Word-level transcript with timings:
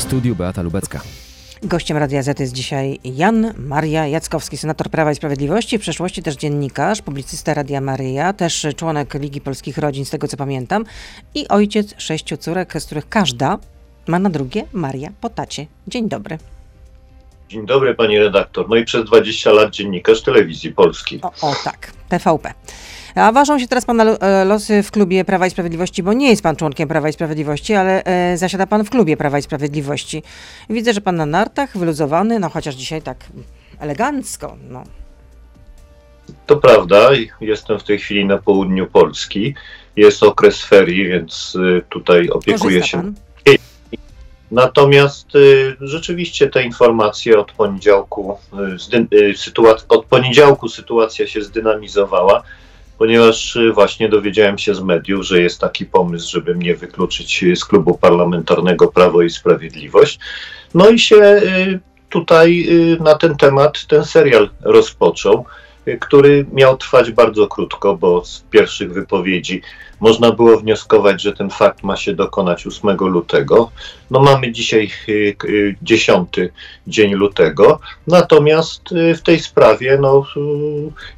W 0.00 0.02
studiu 0.02 0.36
Beata 0.36 0.62
Lubecka. 0.62 1.00
Gościem 1.62 1.96
Radia 1.96 2.22
Z 2.22 2.40
jest 2.40 2.52
dzisiaj 2.52 2.98
Jan 3.04 3.54
Maria 3.56 4.06
Jackowski, 4.06 4.56
senator 4.56 4.90
Prawa 4.90 5.12
i 5.12 5.14
Sprawiedliwości, 5.14 5.78
w 5.78 5.80
przeszłości 5.80 6.22
też 6.22 6.36
dziennikarz, 6.36 7.02
publicysta 7.02 7.54
Radia 7.54 7.80
Maryja, 7.80 8.32
też 8.32 8.66
członek 8.76 9.14
Ligi 9.14 9.40
Polskich 9.40 9.78
Rodzin, 9.78 10.04
z 10.04 10.10
tego 10.10 10.28
co 10.28 10.36
pamiętam, 10.36 10.84
i 11.34 11.48
ojciec 11.48 11.94
sześciu 11.98 12.36
córek, 12.36 12.72
z 12.78 12.86
których 12.86 13.08
każda 13.08 13.58
ma 14.06 14.18
na 14.18 14.30
drugie 14.30 14.64
Maria 14.72 15.08
po 15.20 15.28
tacie. 15.28 15.66
Dzień 15.88 16.08
dobry. 16.08 16.38
Dzień 17.48 17.66
dobry 17.66 17.94
pani 17.94 18.18
redaktor. 18.18 18.68
No 18.68 18.76
i 18.76 18.84
przez 18.84 19.04
20 19.04 19.52
lat 19.52 19.70
dziennikarz 19.70 20.22
telewizji 20.22 20.72
polskiej. 20.72 21.20
O, 21.22 21.50
o 21.50 21.54
tak, 21.64 21.92
TVP. 22.08 22.54
A 23.14 23.32
ważą 23.32 23.58
się 23.58 23.68
teraz 23.68 23.84
pana 23.84 24.04
e, 24.04 24.44
losy 24.44 24.82
w 24.82 24.90
klubie 24.90 25.24
Prawa 25.24 25.46
i 25.46 25.50
Sprawiedliwości, 25.50 26.02
bo 26.02 26.12
nie 26.12 26.30
jest 26.30 26.42
pan 26.42 26.56
członkiem 26.56 26.88
Prawa 26.88 27.08
i 27.08 27.12
Sprawiedliwości, 27.12 27.74
ale 27.74 28.04
e, 28.04 28.36
zasiada 28.36 28.66
pan 28.66 28.84
w 28.84 28.90
klubie 28.90 29.16
Prawa 29.16 29.38
i 29.38 29.42
Sprawiedliwości. 29.42 30.22
Widzę, 30.70 30.92
że 30.92 31.00
pan 31.00 31.16
na 31.16 31.26
nartach, 31.26 31.78
wyluzowany, 31.78 32.38
no 32.38 32.48
chociaż 32.48 32.74
dzisiaj 32.74 33.02
tak 33.02 33.16
elegancko, 33.78 34.56
no. 34.68 34.82
To 36.46 36.56
prawda, 36.56 37.10
jestem 37.40 37.78
w 37.78 37.84
tej 37.84 37.98
chwili 37.98 38.24
na 38.24 38.38
południu 38.38 38.86
Polski. 38.86 39.54
Jest 39.96 40.22
okres 40.22 40.64
ferii, 40.64 41.08
więc 41.08 41.54
y, 41.54 41.82
tutaj 41.88 42.28
opiekuję 42.28 42.80
Korzysta 42.80 42.86
się. 42.86 42.96
pan? 42.96 43.14
Natomiast 44.50 45.34
y, 45.34 45.76
rzeczywiście 45.80 46.48
te 46.48 46.62
informacje 46.62 47.38
od 47.38 47.52
poniedziałku, 47.52 48.38
y, 49.12 49.84
od 49.88 50.04
poniedziałku 50.04 50.68
sytuacja 50.68 51.26
się 51.26 51.42
zdynamizowała, 51.42 52.42
ponieważ 53.00 53.56
y, 53.56 53.72
właśnie 53.72 54.08
dowiedziałem 54.08 54.58
się 54.58 54.74
z 54.74 54.80
mediów, 54.80 55.24
że 55.24 55.42
jest 55.42 55.60
taki 55.60 55.86
pomysł, 55.86 56.30
żeby 56.30 56.54
mnie 56.54 56.76
wykluczyć 56.76 57.42
y, 57.42 57.56
z 57.56 57.64
klubu 57.64 57.98
parlamentarnego 57.98 58.88
Prawo 58.88 59.22
i 59.22 59.30
Sprawiedliwość. 59.30 60.18
No 60.74 60.88
i 60.88 60.98
się 60.98 61.16
y, 61.16 61.80
tutaj 62.08 62.68
na 63.00 63.14
ten 63.14 63.36
temat 63.36 63.86
ten 63.86 64.04
serial 64.04 64.50
rozpoczął, 64.60 65.44
który 66.00 66.46
miał 66.52 66.76
trwać 66.76 67.10
bardzo 67.10 67.46
krótko, 67.46 67.96
bo 67.96 68.24
z 68.24 68.44
pierwszych 68.50 68.92
wypowiedzi 68.92 69.62
można 70.00 70.32
było 70.32 70.56
wnioskować, 70.58 71.22
że 71.22 71.32
ten 71.32 71.50
fakt 71.50 71.82
ma 71.82 71.96
się 71.96 72.14
dokonać 72.14 72.66
8 72.66 72.96
lutego. 72.96 73.70
No 74.10 74.20
mamy 74.20 74.52
dzisiaj 74.52 74.90
y, 75.08 75.36
y, 75.44 75.76
10 75.82 76.28
dzień 76.86 77.14
lutego, 77.14 77.80
natomiast 78.06 78.92
y, 78.92 79.14
w 79.14 79.22
tej 79.22 79.40
sprawie 79.40 79.98
no, 80.00 80.26
y, 80.36 80.40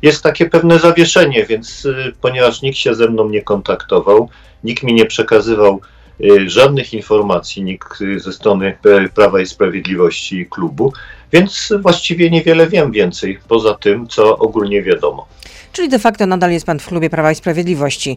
jest 0.02 0.22
takie 0.22 0.46
pewne 0.46 0.78
zawieszenie, 0.78 1.46
więc 1.46 1.84
y, 1.84 2.12
ponieważ 2.20 2.62
nikt 2.62 2.78
się 2.78 2.94
ze 2.94 3.08
mną 3.08 3.28
nie 3.28 3.42
kontaktował, 3.42 4.28
nikt 4.64 4.82
mi 4.82 4.94
nie 4.94 5.06
przekazywał 5.06 5.80
y, 6.20 6.50
żadnych 6.50 6.94
informacji, 6.94 7.62
nikt 7.62 8.00
y, 8.00 8.20
ze 8.20 8.32
strony 8.32 8.76
Prawa 9.14 9.40
i 9.40 9.46
Sprawiedliwości 9.46 10.36
i 10.36 10.46
klubu, 10.46 10.92
więc 11.32 11.72
właściwie 11.80 12.30
niewiele 12.30 12.66
wiem 12.66 12.92
więcej 12.92 13.38
poza 13.48 13.74
tym, 13.74 14.08
co 14.08 14.38
ogólnie 14.38 14.82
wiadomo. 14.82 15.26
Czyli 15.72 15.88
de 15.88 15.98
facto 15.98 16.26
nadal 16.26 16.52
jest 16.52 16.66
pan 16.66 16.78
w 16.78 16.86
klubie 16.86 17.10
Prawa 17.10 17.32
i 17.32 17.34
Sprawiedliwości. 17.34 18.16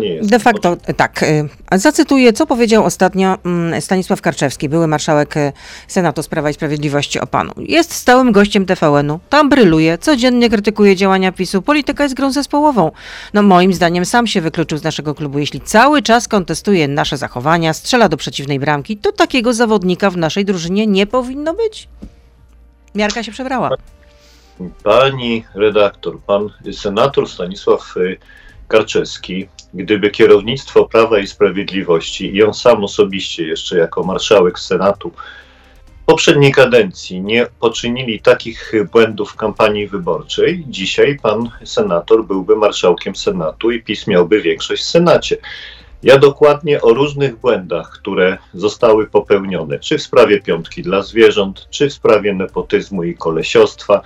Jest. 0.00 0.30
De 0.30 0.38
facto 0.38 0.76
tak. 0.96 1.24
a 1.70 1.78
Zacytuję, 1.78 2.32
co 2.32 2.46
powiedział 2.46 2.84
ostatnio 2.84 3.38
mm, 3.44 3.80
Stanisław 3.80 4.20
Karczewski, 4.20 4.68
były 4.68 4.86
marszałek 4.86 5.36
y, 5.36 5.52
Senatu 5.88 6.22
z 6.22 6.28
Prawa 6.28 6.50
i 6.50 6.54
Sprawiedliwości 6.54 7.20
o 7.20 7.26
panu. 7.26 7.52
Jest 7.56 7.92
stałym 7.92 8.32
gościem 8.32 8.66
TVN-u, 8.66 9.20
tam 9.28 9.48
bryluje, 9.48 9.98
codziennie 9.98 10.50
krytykuje 10.50 10.96
działania 10.96 11.32
PiSu, 11.32 11.62
polityka 11.62 12.02
jest 12.02 12.14
grą 12.14 12.32
zespołową. 12.32 12.90
No 13.34 13.42
moim 13.42 13.72
zdaniem 13.72 14.04
sam 14.04 14.26
się 14.26 14.40
wykluczył 14.40 14.78
z 14.78 14.82
naszego 14.82 15.14
klubu. 15.14 15.38
Jeśli 15.38 15.60
cały 15.60 16.02
czas 16.02 16.28
kontestuje 16.28 16.88
nasze 16.88 17.16
zachowania, 17.16 17.72
strzela 17.72 18.08
do 18.08 18.16
przeciwnej 18.16 18.60
bramki, 18.60 18.96
to 18.96 19.12
takiego 19.12 19.54
zawodnika 19.54 20.10
w 20.10 20.16
naszej 20.16 20.44
drużynie 20.44 20.86
nie 20.86 21.06
powinno 21.06 21.54
być. 21.54 21.88
Miarka 22.94 23.22
się 23.22 23.32
przebrała. 23.32 23.70
Pani 24.82 25.44
redaktor, 25.54 26.20
pan 26.20 26.48
senator 26.72 27.28
Stanisław 27.28 27.96
y, 27.96 28.18
Karczewski, 28.68 29.48
gdyby 29.74 30.10
kierownictwo 30.10 30.84
Prawa 30.84 31.18
i 31.18 31.26
Sprawiedliwości 31.26 32.36
i 32.36 32.42
on 32.42 32.54
sam 32.54 32.84
osobiście 32.84 33.46
jeszcze 33.46 33.78
jako 33.78 34.02
marszałek 34.02 34.58
Senatu 34.58 35.12
poprzedniej 36.08 36.52
kadencji 36.52 37.20
nie 37.20 37.46
poczynili 37.60 38.20
takich 38.20 38.72
błędów 38.92 39.30
w 39.30 39.36
kampanii 39.36 39.88
wyborczej, 39.88 40.64
dzisiaj 40.68 41.18
pan 41.22 41.50
senator 41.64 42.24
byłby 42.24 42.56
marszałkiem 42.56 43.16
Senatu 43.16 43.70
i 43.70 43.82
PiS 43.82 44.06
miałby 44.06 44.40
większość 44.40 44.82
w 44.82 44.88
Senacie. 44.88 45.36
Ja 46.02 46.18
dokładnie 46.18 46.82
o 46.82 46.94
różnych 46.94 47.36
błędach, 47.36 47.90
które 47.90 48.38
zostały 48.54 49.06
popełnione, 49.06 49.78
czy 49.78 49.98
w 49.98 50.02
sprawie 50.02 50.40
piątki 50.40 50.82
dla 50.82 51.02
zwierząt, 51.02 51.66
czy 51.70 51.88
w 51.88 51.92
sprawie 51.92 52.34
nepotyzmu 52.34 53.04
i 53.04 53.14
kolesiostwa, 53.14 54.02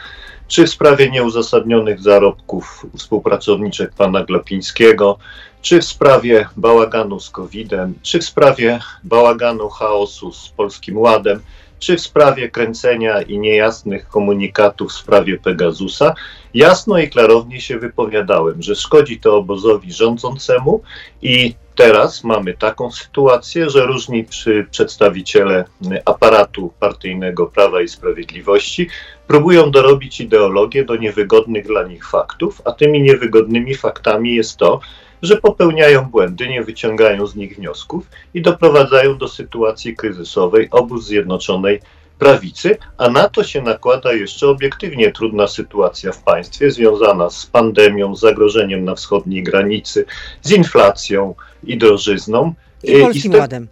czy 0.49 0.67
w 0.67 0.71
sprawie 0.71 1.11
nieuzasadnionych 1.11 2.01
zarobków 2.01 2.87
współpracowniczek 2.97 3.93
pana 3.95 4.25
Glapińskiego, 4.25 5.19
czy 5.63 5.81
w 5.81 5.85
sprawie 5.85 6.47
bałaganu 6.57 7.21
z 7.21 7.31
COVID-em, 7.31 7.95
czy 8.03 8.19
w 8.19 8.25
sprawie 8.25 8.81
bałaganu 9.05 9.69
chaosu 9.69 10.33
z 10.33 10.49
Polskim 10.49 10.99
Ładem, 10.99 11.41
czy 11.79 11.97
w 11.97 12.01
sprawie 12.01 12.49
kręcenia 12.49 13.23
i 13.23 13.39
niejasnych 13.39 14.09
komunikatów 14.09 14.91
w 14.91 14.95
sprawie 14.95 15.39
Pegasusa, 15.39 16.15
jasno 16.55 16.99
i 16.99 17.11
klarownie 17.11 17.61
się 17.61 17.79
wypowiadałem, 17.79 18.63
że 18.63 18.77
szkodzi 18.77 19.21
to 19.21 19.37
obozowi 19.37 19.93
rządzącemu 19.93 20.83
i 21.23 21.55
teraz 21.75 22.25
mamy 22.25 22.55
taką 22.55 22.93
sytuację, 22.93 23.71
że 23.71 23.87
różni 23.87 24.27
przedstawiciele 24.71 25.65
aparatu 26.05 26.73
partyjnego 26.81 27.47
Prawa 27.47 27.83
i 27.83 27.89
Sprawiedliwości 27.89 28.89
próbują 29.27 29.71
dorobić 29.71 30.21
ideologię 30.21 30.85
do 30.85 30.97
niewygodnych 30.97 31.67
dla 31.67 31.83
nich 31.83 32.09
faktów, 32.09 32.63
a 32.65 32.73
tymi 32.73 33.03
niewygodnymi 33.03 33.75
faktami 33.75 34.35
jest 34.35 34.57
to, 34.57 34.81
że 35.23 35.37
popełniają 35.37 36.05
błędy, 36.05 36.49
nie 36.49 36.63
wyciągają 36.63 37.27
z 37.27 37.37
nich 37.37 37.57
wniosków 37.57 38.05
i 38.35 38.43
doprowadzają 38.43 39.19
do 39.19 39.29
sytuacji 39.29 39.97
kryzysowej 39.97 40.69
obóz 40.71 41.07
Zjednoczonej 41.07 41.81
Prawicy, 42.19 42.77
a 42.99 43.09
na 43.11 43.29
to 43.29 43.45
się 43.45 43.63
nakłada 43.63 44.13
jeszcze 44.13 44.49
obiektywnie 44.49 45.13
trudna 45.13 45.47
sytuacja 45.47 46.13
w 46.13 46.23
państwie 46.23 46.71
związana 46.71 47.31
z 47.31 47.47
pandemią, 47.47 48.17
z 48.17 48.21
zagrożeniem 48.21 48.85
na 48.85 48.95
wschodniej 48.95 49.43
granicy, 49.43 50.05
z 50.43 50.51
inflacją 50.53 51.35
i 51.65 51.79
drożyzną. 51.79 52.55
I 52.83 52.97
Y, 52.97 53.01
Polskim 53.01 53.33
te- 53.33 53.39
Ładem. 53.39 53.69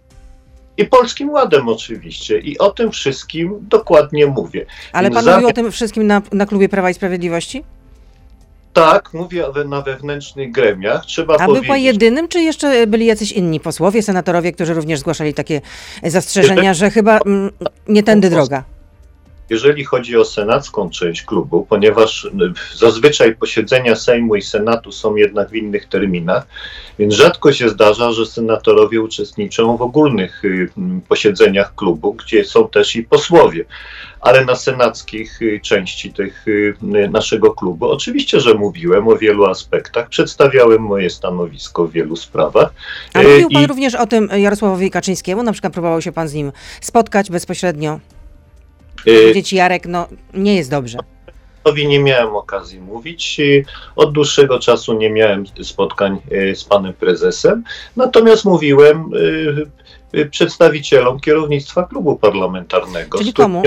I 0.77 0.85
Polskim 0.85 1.29
Ładem 1.29 1.67
oczywiście. 1.69 2.39
I 2.39 2.57
o 2.57 2.69
tym 2.71 2.91
wszystkim 2.91 3.57
dokładnie 3.69 4.27
mówię. 4.27 4.65
Ale 4.93 5.11
pan 5.11 5.23
zamiast- 5.23 5.35
mówił 5.35 5.49
o 5.49 5.53
tym 5.53 5.71
wszystkim 5.71 6.07
na, 6.07 6.21
na 6.31 6.45
klubie 6.45 6.69
Prawa 6.69 6.89
i 6.89 6.93
Sprawiedliwości? 6.93 7.63
Tak, 8.73 9.13
mówię 9.13 9.45
na 9.65 9.81
wewnętrznych 9.81 10.51
gremiach. 10.51 11.05
Trzeba 11.05 11.33
A 11.33 11.37
był 11.37 11.47
powiedzieć, 11.47 11.67
pan 11.67 11.79
jedynym, 11.79 12.27
czy 12.27 12.41
jeszcze 12.41 12.87
byli 12.87 13.05
jacyś 13.05 13.31
inni 13.31 13.59
posłowie, 13.59 14.03
senatorowie, 14.03 14.51
którzy 14.51 14.73
również 14.73 14.99
zgłaszali 14.99 15.33
takie 15.33 15.61
zastrzeżenia, 16.03 16.73
że 16.73 16.89
chyba 16.89 17.17
mm, 17.17 17.51
nie 17.87 18.03
tędy 18.03 18.29
droga? 18.29 18.63
Jeżeli 19.51 19.83
chodzi 19.85 20.17
o 20.17 20.25
senacką 20.25 20.89
część 20.89 21.21
klubu, 21.23 21.65
ponieważ 21.69 22.25
y, 22.25 22.29
zazwyczaj 22.75 23.35
posiedzenia 23.35 23.95
Sejmu 23.95 24.35
i 24.35 24.41
Senatu 24.41 24.91
są 24.91 25.15
jednak 25.15 25.49
w 25.49 25.55
innych 25.55 25.85
terminach, 25.85 26.47
więc 26.99 27.13
rzadko 27.13 27.53
się 27.53 27.69
zdarza, 27.69 28.11
że 28.11 28.25
senatorowie 28.25 29.01
uczestniczą 29.01 29.77
w 29.77 29.81
ogólnych 29.81 30.45
y, 30.45 30.69
posiedzeniach 31.09 31.75
klubu, 31.75 32.13
gdzie 32.13 32.45
są 32.45 32.67
też 32.69 32.95
i 32.95 33.03
posłowie. 33.03 33.65
Ale 34.21 34.45
na 34.45 34.55
senackich 34.55 35.41
y, 35.41 35.59
części 35.63 36.13
tych 36.13 36.45
naszego 37.11 37.51
klubu 37.51 37.91
oczywiście, 37.91 38.39
że 38.39 38.53
mówiłem 38.53 39.07
o 39.07 39.15
wielu 39.15 39.45
aspektach, 39.45 40.09
przedstawiałem 40.09 40.81
moje 40.81 41.09
stanowisko 41.09 41.87
w 41.87 41.91
wielu 41.91 42.15
sprawach. 42.15 42.73
A 43.13 43.21
mówił 43.23 43.49
pan 43.49 43.63
i- 43.63 43.67
również 43.67 43.95
o 43.95 44.05
tym 44.07 44.29
Jarosławowi 44.37 44.91
Kaczyńskiemu, 44.91 45.43
na 45.43 45.51
przykład 45.51 45.73
próbował 45.73 46.01
się 46.01 46.11
pan 46.11 46.27
z 46.27 46.33
nim 46.33 46.51
spotkać 46.81 47.29
bezpośrednio, 47.31 47.99
powiedzieć 49.05 49.53
Jarek, 49.53 49.85
no 49.85 50.07
nie 50.33 50.55
jest 50.55 50.69
dobrze. 50.69 50.97
Tobie 51.63 51.85
nie 51.87 51.99
miałem 51.99 52.35
okazji 52.35 52.79
mówić. 52.79 53.39
Y, 53.39 53.65
Od 53.95 54.11
dłuższego 54.13 54.59
czasu 54.59 54.93
nie 54.93 55.09
miałem 55.09 55.43
spotkań 55.63 56.19
y, 56.31 56.55
z 56.55 56.63
panem 56.63 56.93
prezesem, 56.93 57.63
natomiast 57.95 58.45
mówiłem 58.45 59.09
y, 59.13 60.17
y, 60.19 60.25
przedstawicielom 60.25 61.19
kierownictwa 61.19 61.83
klubu 61.83 62.15
parlamentarnego. 62.15 63.17
Czyli 63.17 63.33
komu? 63.33 63.63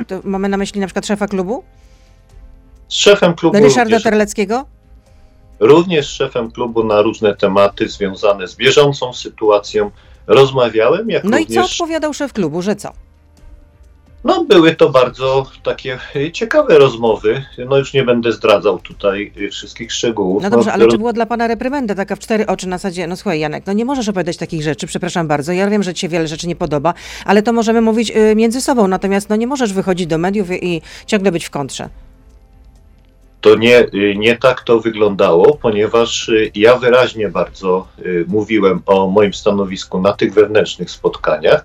Y, 0.00 0.04
to 0.04 0.20
mamy 0.24 0.48
na 0.48 0.56
myśli 0.56 0.80
na 0.80 0.86
przykład 0.86 1.06
szefa 1.06 1.26
klubu? 1.28 1.64
Z 2.88 2.94
szefem 2.94 3.34
klubu, 3.34 3.58
Ryszarda 3.58 3.82
również, 3.84 4.02
Terleckiego? 4.02 4.64
również 5.60 6.06
z 6.06 6.10
szefem 6.10 6.50
klubu 6.50 6.84
na 6.84 7.02
różne 7.02 7.36
tematy 7.36 7.88
związane 7.88 8.48
z 8.48 8.56
bieżącą 8.56 9.12
sytuacją 9.12 9.90
rozmawiałem, 10.26 11.10
jak 11.10 11.24
No 11.24 11.38
i 11.38 11.46
co 11.46 11.54
również 11.54 11.72
odpowiadał 11.72 12.14
szef 12.14 12.32
klubu, 12.32 12.62
że 12.62 12.76
co? 12.76 12.92
No, 14.24 14.44
były 14.44 14.74
to 14.74 14.90
bardzo 14.90 15.46
takie 15.62 15.98
y, 16.16 16.32
ciekawe 16.32 16.78
rozmowy. 16.78 17.44
No 17.68 17.76
już 17.78 17.92
nie 17.92 18.02
będę 18.02 18.32
zdradzał 18.32 18.78
tutaj 18.78 19.32
y, 19.36 19.50
wszystkich 19.50 19.92
szczegółów. 19.92 20.42
No 20.42 20.50
dobrze, 20.50 20.72
ale 20.72 20.84
roz- 20.84 20.92
czy 20.92 20.98
była 20.98 21.12
dla 21.12 21.26
pana 21.26 21.46
reprymenda 21.46 21.94
taka 21.94 22.16
w 22.16 22.18
cztery 22.18 22.46
oczy 22.46 22.68
na 22.68 22.78
zasadzie, 22.78 23.06
no 23.06 23.16
słuchaj 23.16 23.40
Janek, 23.40 23.66
no 23.66 23.72
nie 23.72 23.84
możesz 23.84 24.08
opowiadać 24.08 24.36
takich 24.36 24.62
rzeczy, 24.62 24.86
przepraszam 24.86 25.28
bardzo, 25.28 25.52
ja 25.52 25.70
wiem, 25.70 25.82
że 25.82 25.94
ci 25.94 26.00
się 26.00 26.08
wiele 26.08 26.28
rzeczy 26.28 26.46
nie 26.48 26.56
podoba, 26.56 26.94
ale 27.24 27.42
to 27.42 27.52
możemy 27.52 27.80
mówić 27.80 28.10
y, 28.10 28.36
między 28.36 28.60
sobą, 28.60 28.88
natomiast 28.88 29.30
no 29.30 29.36
nie 29.36 29.46
możesz 29.46 29.72
wychodzić 29.72 30.06
do 30.06 30.18
mediów 30.18 30.50
i, 30.50 30.82
ciągle 31.06 31.32
być 31.32 31.44
w 31.44 31.50
kontrze. 31.50 31.88
To 33.40 33.56
nie, 33.56 33.86
nie 34.16 34.36
tak 34.36 34.62
to 34.62 34.80
wyglądało, 34.80 35.58
ponieważ 35.62 36.30
ja 36.54 36.76
wyraźnie 36.76 37.28
bardzo 37.28 37.88
mówiłem 38.26 38.82
o 38.86 39.06
moim 39.06 39.34
stanowisku 39.34 40.00
na 40.00 40.12
tych 40.12 40.34
wewnętrznych 40.34 40.90
spotkaniach. 40.90 41.64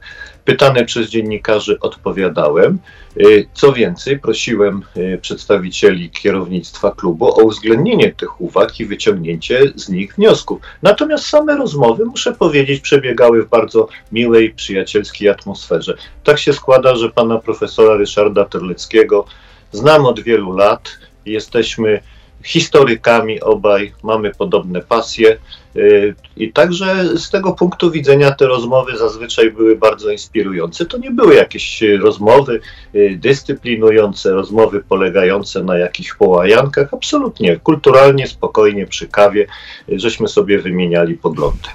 Pytany 0.49 0.85
przez 0.85 1.09
dziennikarzy 1.09 1.79
odpowiadałem. 1.79 2.79
Y, 3.17 3.47
Co 3.53 3.73
więcej, 3.73 4.19
prosiłem 4.19 4.83
y, 4.97 5.19
przedstawicieli 5.21 6.09
kierownictwa 6.09 6.91
klubu 6.91 7.25
o 7.25 7.43
uwzględnienie 7.43 8.11
tych 8.11 8.41
uwag 8.41 8.79
i 8.79 8.85
wyciągnięcie 8.85 9.61
z 9.75 9.89
nich 9.89 10.15
wniosków. 10.15 10.61
Natomiast 10.81 11.25
same 11.25 11.57
rozmowy, 11.57 12.05
muszę 12.05 12.33
powiedzieć, 12.33 12.81
przebiegały 12.81 13.43
w 13.43 13.49
bardzo 13.49 13.87
miłej, 14.11 14.53
przyjacielskiej 14.53 15.29
atmosferze. 15.29 15.97
Tak 16.23 16.39
się 16.39 16.53
składa, 16.53 16.95
że 16.95 17.09
pana 17.09 17.37
profesora 17.37 17.97
Ryszarda 17.97 18.45
Terleckiego 18.45 19.25
znam 19.71 20.05
od 20.05 20.19
wielu 20.19 20.51
lat. 20.51 20.89
Jesteśmy 21.25 21.99
historykami 22.43 23.41
obaj, 23.41 23.93
mamy 24.03 24.31
podobne 24.31 24.81
pasje. 24.81 25.37
Y, 25.75 26.15
I 26.37 26.53
także 26.53 27.17
z 27.17 27.29
tego 27.29 27.53
punktu 27.53 27.91
widzenia 27.91 28.31
te 28.31 28.47
rozmowy 28.47 28.97
zazwyczaj 28.97 29.51
były 29.51 29.75
bardzo 29.75 30.11
inspirujące. 30.11 30.85
To 30.85 30.97
nie 30.97 31.11
były 31.11 31.35
jakieś 31.35 31.83
y, 31.83 31.97
rozmowy 31.97 32.59
y, 32.95 33.17
dyscyplinujące, 33.21 34.31
rozmowy 34.31 34.83
polegające 34.89 35.63
na 35.63 35.77
jakichś 35.77 36.13
połajankach. 36.13 36.93
Absolutnie, 36.93 37.59
kulturalnie, 37.59 38.27
spokojnie, 38.27 38.87
przy 38.87 39.07
kawie, 39.07 39.47
żeśmy 39.87 40.27
sobie 40.27 40.59
wymieniali 40.59 41.15
poglądy. 41.15 41.69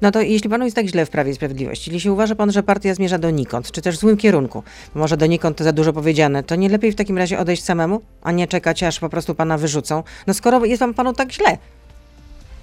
No 0.00 0.10
to 0.10 0.20
jeśli 0.20 0.50
panu 0.50 0.64
jest 0.64 0.76
tak 0.76 0.86
źle 0.86 1.06
w 1.06 1.10
Prawie 1.10 1.30
i 1.30 1.34
Sprawiedliwości, 1.34 1.92
jeśli 1.92 2.10
uważa 2.10 2.34
pan, 2.34 2.52
że 2.52 2.62
partia 2.62 2.94
zmierza 2.94 3.18
donikąd, 3.18 3.72
czy 3.72 3.82
też 3.82 3.96
w 3.96 4.00
złym 4.00 4.16
kierunku, 4.16 4.62
może 4.94 5.16
donikąd 5.16 5.56
to 5.56 5.64
za 5.64 5.72
dużo 5.72 5.92
powiedziane, 5.92 6.42
to 6.42 6.54
nie 6.54 6.68
lepiej 6.68 6.92
w 6.92 6.94
takim 6.94 7.18
razie 7.18 7.38
odejść 7.38 7.64
samemu, 7.64 8.02
a 8.22 8.32
nie 8.32 8.46
czekać, 8.46 8.82
aż 8.82 9.00
po 9.00 9.08
prostu 9.08 9.34
pana 9.34 9.58
wyrzucą? 9.58 10.02
No 10.26 10.34
skoro 10.34 10.64
jest 10.64 10.80
wam 10.80 10.94
panu 10.94 11.12
tak 11.12 11.32
źle. 11.32 11.58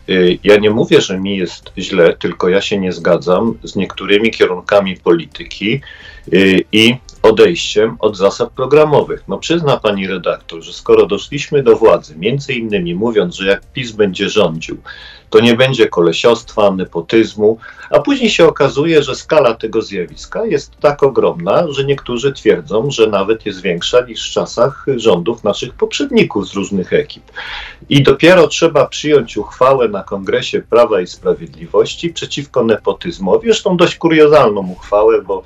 Y, 0.10 0.40
Ja 0.44 0.58
nie 0.58 0.70
mówię, 0.70 1.02
że 1.02 1.20
mi 1.20 1.38
jest 1.38 1.72
źle, 1.78 2.18
tylko 2.20 2.50
ja 2.50 2.62
się 2.62 2.80
nie 2.80 2.92
zgadzam 2.92 3.58
z 3.64 3.76
niektórymi 3.76 4.32
kierunkami 4.32 4.98
polityki 4.98 5.82
y, 6.34 6.64
i 6.72 6.96
odejściem 7.22 7.96
od 8.00 8.18
zasad 8.18 8.50
programowych. 8.50 9.24
No 9.28 9.38
przyzna 9.38 9.78
pani 9.78 10.08
redaktor, 10.08 10.64
że 10.64 10.74
skoro 10.74 11.06
doszliśmy 11.06 11.64
do 11.64 11.76
władzy, 11.76 12.16
między 12.18 12.54
innymi 12.54 12.96
mówiąc, 12.96 13.36
że 13.36 13.48
jak 13.48 13.72
PiS 13.72 13.92
będzie 13.92 14.30
rządził, 14.30 14.78
to 15.30 15.40
nie 15.40 15.56
będzie 15.56 15.88
kolesiostwa, 15.88 16.72
nepotyzmu, 16.72 17.58
a 17.90 18.00
później 18.00 18.30
się 18.30 18.48
okazuje, 18.48 19.04
że 19.04 19.16
skala 19.16 19.54
tego 19.54 19.82
zjawiska 19.82 20.46
jest 20.46 20.72
tak 20.80 21.04
ogromna, 21.04 21.72
że 21.72 21.84
niektórzy 21.84 22.34
twierdzą, 22.34 22.92
że 22.92 23.08
nawet 23.08 23.46
jest 23.46 23.62
większa 23.62 24.02
niż 24.02 24.30
w 24.30 24.34
czasach 24.34 24.86
rządów 24.96 25.44
naszych 25.44 25.74
poprzedników 25.74 26.48
z 26.48 26.54
różnych 26.54 26.94
ekip. 26.94 27.24
I 27.90 28.04
dopiero 28.04 28.48
trzeba 28.48 28.86
przyjąć 28.86 29.38
uchwałę 29.38 29.88
na 29.88 30.04
Kongresie 30.04 30.62
Prawa 30.62 31.02
i 31.02 31.08
Sprawiedliwości 31.08 32.10
przeciwko 32.10 32.64
nepotyzmowi. 32.64 33.48
Zresztą 33.48 33.78
dość 33.78 33.96
kuriozalną 33.96 34.68
uchwałę, 34.72 35.22
bo 35.22 35.44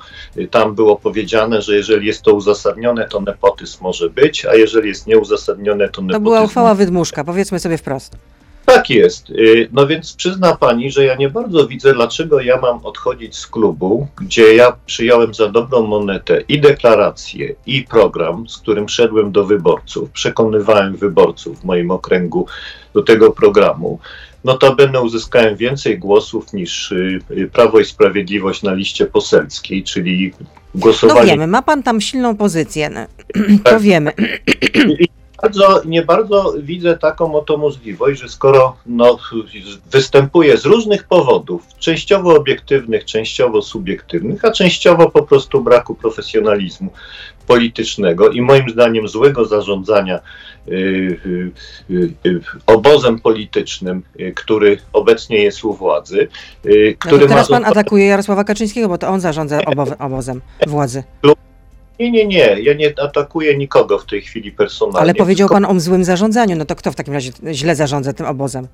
tam 0.50 0.74
było 0.74 0.96
powiedziane, 0.96 1.62
że 1.62 1.76
jeżeli 1.76 2.06
jest 2.06 2.22
to 2.22 2.34
uzasadnione, 2.34 3.08
to 3.08 3.20
nepotyzm 3.20 3.78
może 3.82 4.10
być, 4.10 4.46
a 4.46 4.54
jeżeli 4.54 4.88
jest 4.88 5.06
nieuzasadnione, 5.06 5.88
to 5.88 6.02
nepotyzm. 6.02 6.12
To 6.12 6.20
była 6.20 6.42
uchwała 6.42 6.74
wydmuszka, 6.74 7.24
powiedzmy 7.24 7.60
sobie 7.60 7.78
wprost. 7.78 8.16
Tak 8.66 8.90
jest. 8.90 9.30
Y, 9.30 9.68
No 9.72 9.86
więc 9.86 10.12
przyzna 10.14 10.56
pani, 10.56 10.90
że 10.90 11.04
ja 11.04 11.14
nie 11.16 11.30
bardzo 11.30 11.66
widzę, 11.66 11.94
dlaczego 11.94 12.40
ja 12.40 12.60
mam 12.60 12.86
odchodzić 12.86 13.36
z 13.36 13.46
klubu, 13.46 14.06
gdzie 14.16 14.54
ja 14.54 14.76
przyjąłem 14.86 15.34
za 15.34 15.48
dobrą 15.48 15.86
monetę 15.86 16.40
i 16.48 16.60
deklarację, 16.60 17.54
i 17.66 17.82
program, 17.82 18.48
z 18.48 18.58
którym 18.58 18.88
szedłem 18.88 19.32
do 19.32 19.44
wyborców. 19.44 20.10
Przekonywałem 20.10 20.96
wyborców 20.96 21.60
w 21.60 21.64
moim 21.64 21.90
okręgu 21.90 22.46
do 22.94 23.02
tego 23.02 23.30
programu. 23.30 23.98
Notabene 24.44 25.00
uzyskałem 25.00 25.56
więcej 25.56 25.98
głosów 25.98 26.52
niż 26.52 26.92
y, 26.92 27.18
y, 27.30 27.50
Prawo 27.52 27.80
i 27.80 27.84
Sprawiedliwość 27.84 28.62
na 28.62 28.74
liście 28.74 29.06
poselskiej, 29.06 29.84
czyli 29.84 30.32
No 30.40 30.46
głosowanie 30.74 31.26
wiemy, 31.30 31.46
ma 31.46 31.62
pan 31.62 31.82
tam 31.82 32.00
silną 32.00 32.36
pozycję, 32.36 32.90
no, 32.90 33.00
to 33.64 33.70
Tak. 33.70 33.80
wiemy. 33.82 34.12
Bardzo, 35.42 35.82
nie 35.84 36.02
bardzo 36.02 36.54
widzę 36.58 36.98
taką 36.98 37.34
oto 37.34 37.56
możliwość, 37.56 38.20
że 38.20 38.28
skoro 38.28 38.76
no, 38.86 39.18
występuje 39.92 40.56
z 40.56 40.64
różnych 40.64 41.04
powodów, 41.04 41.62
częściowo 41.78 42.36
obiektywnych, 42.36 43.04
częściowo 43.04 43.62
subiektywnych, 43.62 44.44
a 44.44 44.50
częściowo 44.52 45.10
po 45.10 45.22
prostu 45.22 45.60
braku 45.60 45.94
profesjonalizmu 45.94 46.90
politycznego 47.46 48.30
i 48.30 48.40
moim 48.40 48.70
zdaniem 48.70 49.08
złego 49.08 49.44
zarządzania 49.44 50.20
y, 50.68 50.72
y, 50.72 51.50
y, 51.90 52.12
y, 52.26 52.40
obozem 52.66 53.20
politycznym, 53.20 54.02
y, 54.20 54.32
który 54.36 54.78
obecnie 54.92 55.42
jest 55.42 55.64
u 55.64 55.72
władzy, 55.74 56.28
y, 56.66 56.96
No 57.04 57.08
który 57.08 57.22
to 57.22 57.28
teraz 57.28 57.50
ma 57.50 57.56
pan 57.60 57.70
atakuje 57.72 58.06
Jarosława 58.06 58.44
Kaczyńskiego, 58.44 58.88
bo 58.88 58.98
to 58.98 59.08
on 59.08 59.20
zarządza 59.20 59.60
obo- 59.66 59.98
obozem 59.98 60.40
władzy. 60.66 61.02
Nie, 62.02 62.10
nie, 62.10 62.26
nie, 62.26 62.56
ja 62.60 62.74
nie 62.74 62.94
atakuję 63.02 63.56
nikogo 63.56 63.98
w 63.98 64.06
tej 64.06 64.20
chwili 64.22 64.52
personalnie. 64.52 65.00
Ale 65.00 65.14
powiedział 65.14 65.48
tylko- 65.48 65.62
pan 65.66 65.76
o 65.76 65.80
złym 65.80 66.04
zarządzaniu, 66.04 66.56
no 66.56 66.64
to 66.64 66.76
kto 66.76 66.92
w 66.92 66.94
takim 66.94 67.14
razie 67.14 67.30
źle 67.52 67.76
zarządza 67.76 68.12
tym 68.12 68.26
obozem? 68.26 68.68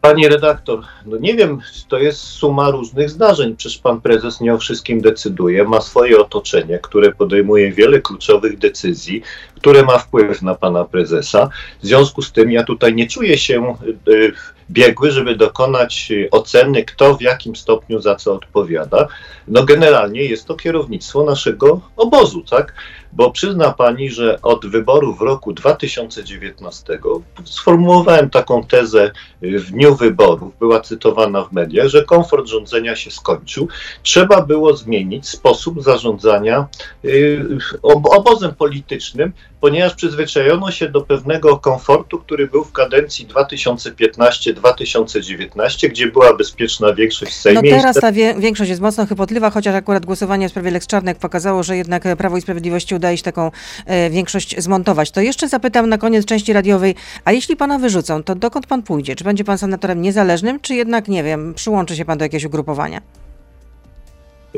Pani 0.00 0.28
redaktor, 0.28 0.80
no 1.06 1.16
nie 1.16 1.34
wiem, 1.34 1.60
to 1.88 1.98
jest 1.98 2.18
suma 2.20 2.70
różnych 2.70 3.10
zdarzeń. 3.10 3.56
Przecież 3.56 3.78
pan 3.78 4.00
prezes 4.00 4.40
nie 4.40 4.54
o 4.54 4.58
wszystkim 4.58 5.00
decyduje, 5.00 5.64
ma 5.64 5.80
swoje 5.80 6.18
otoczenie, 6.20 6.78
które 6.82 7.12
podejmuje 7.12 7.72
wiele 7.72 8.00
kluczowych 8.00 8.58
decyzji, 8.58 9.22
które 9.56 9.82
ma 9.82 9.98
wpływ 9.98 10.42
na 10.42 10.54
pana 10.54 10.84
prezesa. 10.84 11.48
W 11.82 11.86
związku 11.86 12.22
z 12.22 12.32
tym 12.32 12.50
ja 12.52 12.64
tutaj 12.64 12.94
nie 12.94 13.06
czuję 13.08 13.38
się 13.38 13.76
y, 14.08 14.32
biegły, 14.70 15.10
żeby 15.10 15.36
dokonać 15.36 16.08
y, 16.10 16.28
oceny, 16.30 16.84
kto 16.84 17.16
w 17.16 17.22
jakim 17.22 17.56
stopniu 17.56 18.00
za 18.00 18.14
co 18.14 18.34
odpowiada. 18.34 19.08
No 19.48 19.64
generalnie 19.64 20.22
jest 20.22 20.46
to 20.46 20.54
kierownictwo 20.54 21.24
naszego 21.24 21.80
obozu, 21.96 22.42
tak? 22.42 22.74
Bo 23.16 23.30
przyzna 23.30 23.72
pani, 23.72 24.10
że 24.10 24.38
od 24.42 24.66
wyborów 24.66 25.18
w 25.18 25.22
roku 25.22 25.52
2019 25.52 26.98
sformułowałem 27.44 28.30
taką 28.30 28.64
tezę 28.64 29.10
y, 29.42 29.58
w 29.58 29.70
dniu 29.70 29.94
wyborów, 29.96 30.58
była 30.58 30.80
cytowana 30.80 31.44
w 31.44 31.52
mediach, 31.52 31.88
że 31.88 32.04
komfort 32.04 32.46
rządzenia 32.46 32.96
się 32.96 33.10
skończył. 33.10 33.68
Trzeba 34.02 34.42
było 34.42 34.76
zmienić 34.76 35.28
sposób 35.28 35.82
zarządzania 35.82 36.66
y, 37.04 37.46
ob- 37.82 38.14
obozem 38.16 38.54
politycznym, 38.54 39.32
ponieważ 39.60 39.94
przyzwyczajono 39.94 40.70
się 40.70 40.88
do 40.88 41.00
pewnego 41.00 41.58
komfortu, 41.58 42.18
który 42.18 42.48
był 42.48 42.64
w 42.64 42.72
kadencji 42.72 43.26
2015-2019, 43.26 45.88
gdzie 45.88 46.06
była 46.06 46.34
bezpieczna 46.36 46.94
większość 46.94 47.32
w 47.32 47.36
No 47.36 47.42
Sejmie. 47.42 47.70
i 47.70 47.72
teraz 47.72 47.96
ta 47.96 48.12
większość 48.12 48.70
jest 48.70 48.82
mocno 48.82 49.06
chypotliwa, 49.06 49.50
chociaż 49.50 49.74
akurat 49.74 50.06
głosowanie 50.06 50.48
w 50.48 50.50
sprawie 50.50 50.70
Lex 50.70 50.86
Czarnek 50.86 51.18
pokazało, 51.18 51.62
że 51.62 51.76
jednak 51.76 52.16
Prawo 52.16 52.36
i 52.36 52.40
Sprawiedliwości 52.40 52.94
udaje 53.04 53.16
się 53.16 53.22
taką 53.22 53.50
e, 53.86 54.10
większość 54.10 54.60
zmontować. 54.62 55.10
To 55.10 55.20
jeszcze 55.20 55.48
zapytam 55.48 55.88
na 55.88 55.98
koniec 55.98 56.24
części 56.24 56.52
radiowej, 56.52 56.94
a 57.24 57.32
jeśli 57.32 57.56
pana 57.56 57.78
wyrzucą, 57.78 58.22
to 58.22 58.34
dokąd 58.34 58.66
pan 58.66 58.82
pójdzie? 58.82 59.16
Czy 59.16 59.24
będzie 59.24 59.44
pan 59.44 59.58
senatorem 59.58 60.02
niezależnym, 60.02 60.60
czy 60.60 60.74
jednak, 60.74 61.08
nie 61.08 61.22
wiem, 61.22 61.54
przyłączy 61.54 61.96
się 61.96 62.04
pan 62.04 62.18
do 62.18 62.24
jakiegoś 62.24 62.44
ugrupowania? 62.44 63.00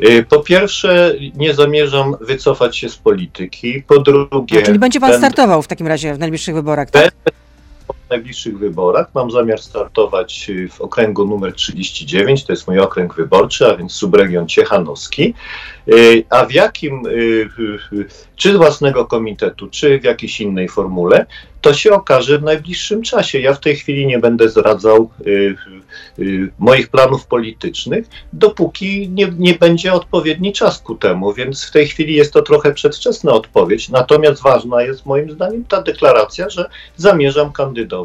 Y, 0.03 0.25
Po 0.29 0.39
pierwsze, 0.39 1.13
nie 1.35 1.53
zamierzam 1.53 2.15
wycofać 2.21 2.77
się 2.77 2.89
z 2.89 2.97
polityki. 2.97 3.83
Po 3.87 3.99
drugie, 3.99 4.61
czyli 4.61 4.79
będzie 4.79 4.99
pan 4.99 5.09
będę- 5.11 5.27
startował 5.27 5.61
w 5.61 5.67
takim 5.67 5.87
razie 5.87 6.13
w 6.13 6.19
najbliższych 6.19 6.55
wyborach, 6.55 6.91
tak? 6.91 7.11
Najbliższych 8.09 8.57
wyborach. 8.59 9.07
Mam 9.13 9.31
zamiar 9.31 9.59
startować 9.59 10.49
y, 10.49 10.69
w 10.69 10.81
okręgu 10.81 11.25
numer 11.25 11.53
39, 11.53 12.43
to 12.43 12.53
jest 12.53 12.67
mój 12.67 12.79
okręg 12.79 13.15
wyborczy, 13.15 13.67
a 13.67 13.75
więc 13.75 13.91
subregion 13.91 14.47
ciechanowski. 14.47 15.33
Y, 15.87 16.23
A 16.29 16.45
w 16.45 16.51
jakim, 16.51 17.07
y, 17.07 17.49
czy 18.35 18.53
z 18.53 18.55
własnego 18.55 19.05
komitetu, 19.05 19.67
czy 19.67 19.99
w 19.99 20.03
jakiejś 20.03 20.41
innej 20.41 20.69
formule, 20.69 21.25
to 21.61 21.73
się 21.73 21.91
okaże 21.91 22.39
w 22.39 22.43
najbliższym 22.43 23.01
czasie. 23.01 23.39
Ja 23.39 23.53
w 23.53 23.59
tej 23.59 23.75
chwili 23.75 24.07
nie 24.07 24.19
będę 24.19 24.49
zdradzał 24.49 25.09
moich 26.59 26.87
planów 26.87 27.27
politycznych, 27.27 28.05
dopóki 28.33 29.09
nie, 29.09 29.31
nie 29.37 29.53
będzie 29.53 29.93
odpowiedni 29.93 30.53
czas 30.53 30.79
ku 30.79 30.95
temu, 30.95 31.33
więc 31.33 31.65
w 31.65 31.71
tej 31.71 31.87
chwili 31.87 32.15
jest 32.15 32.33
to 32.33 32.41
trochę 32.41 32.73
przedwczesna 32.73 33.31
odpowiedź. 33.31 33.89
Natomiast 33.89 34.41
ważna 34.41 34.81
jest 34.81 35.05
moim 35.05 35.31
zdaniem 35.31 35.65
ta 35.65 35.81
deklaracja, 35.81 36.49
że 36.49 36.69
zamierzam 36.95 37.51
kandydować 37.51 37.96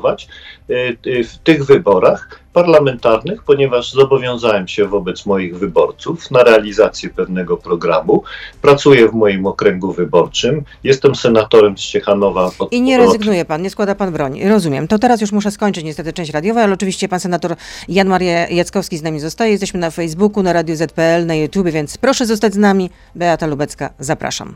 y, 0.70 0.96
y, 1.06 1.25
w 1.25 1.38
tych 1.38 1.64
wyborach 1.64 2.42
parlamentarnych, 2.52 3.42
ponieważ 3.42 3.92
zobowiązałem 3.92 4.68
się 4.68 4.84
wobec 4.84 5.26
moich 5.26 5.58
wyborców 5.58 6.30
na 6.30 6.42
realizację 6.42 7.11
pewnego 7.11 7.56
programu. 7.56 8.22
Pracuję 8.62 9.08
w 9.08 9.14
moim 9.14 9.46
okręgu 9.46 9.92
wyborczym. 9.92 10.64
Jestem 10.84 11.14
senatorem 11.14 11.78
z 11.78 11.80
Ciechanowa. 11.80 12.50
I 12.70 12.82
nie 12.82 12.99
rezygnuje 12.99 13.44
pan, 13.44 13.62
nie 13.62 13.70
składa 13.70 13.94
pan 13.94 14.12
broni. 14.12 14.49
Rozumiem. 14.49 14.88
To 14.88 14.99
teraz 14.99 15.20
już 15.20 15.32
muszę 15.32 15.50
skończyć 15.50 15.84
niestety 15.84 16.12
część 16.12 16.32
radiowa, 16.32 16.62
ale 16.62 16.75
oczywiście 16.75 17.08
pan 17.08 17.20
senator 17.20 17.56
Jan 17.88 18.08
Maria 18.08 18.49
Jackowski 18.49 18.99
z 18.99 19.02
nami 19.02 19.20
zostaje. 19.20 19.50
Jesteśmy 19.50 19.80
na 19.80 19.90
Facebooku, 19.90 20.42
na 20.42 20.52
Radiu 20.52 20.76
ZPL, 20.76 21.26
na 21.26 21.34
YouTube, 21.34 21.68
więc 21.68 21.99
proszę 21.99 22.26
zostać 22.26 22.54
z 22.54 22.56
nami. 22.56 22.90
Beata 23.14 23.46
Lubecka, 23.46 23.90
zapraszam. 23.99 24.54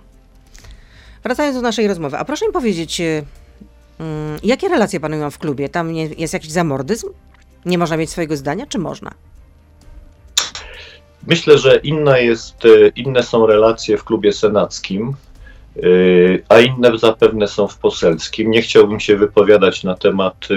Wracając 1.23 1.57
do 1.57 1.63
naszej 1.63 1.89
rozmowy, 1.89 2.17
a 2.17 2.25
proszę 2.25 2.47
mi 2.47 2.53
powiedzieć, 2.53 3.01
y, 3.01 3.25
jakie 4.43 4.69
relacje 4.69 5.01
panują 5.01 5.31
w 5.31 5.39
klubie? 5.39 5.69
Tam 5.69 5.93
nie, 5.93 6.07
jest 6.07 6.35
jakiś 6.35 6.51
zamordyzm? 6.51 7.09
Nie 7.67 7.79
można 7.79 7.97
mieć 7.97 8.11
swojego 8.11 8.37
zdania, 8.37 8.67
czy 8.67 8.79
można? 8.79 9.11
Myślę, 11.27 11.59
że 11.59 11.77
inna 11.77 12.19
jest, 12.19 12.65
e, 12.65 12.89
inne 12.89 13.23
są 13.23 13.47
relacje 13.47 13.99
w 13.99 14.05
klubie 14.05 14.33
senackim, 14.33 15.13
e, 15.77 15.81
a 16.49 16.61
inne 16.61 16.99
zapewne 16.99 17.49
są 17.49 17.69
w 17.69 17.79
poselskim. 17.79 18.51
Nie 18.51 18.63
chciałbym 18.63 19.01
się 19.01 19.17
wypowiadać 19.17 19.85
na 19.85 19.95
temat 19.95 20.49
e, 20.51 20.55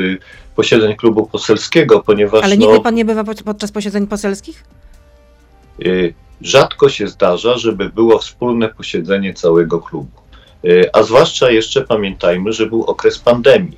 posiedzeń 0.56 0.96
klubu 0.96 1.28
poselskiego, 1.28 2.00
ponieważ 2.00 2.44
Ale 2.44 2.58
no, 2.58 2.66
nigdy 2.66 2.82
pan 2.84 2.96
nie 2.96 3.06
bywa 3.06 3.24
pod- 3.24 3.44
podczas 3.44 3.72
posiedzeń 3.72 4.08
poselskich? 4.08 4.64
rzadko 6.42 6.90
się 6.90 7.08
zdarza, 7.08 7.58
żeby 7.58 7.90
było 7.90 8.20
wspólne 8.20 8.70
posiedzenie 8.70 9.34
całego 9.34 9.80
klubu. 9.80 10.22
E, 10.66 10.96
A 10.96 11.04
zwłaszcza 11.04 11.52
jeszcze 11.52 11.82
pamiętajmy, 11.82 12.54
że 12.54 12.66
był 12.66 12.84
okres 12.84 13.20
pandemii. 13.20 13.78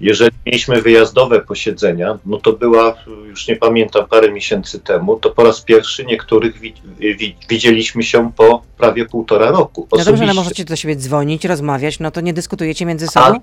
Jeżeli 0.00 0.30
mieliśmy 0.46 0.82
wyjazdowe 0.82 1.40
posiedzenia, 1.40 2.18
no 2.26 2.36
to 2.36 2.52
była, 2.52 2.94
już 3.26 3.48
nie 3.48 3.56
pamiętam, 3.56 4.06
parę 4.06 4.32
miesięcy 4.32 4.80
temu, 4.80 5.16
to 5.16 5.30
po 5.30 5.44
raz 5.44 5.60
pierwszy 5.60 6.04
niektórych 6.04 6.58
wi- 6.60 6.74
wi- 6.98 7.36
widzieliśmy 7.48 8.02
się 8.02 8.32
po 8.36 8.62
prawie 8.76 9.06
półtora 9.06 9.50
roku. 9.50 9.88
No 9.92 9.98
dobrze, 9.98 10.10
ale 10.10 10.12
Osobiście. 10.16 10.34
możecie 10.34 10.64
do 10.64 10.76
siebie 10.76 10.96
dzwonić, 10.96 11.44
rozmawiać, 11.44 11.98
no 12.00 12.10
to 12.10 12.20
nie 12.20 12.32
dyskutujecie 12.32 12.86
między 12.86 13.06
A, 13.06 13.08
sobą? 13.26 13.38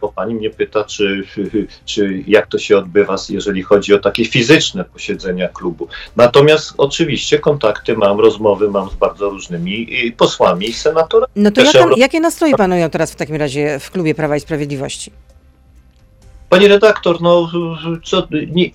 Bo 0.00 0.12
pani 0.12 0.34
mnie 0.34 0.50
pyta, 0.50 0.84
czy, 0.84 1.22
czy 1.84 2.24
jak 2.26 2.46
to 2.46 2.58
się 2.58 2.78
odbywa, 2.78 3.16
jeżeli 3.28 3.62
chodzi 3.62 3.94
o 3.94 3.98
takie 3.98 4.24
fizyczne 4.24 4.84
posiedzenia 4.84 5.48
klubu. 5.48 5.88
Natomiast 6.16 6.74
oczywiście 6.78 7.38
kontakty 7.38 7.96
mam, 7.96 8.20
rozmowy 8.20 8.70
mam 8.70 8.90
z 8.90 8.94
bardzo 8.94 9.30
różnymi 9.30 10.06
y, 10.06 10.12
posłami 10.12 10.68
i 10.68 10.72
senatorami. 10.72 11.32
No 11.36 11.50
to 11.50 11.60
jaka, 11.62 11.86
jakie 11.96 12.20
nastroje 12.20 12.56
panują 12.56 12.90
teraz 12.90 13.12
w 13.12 13.16
takim 13.16 13.36
razie 13.36 13.78
w 13.78 13.90
klubie 13.90 14.14
Prawa 14.14 14.36
i 14.36 14.40
Sprawiedliwości? 14.40 15.10
Pani 16.48 16.68
redaktor, 16.68 17.22
no 17.22 17.50
co, 18.04 18.28
nie, 18.30 18.70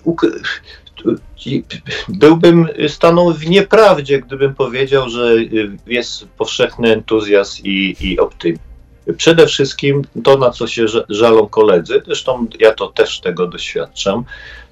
byłbym 2.08 2.68
stanął 2.88 3.32
w 3.32 3.46
nieprawdzie, 3.46 4.20
gdybym 4.20 4.54
powiedział, 4.54 5.08
że 5.08 5.34
y, 5.34 5.76
jest 5.86 6.28
powszechny 6.28 6.92
entuzjazm 6.92 7.62
i, 7.64 7.96
i 8.00 8.18
optymizm. 8.18 8.73
Przede 9.16 9.46
wszystkim 9.46 10.02
to, 10.24 10.38
na 10.38 10.50
co 10.50 10.66
się 10.66 10.84
ża- 10.84 11.04
żalą 11.08 11.48
koledzy, 11.48 12.02
zresztą 12.06 12.46
ja 12.60 12.74
to 12.74 12.86
też 12.86 13.20
tego 13.20 13.46
doświadczam, 13.46 14.24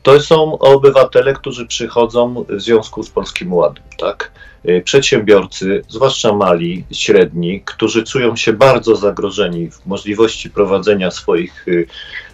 to 0.03 0.21
są 0.21 0.59
obywatele, 0.59 1.35
którzy 1.35 1.67
przychodzą 1.67 2.45
w 2.49 2.61
związku 2.61 3.03
z 3.03 3.11
Polskim 3.11 3.53
Ładem, 3.53 3.85
tak? 3.99 4.33
Y, 4.69 4.83
Przedsiębiorcy, 4.85 5.83
zwłaszcza 5.89 6.33
mali, 6.33 6.85
średni, 6.93 7.63
którzy 7.65 8.03
czują 8.03 8.37
się 8.37 8.53
bardzo 8.53 8.97
zagrożeni 8.97 9.71
w 9.71 9.87
możliwości 9.87 10.51
prowadzenia 10.51 11.11
swoich, 11.11 11.69
y, 11.69 11.87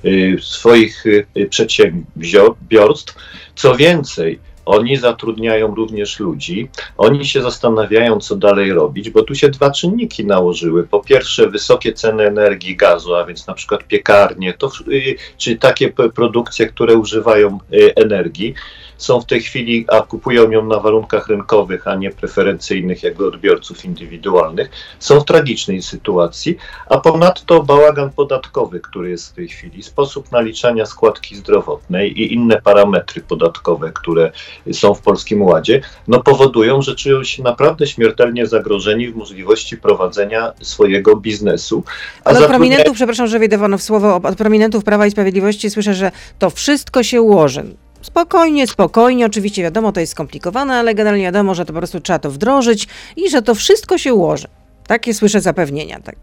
y, 0.04 0.38
swoich 0.42 1.04
przedsiębiorstw. 1.50 3.14
Co 3.54 3.76
więcej, 3.76 4.38
oni 4.68 4.96
zatrudniają 4.96 5.74
również 5.74 6.20
ludzi, 6.20 6.68
oni 6.96 7.26
się 7.26 7.42
zastanawiają, 7.42 8.20
co 8.20 8.36
dalej 8.36 8.72
robić, 8.72 9.10
bo 9.10 9.22
tu 9.22 9.34
się 9.34 9.48
dwa 9.48 9.70
czynniki 9.70 10.26
nałożyły. 10.26 10.84
Po 10.84 11.00
pierwsze, 11.00 11.50
wysokie 11.50 11.92
ceny 11.92 12.26
energii, 12.26 12.76
gazu, 12.76 13.14
a 13.14 13.24
więc 13.24 13.46
na 13.46 13.54
przykład 13.54 13.84
piekarnie, 13.84 14.54
to, 14.54 14.70
y, 14.88 15.16
czy 15.36 15.56
takie 15.56 15.92
produkcje, 16.14 16.66
które 16.66 16.94
używają 16.94 17.58
y, 17.72 17.94
energii, 17.94 18.54
są 18.98 19.20
w 19.20 19.26
tej 19.26 19.40
chwili, 19.40 19.84
a 19.88 20.00
kupują 20.00 20.50
ją 20.50 20.64
na 20.64 20.80
warunkach 20.80 21.28
rynkowych, 21.28 21.88
a 21.88 21.94
nie 21.94 22.10
preferencyjnych, 22.10 23.02
jak 23.02 23.20
odbiorców 23.20 23.84
indywidualnych, 23.84 24.70
są 24.98 25.20
w 25.20 25.24
tragicznej 25.24 25.82
sytuacji, 25.82 26.56
a 26.86 26.98
ponadto 27.00 27.62
bałagan 27.62 28.10
podatkowy, 28.10 28.80
który 28.80 29.10
jest 29.10 29.28
w 29.28 29.32
tej 29.32 29.48
chwili, 29.48 29.82
sposób 29.82 30.32
naliczania 30.32 30.86
składki 30.86 31.36
zdrowotnej 31.36 32.20
i 32.20 32.34
inne 32.34 32.62
parametry 32.62 33.22
podatkowe, 33.22 33.92
które 33.92 34.32
są 34.72 34.94
w 34.94 35.00
Polskim 35.00 35.42
Ładzie, 35.42 35.80
no 36.08 36.22
powodują, 36.22 36.82
że 36.82 36.94
czują 36.94 37.24
się 37.24 37.42
naprawdę 37.42 37.86
śmiertelnie 37.86 38.46
zagrożeni 38.46 39.08
w 39.08 39.16
możliwości 39.16 39.76
prowadzenia 39.76 40.52
swojego 40.62 41.16
biznesu. 41.16 41.84
A 42.24 42.28
Ale 42.28 42.40
od 42.40 42.46
prominentów, 42.46 42.94
przepraszam, 42.94 43.26
że 43.26 43.38
wejdę 43.38 43.58
panu 43.58 43.78
w 43.78 43.82
słowo, 43.82 44.20
od 44.22 44.36
prominentów 44.36 44.84
Prawa 44.84 45.06
i 45.06 45.10
Sprawiedliwości 45.10 45.70
słyszę, 45.70 45.94
że 45.94 46.10
to 46.38 46.50
wszystko 46.50 47.02
się 47.02 47.22
ułoży. 47.22 47.64
Spokojnie, 48.02 48.66
spokojnie, 48.66 49.26
oczywiście 49.26 49.62
wiadomo, 49.62 49.92
to 49.92 50.00
jest 50.00 50.12
skomplikowane, 50.12 50.74
ale 50.74 50.94
generalnie 50.94 51.24
wiadomo, 51.24 51.54
że 51.54 51.64
to 51.64 51.72
po 51.72 51.78
prostu 51.78 52.00
trzeba 52.00 52.18
to 52.18 52.30
wdrożyć 52.30 52.88
i 53.16 53.30
że 53.30 53.42
to 53.42 53.54
wszystko 53.54 53.98
się 53.98 54.14
ułoży. 54.14 54.46
Takie 54.86 55.14
słyszę 55.14 55.40
zapewnienia. 55.40 56.00
Tak. 56.00 56.16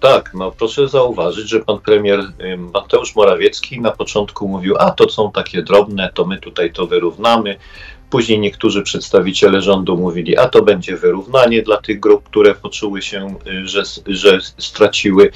Tak, 0.00 0.30
no 0.34 0.50
proszę 0.50 0.88
zauważyć, 0.88 1.48
że 1.48 1.60
pan 1.60 1.78
premier 1.80 2.20
Mateusz 2.74 3.16
Morawiecki 3.16 3.80
na 3.80 3.90
początku 3.90 4.48
mówił, 4.48 4.74
a 4.78 4.90
to 4.90 5.08
są 5.08 5.32
takie 5.32 5.62
drobne, 5.62 6.10
to 6.14 6.24
my 6.24 6.38
tutaj 6.38 6.72
to 6.72 6.86
wyrównamy. 6.86 7.56
Później 8.10 8.38
niektórzy 8.38 8.82
przedstawiciele 8.82 9.62
rządu 9.62 9.96
mówili, 9.96 10.38
a 10.38 10.48
to 10.48 10.62
będzie 10.62 10.96
wyrównanie 10.96 11.62
dla 11.62 11.76
tych 11.76 12.00
grup, 12.00 12.24
które 12.24 12.54
poczuły 12.54 13.02
się, 13.02 13.34
y, 13.46 13.68
że, 13.68 13.82
że 14.06 14.38
straciły. 14.58 15.30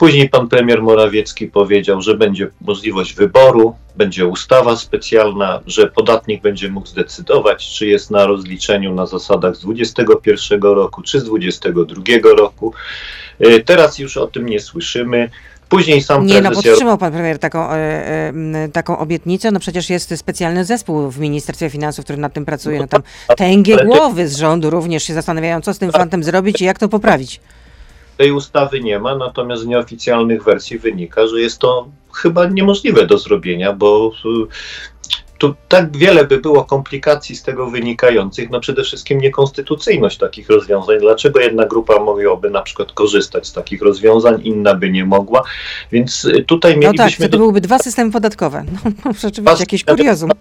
Później 0.00 0.28
pan 0.28 0.48
premier 0.48 0.82
Morawiecki 0.82 1.46
powiedział, 1.46 2.02
że 2.02 2.14
będzie 2.14 2.50
możliwość 2.60 3.14
wyboru, 3.14 3.74
będzie 3.96 4.26
ustawa 4.26 4.76
specjalna, 4.76 5.60
że 5.66 5.86
podatnik 5.86 6.42
będzie 6.42 6.68
mógł 6.68 6.86
zdecydować, 6.86 7.70
czy 7.70 7.86
jest 7.86 8.10
na 8.10 8.26
rozliczeniu 8.26 8.94
na 8.94 9.06
zasadach 9.06 9.56
z 9.56 9.60
2021 9.60 10.62
roku, 10.62 11.02
czy 11.02 11.20
z 11.20 11.24
2022 11.24 12.36
roku. 12.36 12.72
Y, 13.46 13.62
Teraz 13.66 13.98
już 13.98 14.16
o 14.16 14.26
tym 14.26 14.46
nie 14.46 14.60
słyszymy. 14.60 15.30
Później 15.68 16.02
sam 16.02 16.26
Nie, 16.26 16.40
no 16.40 16.50
podtrzymał 16.50 16.98
pan 16.98 17.12
premier 17.12 17.38
taką, 17.38 17.70
e, 17.70 17.76
e, 18.54 18.68
taką 18.72 18.98
obietnicę. 18.98 19.50
No 19.50 19.60
przecież 19.60 19.90
jest 19.90 20.16
specjalny 20.16 20.64
zespół 20.64 21.10
w 21.10 21.18
Ministerstwie 21.18 21.70
Finansów, 21.70 22.04
który 22.04 22.18
nad 22.18 22.32
tym 22.32 22.44
pracuje. 22.44 22.78
No 22.78 22.86
tam 22.86 23.02
tęgie 23.36 23.76
głowy 23.84 24.28
z 24.28 24.36
rządu 24.36 24.70
również 24.70 25.02
się 25.02 25.14
zastanawiają, 25.14 25.60
co 25.60 25.74
z 25.74 25.78
tym 25.78 25.92
fantem 25.92 26.24
zrobić 26.24 26.60
i 26.60 26.64
jak 26.64 26.78
to 26.78 26.88
poprawić. 26.88 27.40
Tej 28.20 28.32
ustawy 28.32 28.80
nie 28.80 28.98
ma, 28.98 29.16
natomiast 29.16 29.62
z 29.62 29.66
nieoficjalnych 29.66 30.44
wersji 30.44 30.78
wynika, 30.78 31.26
że 31.26 31.40
jest 31.40 31.58
to 31.58 31.88
chyba 32.12 32.46
niemożliwe 32.46 33.06
do 33.06 33.18
zrobienia, 33.18 33.72
bo 33.72 34.12
y, 34.24 34.46
tu 35.40 35.54
tak 35.68 35.96
wiele 35.96 36.24
by 36.24 36.38
było 36.38 36.64
komplikacji 36.64 37.36
z 37.36 37.42
tego 37.42 37.70
wynikających, 37.70 38.50
no 38.50 38.60
przede 38.60 38.84
wszystkim 38.84 39.20
niekonstytucyjność 39.20 40.18
takich 40.18 40.48
rozwiązań. 40.48 40.98
Dlaczego 40.98 41.40
jedna 41.40 41.66
grupa 41.66 41.98
mogłaby 41.98 42.50
na 42.50 42.62
przykład 42.62 42.92
korzystać 42.92 43.46
z 43.46 43.52
takich 43.52 43.82
rozwiązań, 43.82 44.40
inna 44.44 44.74
by 44.74 44.90
nie 44.90 45.04
mogła, 45.04 45.42
więc 45.92 46.24
y, 46.24 46.44
tutaj 46.44 46.76
No 46.76 46.82
tak, 46.82 46.92
mielibyśmy 46.92 47.26
wtedy 47.26 47.38
byłyby 47.38 47.60
dwa 47.60 47.78
systemy 47.78 48.10
podatkowe. 48.10 48.64
No, 48.84 48.90
no 49.04 49.12
rzeczywiście 49.12 49.60
jakieś 49.60 49.84
kuriozum. 49.84 50.30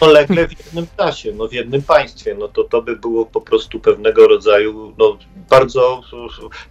równolegle 0.00 0.48
w 0.48 0.64
jednym 0.64 0.86
czasie, 0.96 1.32
no 1.32 1.48
w 1.48 1.52
jednym 1.52 1.82
państwie, 1.82 2.36
no 2.38 2.48
to 2.48 2.64
to 2.64 2.82
by 2.82 2.96
było 2.96 3.26
po 3.26 3.40
prostu 3.40 3.80
pewnego 3.80 4.28
rodzaju, 4.28 4.94
no 4.98 5.18
bardzo, 5.50 6.02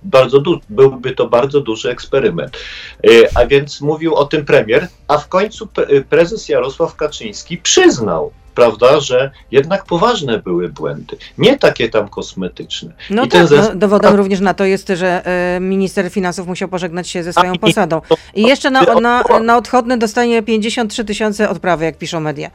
bardzo 0.03 0.39
du- 0.39 0.59
byłby 0.69 1.11
to 1.11 1.27
bardzo 1.29 1.61
duży 1.61 1.89
eksperyment. 1.89 2.57
E, 3.03 3.09
A 3.37 3.45
więc 3.45 3.81
mówił 3.81 4.15
o 4.15 4.25
tym 4.25 4.45
premier, 4.45 4.87
a 5.07 5.17
w 5.17 5.27
końcu 5.27 5.65
pre- 5.65 6.03
prezes 6.03 6.49
Jarosław 6.49 6.95
Kaczyński 6.95 7.56
przyznał, 7.63 8.31
prawda, 8.57 8.99
że 8.99 9.31
jednak 9.51 9.85
poważne 9.85 10.39
były 10.39 10.69
błędy, 10.69 11.17
nie 11.37 11.57
takie 11.57 11.89
tam 11.89 12.09
kosmetyczne. 12.09 12.93
No 13.09 13.23
I 13.23 13.27
ten 13.27 13.47
tak, 13.47 13.57
no, 13.57 13.75
dowodem 13.75 14.15
również 14.15 14.39
na 14.39 14.53
to 14.53 14.65
jest, 14.65 14.87
że 14.87 15.25
e, 15.25 15.59
minister 15.59 16.11
finansów 16.11 16.47
musiał 16.47 16.69
pożegnać 16.69 17.07
się 17.07 17.23
ze 17.23 17.33
swoją 17.33 17.55
posadą. 17.55 18.01
I 18.35 18.41
jeszcze 18.41 18.71
na, 18.71 18.81
na, 18.81 19.23
na 19.43 19.57
odchodne 19.57 19.97
dostanie 19.97 20.43
53 20.43 21.05
tysiące 21.05 21.49
odprawy, 21.49 21.85
jak 21.85 21.97
piszą 21.97 22.19
media. 22.19 22.51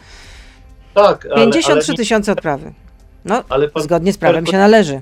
Tak, 0.95 1.27
ale, 1.27 1.45
53 1.45 1.93
ale, 1.93 1.97
tysiące 1.97 2.33
odprawy. 2.33 2.73
No, 3.25 3.45
ale 3.49 3.69
pan, 3.69 3.83
zgodnie 3.83 4.13
z 4.13 4.19
prawem 4.19 4.47
się 4.47 4.59
należy. 4.59 5.01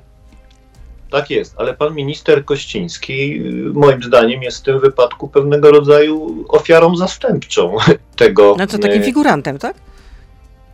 Tak 1.11 1.31
jest, 1.31 1.55
ale 1.57 1.75
pan 1.75 1.95
minister 1.95 2.45
Kościński, 2.45 3.41
y, 3.47 3.73
moim 3.73 4.03
zdaniem, 4.03 4.43
jest 4.43 4.59
w 4.59 4.63
tym 4.63 4.81
wypadku 4.81 5.29
pewnego 5.29 5.71
rodzaju 5.71 6.45
ofiarą 6.49 6.97
zastępczą 6.97 7.77
tego. 8.17 8.57
No 8.59 8.67
co, 8.67 8.79
takim 8.79 9.03
y, 9.03 9.05
figurantem, 9.05 9.59
tak? 9.59 9.75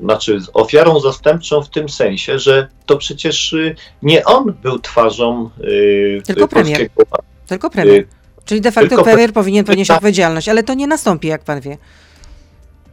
Znaczy, 0.00 0.38
ofiarą 0.52 1.00
zastępczą 1.00 1.62
w 1.62 1.68
tym 1.68 1.88
sensie, 1.88 2.38
że 2.38 2.68
to 2.86 2.96
przecież 2.96 3.52
y, 3.52 3.76
nie 4.02 4.24
on 4.24 4.54
był 4.62 4.78
twarzą 4.78 5.50
y, 5.60 6.22
Tylko 6.26 6.48
premier. 6.48 6.90
polskiego. 6.90 7.24
Tylko 7.46 7.70
premier. 7.70 8.06
Czyli 8.44 8.60
de 8.60 8.72
facto 8.72 9.04
premier 9.04 9.32
powinien 9.32 9.64
ponieść 9.64 9.88
tak. 9.88 9.96
odpowiedzialność, 9.96 10.48
ale 10.48 10.62
to 10.62 10.74
nie 10.74 10.86
nastąpi, 10.86 11.28
jak 11.28 11.44
pan 11.44 11.60
wie. 11.60 11.78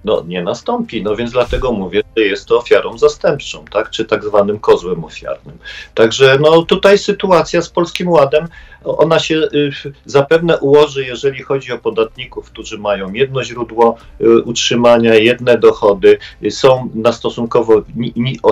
No, 0.05 0.23
nie 0.27 0.43
nastąpi. 0.43 1.03
No 1.03 1.15
więc 1.15 1.31
dlatego 1.31 1.71
mówię, 1.71 2.01
że 2.17 2.23
jest 2.23 2.45
to 2.45 2.57
ofiarą 2.57 2.97
zastępczą, 2.97 3.65
tak? 3.71 3.89
czy 3.89 4.05
tak 4.05 4.23
zwanym 4.23 4.59
kozłem 4.59 5.03
ofiarnym. 5.03 5.57
Także 5.93 6.37
no, 6.41 6.61
tutaj 6.61 6.97
sytuacja 6.97 7.61
z 7.61 7.69
Polskim 7.69 8.09
Ładem, 8.09 8.47
ona 8.83 9.19
się 9.19 9.35
y, 9.35 9.71
zapewne 10.05 10.57
ułoży, 10.57 11.05
jeżeli 11.05 11.41
chodzi 11.41 11.71
o 11.71 11.77
podatników, 11.77 12.51
którzy 12.51 12.77
mają 12.77 13.13
jedno 13.13 13.43
źródło 13.43 13.97
y, 14.21 14.41
utrzymania, 14.41 15.15
jedne 15.15 15.57
dochody, 15.57 16.17
y, 16.43 16.51
są 16.51 16.89
na 16.95 17.11
stosunkowo, 17.11 17.83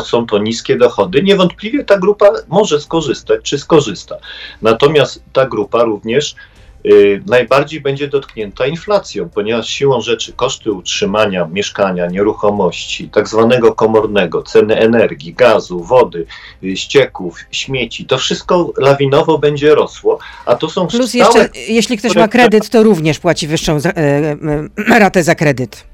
są 0.03 0.25
to 0.25 0.37
niskie 0.37 0.75
dochody. 0.75 1.23
Niewątpliwie 1.23 1.83
ta 1.83 1.97
grupa 1.97 2.31
może 2.47 2.79
skorzystać, 2.79 3.41
czy 3.43 3.57
skorzysta. 3.57 4.17
Natomiast 4.61 5.23
ta 5.33 5.45
grupa 5.45 5.83
również 5.83 6.35
najbardziej 7.27 7.81
będzie 7.81 8.07
dotknięta 8.07 8.67
inflacją, 8.67 9.29
ponieważ 9.29 9.69
siłą 9.69 10.01
rzeczy 10.01 10.33
koszty 10.33 10.71
utrzymania 10.71 11.47
mieszkania, 11.51 12.07
nieruchomości, 12.07 13.09
tak 13.09 13.27
zwanego 13.27 13.75
komornego, 13.75 14.43
ceny 14.43 14.75
energii, 14.75 15.33
gazu, 15.33 15.83
wody, 15.83 16.25
y, 16.63 16.77
ścieków, 16.77 17.39
śmieci, 17.51 18.05
to 18.05 18.17
wszystko 18.17 18.73
lawinowo 18.77 19.37
będzie 19.37 19.75
rosło, 19.75 20.19
a 20.45 20.55
to 20.55 20.69
są 20.69 20.87
Plus 20.87 21.09
stałe 21.09 21.23
jeszcze, 21.39 21.59
jeśli 21.67 21.97
ktoś 21.97 22.15
ma 22.15 22.27
kredyt, 22.27 22.69
to 22.69 22.83
również 22.83 23.19
płaci 23.19 23.47
wyższą 23.47 23.79
za, 23.79 23.89
e, 23.89 23.93
e, 23.97 24.37
ratę 24.99 25.23
za 25.23 25.35
kredyt. 25.35 25.90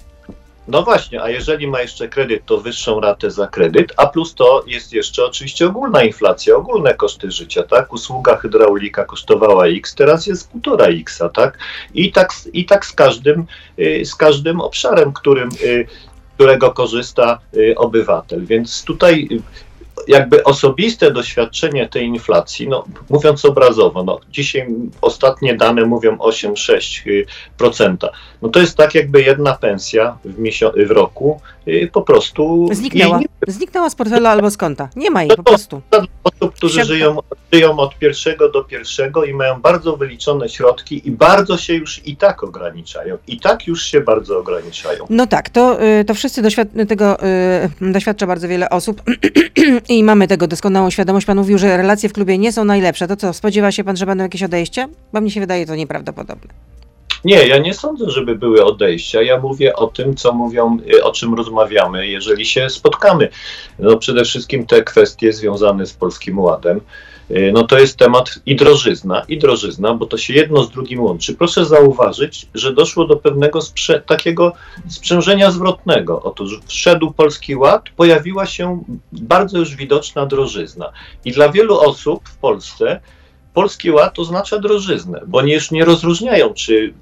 No 0.68 0.84
właśnie, 0.84 1.22
a 1.22 1.30
jeżeli 1.30 1.68
ma 1.68 1.82
jeszcze 1.82 2.08
kredyt, 2.08 2.46
to 2.46 2.58
wyższą 2.58 3.00
ratę 3.00 3.32
za 3.32 3.48
kredyt, 3.48 3.94
a 3.98 4.08
plus 4.08 4.36
to 4.36 4.64
jest 4.68 4.94
jeszcze 4.94 5.26
oczywiście 5.26 5.68
ogólna 5.68 6.04
inflacja, 6.04 6.56
ogólne 6.56 6.94
koszty 6.94 7.32
życia, 7.32 7.64
tak? 7.64 7.94
Usługa 7.94 8.38
hydraulika 8.38 9.06
kosztowała 9.06 9.68
X, 9.68 9.96
teraz 9.96 10.28
jest 10.28 10.52
półtora 10.52 10.86
X, 10.86 11.20
tak? 11.34 11.58
I 11.94 12.12
tak, 12.12 12.34
i 12.54 12.66
tak 12.66 12.86
z 12.86 12.94
każdym, 12.94 13.46
y, 13.80 14.06
z 14.06 14.16
każdym 14.16 14.62
obszarem, 14.62 15.14
którym, 15.14 15.50
y, 15.64 15.88
którego 16.36 16.72
korzysta 16.72 17.40
y, 17.54 17.76
obywatel. 17.78 18.46
Więc 18.46 18.84
tutaj 18.84 19.28
jakby 20.08 20.44
osobiste 20.44 21.12
doświadczenie 21.12 21.88
tej 21.90 22.06
inflacji, 22.06 22.68
no 22.68 22.84
mówiąc 23.10 23.46
obrazowo, 23.46 24.04
no 24.04 24.20
dzisiaj 24.32 24.68
ostatnie 25.02 25.56
dane 25.56 25.86
mówią 25.86 26.16
8-6%. 26.16 27.98
No 28.42 28.50
to 28.50 28.60
jest 28.60 28.78
tak 28.78 28.96
jakby 28.96 29.22
jedna 29.22 29.54
pensja 29.56 30.18
w, 30.26 30.40
misio- 30.42 30.88
w 30.88 30.92
roku 30.92 31.42
y, 31.68 31.90
po 31.94 32.02
prostu 32.02 32.68
Zniknęła. 32.72 33.20
Zniknęła 33.48 33.90
z 33.90 33.96
portfela 33.96 34.30
albo 34.30 34.52
z 34.52 34.58
konta. 34.58 34.90
Nie 34.96 35.12
ma 35.12 35.24
jej 35.24 35.36
po 35.36 35.44
prostu. 35.44 35.82
osób, 36.24 36.56
którzy 36.56 36.84
żyją, 36.86 37.18
żyją 37.54 37.78
od 37.78 37.98
pierwszego 37.98 38.50
do 38.50 38.64
pierwszego 38.64 39.24
i 39.26 39.34
mają 39.34 39.62
bardzo 39.62 39.98
wyliczone 39.98 40.50
środki 40.50 41.08
i 41.08 41.12
bardzo 41.12 41.58
się 41.58 41.74
już 41.74 42.08
i 42.08 42.16
tak 42.18 42.44
ograniczają. 42.44 43.18
I 43.28 43.40
tak 43.40 43.68
już 43.68 43.84
się 43.84 44.02
bardzo 44.02 44.40
ograniczają. 44.40 45.06
No 45.10 45.28
tak, 45.28 45.50
to, 45.50 45.84
y, 45.84 46.06
to 46.06 46.14
wszyscy 46.14 46.42
doświad- 46.42 46.86
tego 46.88 47.24
y, 47.24 47.92
doświadcza 47.92 48.28
bardzo 48.28 48.48
wiele 48.48 48.70
osób 48.70 49.02
i 49.90 50.04
mamy 50.04 50.28
tego 50.28 50.48
doskonałą 50.48 50.90
świadomość. 50.90 51.26
Pan 51.26 51.38
mówił, 51.38 51.58
że 51.58 51.78
relacje 51.78 52.10
w 52.10 52.14
klubie 52.14 52.38
nie 52.38 52.52
są 52.52 52.66
najlepsze. 52.66 53.08
To 53.08 53.16
co, 53.16 53.34
spodziewa 53.34 53.72
się 53.72 53.84
pan, 53.84 53.98
że 53.98 54.06
będą 54.06 54.24
jakieś 54.24 54.44
odejścia? 54.44 54.88
Bo 55.14 55.22
mnie 55.22 55.32
się 55.32 55.40
wydaje 55.40 55.66
to 55.66 55.76
nieprawdopodobne. 55.76 56.54
Nie, 57.26 57.48
ja 57.48 57.58
nie 57.58 57.74
sądzę, 57.74 58.10
żeby 58.10 58.36
były 58.36 58.66
odejścia. 58.66 59.22
Ja 59.22 59.40
mówię 59.40 59.76
o 59.76 59.88
tym, 59.88 60.16
co 60.16 60.34
mówią, 60.34 60.78
y, 60.94 61.04
o 61.04 61.12
czym 61.12 61.34
rozmawiamy, 61.34 62.08
jeżeli 62.08 62.46
się 62.46 62.70
spotkamy. 62.70 63.30
No 63.80 63.98
przede 63.98 64.24
wszystkim 64.24 64.66
te 64.66 64.84
kwestie 64.84 65.34
związane 65.34 65.86
z 65.86 65.94
Polskim 65.94 66.40
Ładem. 66.40 66.82
Y, 67.32 67.52
No 67.54 67.64
to 67.64 67.80
jest 67.80 67.98
temat 67.98 68.40
i 68.46 68.56
drożyzna, 68.56 69.22
i 69.28 69.38
drożyzna, 69.38 69.94
bo 69.94 70.06
to 70.06 70.18
się 70.18 70.34
jedno 70.34 70.64
z 70.64 70.72
drugim 70.72 71.00
łączy. 71.04 71.34
Proszę 71.34 71.66
zauważyć, 71.66 72.48
że 72.54 72.74
doszło 72.74 73.06
do 73.06 73.18
pewnego 73.18 73.60
sprze- 73.62 74.02
takiego 74.02 74.54
sprzężenia 74.90 75.52
zwrotnego. 75.52 76.22
Otóż 76.24 76.60
wszedł 76.68 77.12
Polski 77.12 77.56
Ład, 77.56 77.84
pojawiła 77.96 78.46
się 78.46 78.84
bardzo 79.12 79.58
już 79.60 79.76
widoczna 79.76 80.26
drożyzna. 80.26 80.92
I 81.26 81.32
dla 81.32 81.50
wielu 81.50 81.80
osób 81.80 82.30
w 82.30 82.38
Polsce 82.38 83.00
Polski 83.54 83.92
Ład 83.92 84.20
oznacza 84.20 84.60
drożyznę, 84.60 85.22
bo 85.28 85.38
oni 85.38 85.52
już 85.52 85.72
nie 85.72 85.86
rozróżniają, 85.86 86.54
czy 86.54 86.94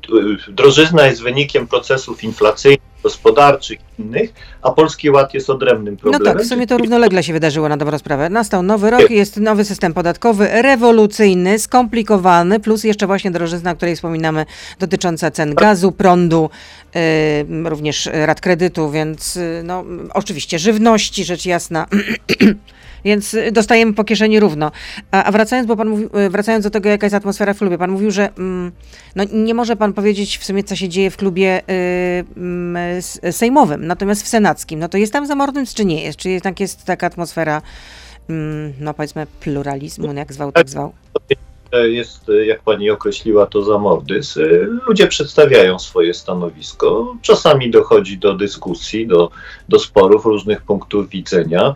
y, 0.49 0.51
drożyzna 0.51 1.07
jest 1.07 1.21
wynikiem 1.21 1.67
procesów 1.67 2.23
inflacyjnych, 2.23 2.94
gospodarczych, 3.05 3.79
innych, 3.99 4.33
a 4.61 4.71
Polski 4.71 5.09
Ład 5.09 5.33
jest 5.33 5.49
odrębnym 5.49 5.93
No 5.93 5.99
problemem. 5.99 6.37
tak, 6.37 6.45
w 6.45 6.49
sumie 6.49 6.67
to 6.67 6.77
równolegle 6.77 7.23
się 7.23 7.33
wydarzyło 7.33 7.69
na 7.69 7.77
dobrą 7.77 7.97
sprawę. 7.97 8.29
Nastał 8.29 8.63
nowy 8.63 8.89
rok, 8.89 9.09
jest 9.09 9.37
nowy 9.37 9.65
system 9.65 9.93
podatkowy, 9.93 10.47
rewolucyjny, 10.61 11.59
skomplikowany, 11.59 12.59
plus 12.59 12.83
jeszcze 12.83 13.07
właśnie 13.07 13.31
drożyzna, 13.31 13.71
o 13.71 13.75
której 13.75 13.95
wspominamy, 13.95 14.45
dotycząca 14.79 15.31
cen 15.31 15.55
gazu, 15.55 15.91
prądu, 15.91 16.49
y, 16.95 17.69
również 17.69 18.09
rat 18.13 18.41
kredytu, 18.41 18.91
więc 18.91 19.37
y, 19.37 19.61
no, 19.63 19.83
oczywiście 20.13 20.59
żywności, 20.59 21.25
rzecz 21.25 21.45
jasna. 21.45 21.85
Więc 23.05 23.33
y, 23.33 23.51
dostajemy 23.51 23.93
po 23.93 24.03
kieszeni 24.03 24.39
równo. 24.39 24.71
A, 25.11 25.23
a 25.23 25.31
wracając, 25.31 25.67
bo 25.67 25.75
pan 25.75 25.89
mówił, 25.89 26.09
y, 26.19 26.29
wracając 26.29 26.63
do 26.63 26.69
tego, 26.69 26.89
jaka 26.89 27.05
jest 27.05 27.15
atmosfera 27.15 27.53
w 27.53 27.57
klubie, 27.57 27.77
pan 27.77 27.91
mówił, 27.91 28.11
że 28.11 28.29
mm, 28.37 28.71
no, 29.15 29.23
nie 29.33 29.53
może 29.53 29.75
pan 29.75 29.93
powiedzieć 29.93 30.37
w 30.37 30.43
sumie, 30.45 30.63
co 30.63 30.75
się 30.75 30.89
dzieje 30.89 31.11
w 31.11 31.17
klubie 31.17 31.61
y, 31.69 32.25
s- 32.97 33.19
sejmowym, 33.31 33.87
natomiast 33.87 34.23
w 34.23 34.27
senackim, 34.27 34.79
no 34.79 34.89
to 34.89 34.97
jest 34.97 35.13
tam 35.13 35.27
zamordync, 35.27 35.73
czy 35.73 35.85
nie 35.85 36.03
jest? 36.03 36.17
Czy 36.19 36.29
jednak 36.29 36.59
jest 36.59 36.83
taka 36.85 37.07
atmosfera, 37.07 37.61
mm, 38.29 38.73
no 38.79 38.93
powiedzmy, 38.93 39.27
pluralizmu, 39.39 40.13
jak 40.13 40.33
zwał, 40.33 40.51
tak 40.51 40.69
zwał? 40.69 40.93
Jest, 41.83 42.29
y, 42.29 42.45
jak 42.45 42.61
pani 42.61 42.89
określiła, 42.89 43.45
to 43.45 43.63
zamordyzm. 43.63 44.39
Y, 44.41 44.67
Ludzie 44.87 45.07
przedstawiają 45.07 45.79
swoje 45.79 46.13
stanowisko. 46.13 47.15
Czasami 47.21 47.71
dochodzi 47.71 48.17
do 48.17 48.33
dyskusji, 48.33 49.07
do, 49.07 49.29
do 49.69 49.79
sporów 49.79 50.25
różnych 50.25 50.61
punktów 50.61 51.09
widzenia. 51.09 51.73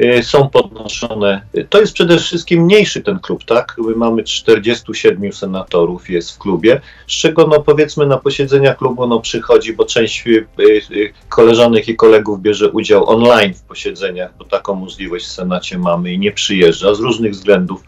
Y, 0.00 0.22
Są 0.22 0.48
podnoszone. 0.48 1.42
To 1.68 1.80
jest 1.80 1.92
przede 1.92 2.18
wszystkim 2.18 2.62
mniejszy 2.62 3.00
ten 3.00 3.18
klub, 3.18 3.44
tak? 3.44 3.74
My 3.78 3.94
mamy 3.96 4.24
47 4.24 5.32
senatorów 5.32 6.10
jest 6.10 6.34
w 6.34 6.38
klubie, 6.38 6.80
z 7.06 7.12
czego 7.12 7.46
no 7.46 7.62
powiedzmy 7.62 8.06
na 8.06 8.18
posiedzenia 8.18 8.74
klubu 8.74 9.06
no 9.06 9.20
przychodzi, 9.20 9.72
bo 9.72 9.84
część 9.84 10.26
y, 10.26 10.46
y, 10.60 11.12
koleżanek 11.28 11.88
i 11.88 11.96
kolegów 11.96 12.42
bierze 12.42 12.70
udział 12.70 13.10
online 13.10 13.54
w 13.54 13.62
posiedzeniach, 13.62 14.30
bo 14.38 14.44
taką 14.44 14.74
możliwość 14.74 15.26
w 15.26 15.30
Senacie 15.30 15.78
mamy 15.78 16.12
i 16.12 16.18
nie 16.18 16.32
przyjeżdża 16.32 16.94
z 16.94 17.00
różnych 17.00 17.32
względów 17.32 17.84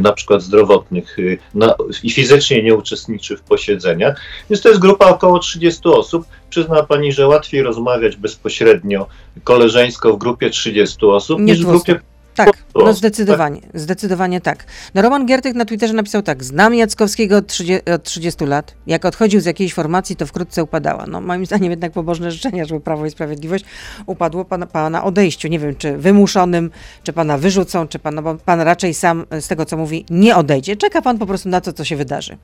na 0.00 0.12
przykład 0.12 0.42
zdrowotnych 0.42 1.18
y, 1.18 1.38
na, 1.54 1.74
i 2.02 2.10
fizycznie 2.10 2.62
nie 2.62 2.74
uczestniczy 2.74 3.36
w 3.36 3.40
posiedzeniach. 3.40 4.20
Więc 4.50 4.62
to 4.62 4.68
jest 4.68 4.80
grupa 4.80 5.06
około 5.06 5.38
30 5.38 5.80
osób. 5.84 6.26
Przyzna 6.50 6.82
pani, 6.82 7.12
że 7.12 7.28
łatwiej 7.28 7.62
rozmawiać 7.62 8.16
bezpośrednio, 8.16 9.06
koleżeńsko 9.44 10.14
w 10.14 10.18
grupie 10.18 10.50
30 10.50 11.06
osób 11.06 11.40
Nie 11.40 11.52
niż 11.52 11.62
w 11.62 11.66
grupie. 11.66 12.00
Tak, 12.46 12.64
no 12.74 12.92
zdecydowanie, 12.92 13.60
zdecydowanie 13.74 14.40
tak. 14.40 14.64
No 14.94 15.02
Roman 15.02 15.26
Giertych 15.26 15.54
na 15.54 15.64
Twitterze 15.64 15.94
napisał 15.94 16.22
tak, 16.22 16.44
znam 16.44 16.74
Jackowskiego 16.74 17.36
od 17.36 17.46
30, 17.46 17.90
od 17.94 18.02
30 18.02 18.44
lat, 18.44 18.74
jak 18.86 19.04
odchodził 19.04 19.40
z 19.40 19.44
jakiejś 19.44 19.74
formacji, 19.74 20.16
to 20.16 20.26
wkrótce 20.26 20.62
upadała. 20.62 21.06
No 21.06 21.20
moim 21.20 21.46
zdaniem 21.46 21.70
jednak 21.70 21.92
pobożne 21.92 22.30
życzenia, 22.30 22.64
żeby 22.64 22.80
Prawo 22.80 23.06
i 23.06 23.10
Sprawiedliwość 23.10 23.64
upadło 24.06 24.44
pana, 24.44 24.66
pana 24.66 25.04
odejściu. 25.04 25.48
Nie 25.48 25.58
wiem, 25.58 25.76
czy 25.76 25.98
wymuszonym, 25.98 26.70
czy 27.02 27.12
pana 27.12 27.38
wyrzucą, 27.38 27.88
czy 27.88 27.98
pan, 27.98 28.14
no 28.14 28.22
bo 28.22 28.34
pan 28.34 28.60
raczej 28.60 28.94
sam 28.94 29.26
z 29.40 29.48
tego, 29.48 29.64
co 29.64 29.76
mówi, 29.76 30.04
nie 30.10 30.36
odejdzie. 30.36 30.76
Czeka 30.76 31.02
pan 31.02 31.18
po 31.18 31.26
prostu 31.26 31.48
na 31.48 31.60
to, 31.60 31.72
co 31.72 31.84
się 31.84 31.96
wydarzy. 31.96 32.36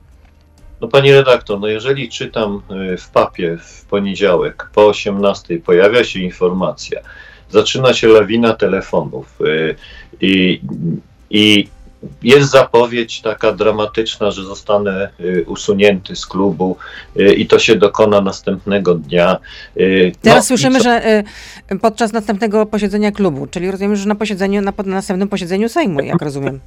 No 0.81 0.87
pani 0.87 1.11
redaktor, 1.11 1.59
no 1.59 1.67
jeżeli 1.67 2.09
czytam 2.09 2.61
y, 2.93 2.97
w 2.97 3.09
papie 3.09 3.57
w 3.57 3.85
poniedziałek 3.85 4.69
po 4.73 4.87
18 4.87 5.59
pojawia 5.59 6.03
się 6.03 6.19
informacja, 6.19 7.01
zaczyna 7.49 7.93
się 7.93 8.07
lawina 8.07 8.53
telefonów 8.53 9.41
y, 9.41 9.75
i, 10.21 10.61
i 11.29 11.67
jest 12.23 12.51
zapowiedź 12.51 13.21
taka 13.21 13.51
dramatyczna, 13.51 14.31
że 14.31 14.43
zostanę 14.43 15.09
y, 15.19 15.45
usunięty 15.47 16.15
z 16.15 16.25
klubu 16.25 16.77
y, 17.19 17.33
i 17.33 17.47
to 17.47 17.59
się 17.59 17.75
dokona 17.75 18.21
następnego 18.21 18.95
dnia. 18.95 19.37
Y, 19.77 20.11
Teraz 20.21 20.37
no 20.37 20.47
słyszymy, 20.47 20.77
co? 20.77 20.83
że 20.83 21.23
podczas 21.81 22.13
następnego 22.13 22.65
posiedzenia 22.65 23.11
klubu, 23.11 23.47
czyli 23.47 23.71
rozumiem, 23.71 23.95
że 23.95 24.07
na 24.07 24.15
posiedzeniu, 24.15 24.61
na, 24.61 24.73
na 24.77 24.95
następnym 24.95 25.29
posiedzeniu 25.29 25.69
Sejmu, 25.69 25.99
jak 25.99 26.21
rozumiem. 26.21 26.59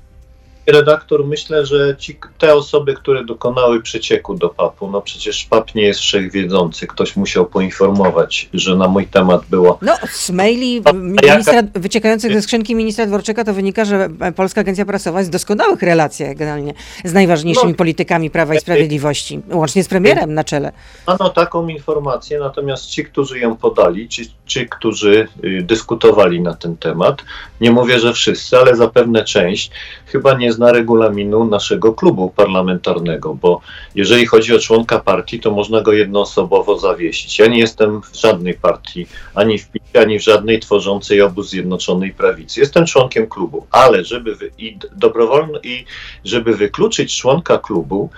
Redaktor, 0.66 1.26
myślę, 1.26 1.66
że 1.66 1.96
ci, 1.98 2.18
te 2.38 2.54
osoby, 2.54 2.94
które 2.94 3.24
dokonały 3.24 3.82
przecieku 3.82 4.34
do 4.34 4.48
PAP-u, 4.48 4.90
no 4.90 5.00
przecież 5.00 5.44
PAP 5.44 5.74
nie 5.74 5.82
jest 5.82 6.00
wszechwiedzący, 6.00 6.86
ktoś 6.86 7.16
musiał 7.16 7.46
poinformować, 7.46 8.48
że 8.54 8.76
na 8.76 8.88
mój 8.88 9.06
temat 9.06 9.42
było. 9.50 9.78
No, 9.82 9.92
z 10.12 10.30
maili 10.30 10.82
ministra, 10.94 11.62
wyciekających 11.74 12.32
ze 12.32 12.42
skrzynki 12.42 12.74
ministra 12.74 13.06
Dworczyka 13.06 13.44
to 13.44 13.54
wynika, 13.54 13.84
że 13.84 14.08
Polska 14.36 14.60
Agencja 14.60 14.84
Prasowa 14.84 15.18
jest 15.18 15.30
w 15.30 15.32
doskonałych 15.32 15.82
relacjach 15.82 16.36
generalnie 16.36 16.74
z 17.04 17.12
najważniejszymi 17.12 17.72
No. 17.72 17.76
politykami 17.78 18.30
Prawa 18.30 18.54
i 18.54 18.60
Sprawiedliwości, 18.60 19.40
łącznie 19.52 19.84
z 19.84 19.88
premierem 19.88 20.34
na 20.34 20.44
czele. 20.44 20.72
Ano 21.06 21.30
taką 21.30 21.68
informację, 21.68 22.38
natomiast 22.38 22.86
ci, 22.86 23.04
którzy 23.04 23.38
ją 23.38 23.56
podali, 23.56 24.08
ci, 24.08 24.39
ci, 24.50 24.68
którzy 24.68 25.28
y, 25.44 25.62
dyskutowali 25.62 26.40
na 26.40 26.54
ten 26.54 26.76
temat, 26.76 27.24
nie 27.60 27.70
mówię, 27.70 28.00
że 28.00 28.12
wszyscy, 28.12 28.58
ale 28.58 28.76
zapewne 28.76 29.24
część, 29.24 29.70
chyba 30.06 30.34
nie 30.34 30.52
zna 30.52 30.72
regulaminu 30.72 31.44
naszego 31.44 31.94
klubu 31.94 32.30
parlamentarnego, 32.36 33.34
bo 33.34 33.60
jeżeli 33.94 34.26
chodzi 34.26 34.54
o 34.54 34.58
członka 34.58 34.98
partii, 34.98 35.40
to 35.40 35.50
można 35.50 35.80
go 35.80 35.92
jednoosobowo 35.92 36.78
zawiesić. 36.78 37.38
Ja 37.38 37.46
nie 37.46 37.58
jestem 37.58 38.02
w 38.02 38.16
żadnej 38.16 38.54
partii, 38.54 39.06
ani 39.34 39.58
w 39.58 39.68
PiS, 39.68 39.82
ani 40.02 40.18
w 40.18 40.22
żadnej 40.22 40.60
tworzącej 40.60 41.22
obóz 41.22 41.50
Zjednoczonej 41.50 42.12
Prawicy. 42.12 42.60
Jestem 42.60 42.86
członkiem 42.86 43.26
klubu, 43.26 43.66
ale 43.70 44.04
żeby 44.04 44.36
wy, 44.36 44.50
i 44.58 44.78
dobrowolno 44.96 45.58
i 45.62 45.84
żeby 46.24 46.56
wykluczyć 46.56 47.16
członka 47.16 47.58
klubu, 47.58 48.10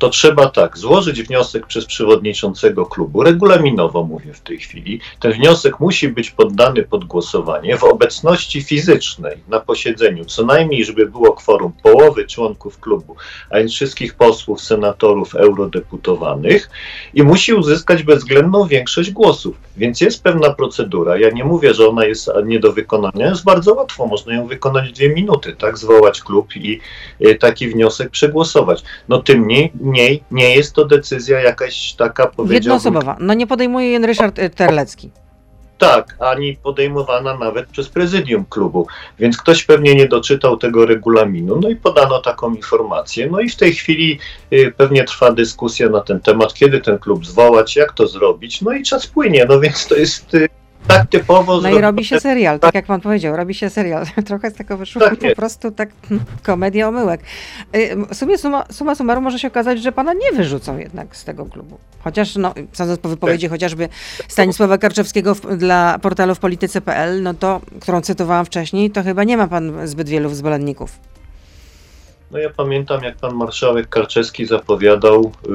to 0.00 0.08
trzeba 0.08 0.48
tak, 0.48 0.78
złożyć 0.78 1.22
wniosek 1.22 1.66
przez 1.66 1.86
przewodniczącego 1.86 2.86
klubu, 2.86 3.22
regulaminowo 3.22 4.02
mówię 4.02 4.34
w 4.34 4.40
tej 4.40 4.58
chwili. 4.58 5.00
Ten 5.20 5.32
wniosek 5.32 5.80
musi 5.80 6.08
być 6.08 6.30
poddany 6.30 6.82
pod 6.82 7.04
głosowanie 7.04 7.76
w 7.76 7.84
obecności 7.84 8.62
fizycznej 8.62 9.36
na 9.48 9.60
posiedzeniu, 9.60 10.24
co 10.24 10.44
najmniej, 10.44 10.84
żeby 10.84 11.06
było 11.06 11.32
kworum 11.32 11.72
połowy 11.82 12.26
członków 12.26 12.80
klubu, 12.80 13.16
a 13.50 13.58
więc 13.58 13.72
wszystkich 13.72 14.14
posłów, 14.14 14.60
senatorów, 14.60 15.34
eurodeputowanych 15.34 16.70
i 17.14 17.22
musi 17.22 17.54
uzyskać 17.54 18.02
bezwzględną 18.02 18.66
większość 18.66 19.10
głosów. 19.10 19.56
Więc 19.76 20.00
jest 20.00 20.22
pewna 20.22 20.50
procedura. 20.50 21.18
Ja 21.18 21.30
nie 21.30 21.44
mówię, 21.44 21.74
że 21.74 21.88
ona 21.88 22.04
jest 22.04 22.30
nie 22.44 22.60
do 22.60 22.72
wykonania, 22.72 23.28
jest 23.28 23.44
bardzo 23.44 23.74
łatwo, 23.74 24.06
można 24.06 24.34
ją 24.34 24.46
wykonać 24.46 24.92
dwie 24.92 25.14
minuty, 25.14 25.56
tak, 25.58 25.78
zwołać 25.78 26.20
klub 26.20 26.56
i 26.56 26.80
y, 27.26 27.34
taki 27.34 27.68
wniosek 27.68 28.10
przegłosować. 28.10 28.82
No 29.08 29.22
tym 29.22 29.40
mniej, 29.40 29.72
mniej 29.90 30.22
nie 30.30 30.56
jest 30.56 30.74
to 30.74 30.84
decyzja 30.84 31.40
jakaś 31.40 31.92
taka 31.92 32.26
powiedziałbym. 32.26 32.54
Jednoosobowa. 32.54 33.16
No 33.20 33.34
nie 33.34 33.46
podejmuje 33.46 33.90
jej 33.90 34.06
Ryszard 34.06 34.38
y, 34.38 34.50
Terlecki. 34.50 35.10
Tak, 35.78 36.16
ani 36.18 36.56
podejmowana 36.56 37.38
nawet 37.38 37.66
przez 37.66 37.88
prezydium 37.88 38.44
klubu. 38.44 38.86
Więc 39.18 39.36
ktoś 39.36 39.64
pewnie 39.64 39.94
nie 39.94 40.08
doczytał 40.08 40.56
tego 40.56 40.86
regulaminu, 40.86 41.60
no 41.62 41.68
i 41.68 41.76
podano 41.76 42.20
taką 42.20 42.54
informację. 42.54 43.28
No 43.30 43.40
i 43.40 43.48
w 43.48 43.56
tej 43.56 43.72
chwili 43.72 44.18
y, 44.52 44.74
pewnie 44.76 45.04
trwa 45.04 45.32
dyskusja 45.32 45.88
na 45.88 46.00
ten 46.00 46.20
temat, 46.20 46.54
kiedy 46.54 46.80
ten 46.80 46.98
klub 46.98 47.26
zwołać, 47.26 47.76
jak 47.76 47.92
to 47.92 48.06
zrobić. 48.06 48.60
No 48.60 48.72
i 48.72 48.82
czas 48.82 49.06
płynie, 49.06 49.46
no 49.48 49.60
więc 49.60 49.86
to 49.86 49.94
jest 49.94 50.34
y, 50.34 50.48
tak 50.90 51.08
typowo. 51.08 51.60
No 51.60 51.70
i 51.70 51.78
robi 51.80 52.04
się 52.04 52.20
serial, 52.20 52.58
tak 52.60 52.74
jak 52.74 52.86
pan 52.86 53.00
powiedział, 53.00 53.36
robi 53.36 53.54
się 53.54 53.70
serial. 53.70 54.06
Trochę 54.26 54.50
z 54.50 54.54
tego 54.54 54.76
wyszło 54.76 55.02
Tak 55.02 55.18
po 55.18 55.26
jest. 55.26 55.36
prostu 55.36 55.70
tak 55.70 55.88
hmm, 56.08 56.26
komedia 56.42 56.88
omyłek. 56.88 57.20
Y, 57.76 57.96
W 58.10 58.14
sumie 58.14 58.38
suma, 58.38 58.64
suma 58.70 58.94
summarum 58.94 59.24
może 59.24 59.38
się 59.38 59.48
okazać, 59.48 59.82
że 59.82 59.92
pana 59.92 60.12
nie 60.12 60.32
wyrzucą 60.32 60.78
jednak 60.78 61.16
z 61.16 61.24
tego 61.24 61.46
klubu. 61.46 61.78
Chociaż, 62.04 62.36
no, 62.36 62.54
sądząc 62.72 63.00
po 63.00 63.08
wypowiedzi 63.08 63.46
Tak. 63.46 63.50
chociażby 63.50 63.88
Stanisława 64.28 64.78
Karczewskiego 64.78 65.34
w, 65.34 65.56
dla 65.56 65.98
portalu 65.98 66.34
w 66.34 66.38
polityce.pl, 66.38 67.22
no 67.22 67.34
to, 67.34 67.60
którą 67.80 68.00
cytowałam 68.00 68.44
wcześniej, 68.44 68.90
to 68.90 69.02
chyba 69.02 69.24
nie 69.24 69.36
ma 69.36 69.48
pan 69.48 69.88
zbyt 69.88 70.08
wielu 70.08 70.28
zwolenników. 70.34 70.98
No 72.30 72.38
ja 72.38 72.50
pamiętam, 72.50 73.02
jak 73.02 73.16
pan 73.16 73.34
marszałek 73.34 73.88
Karczewski 73.88 74.46
zapowiadał, 74.46 75.32
y, 75.48 75.50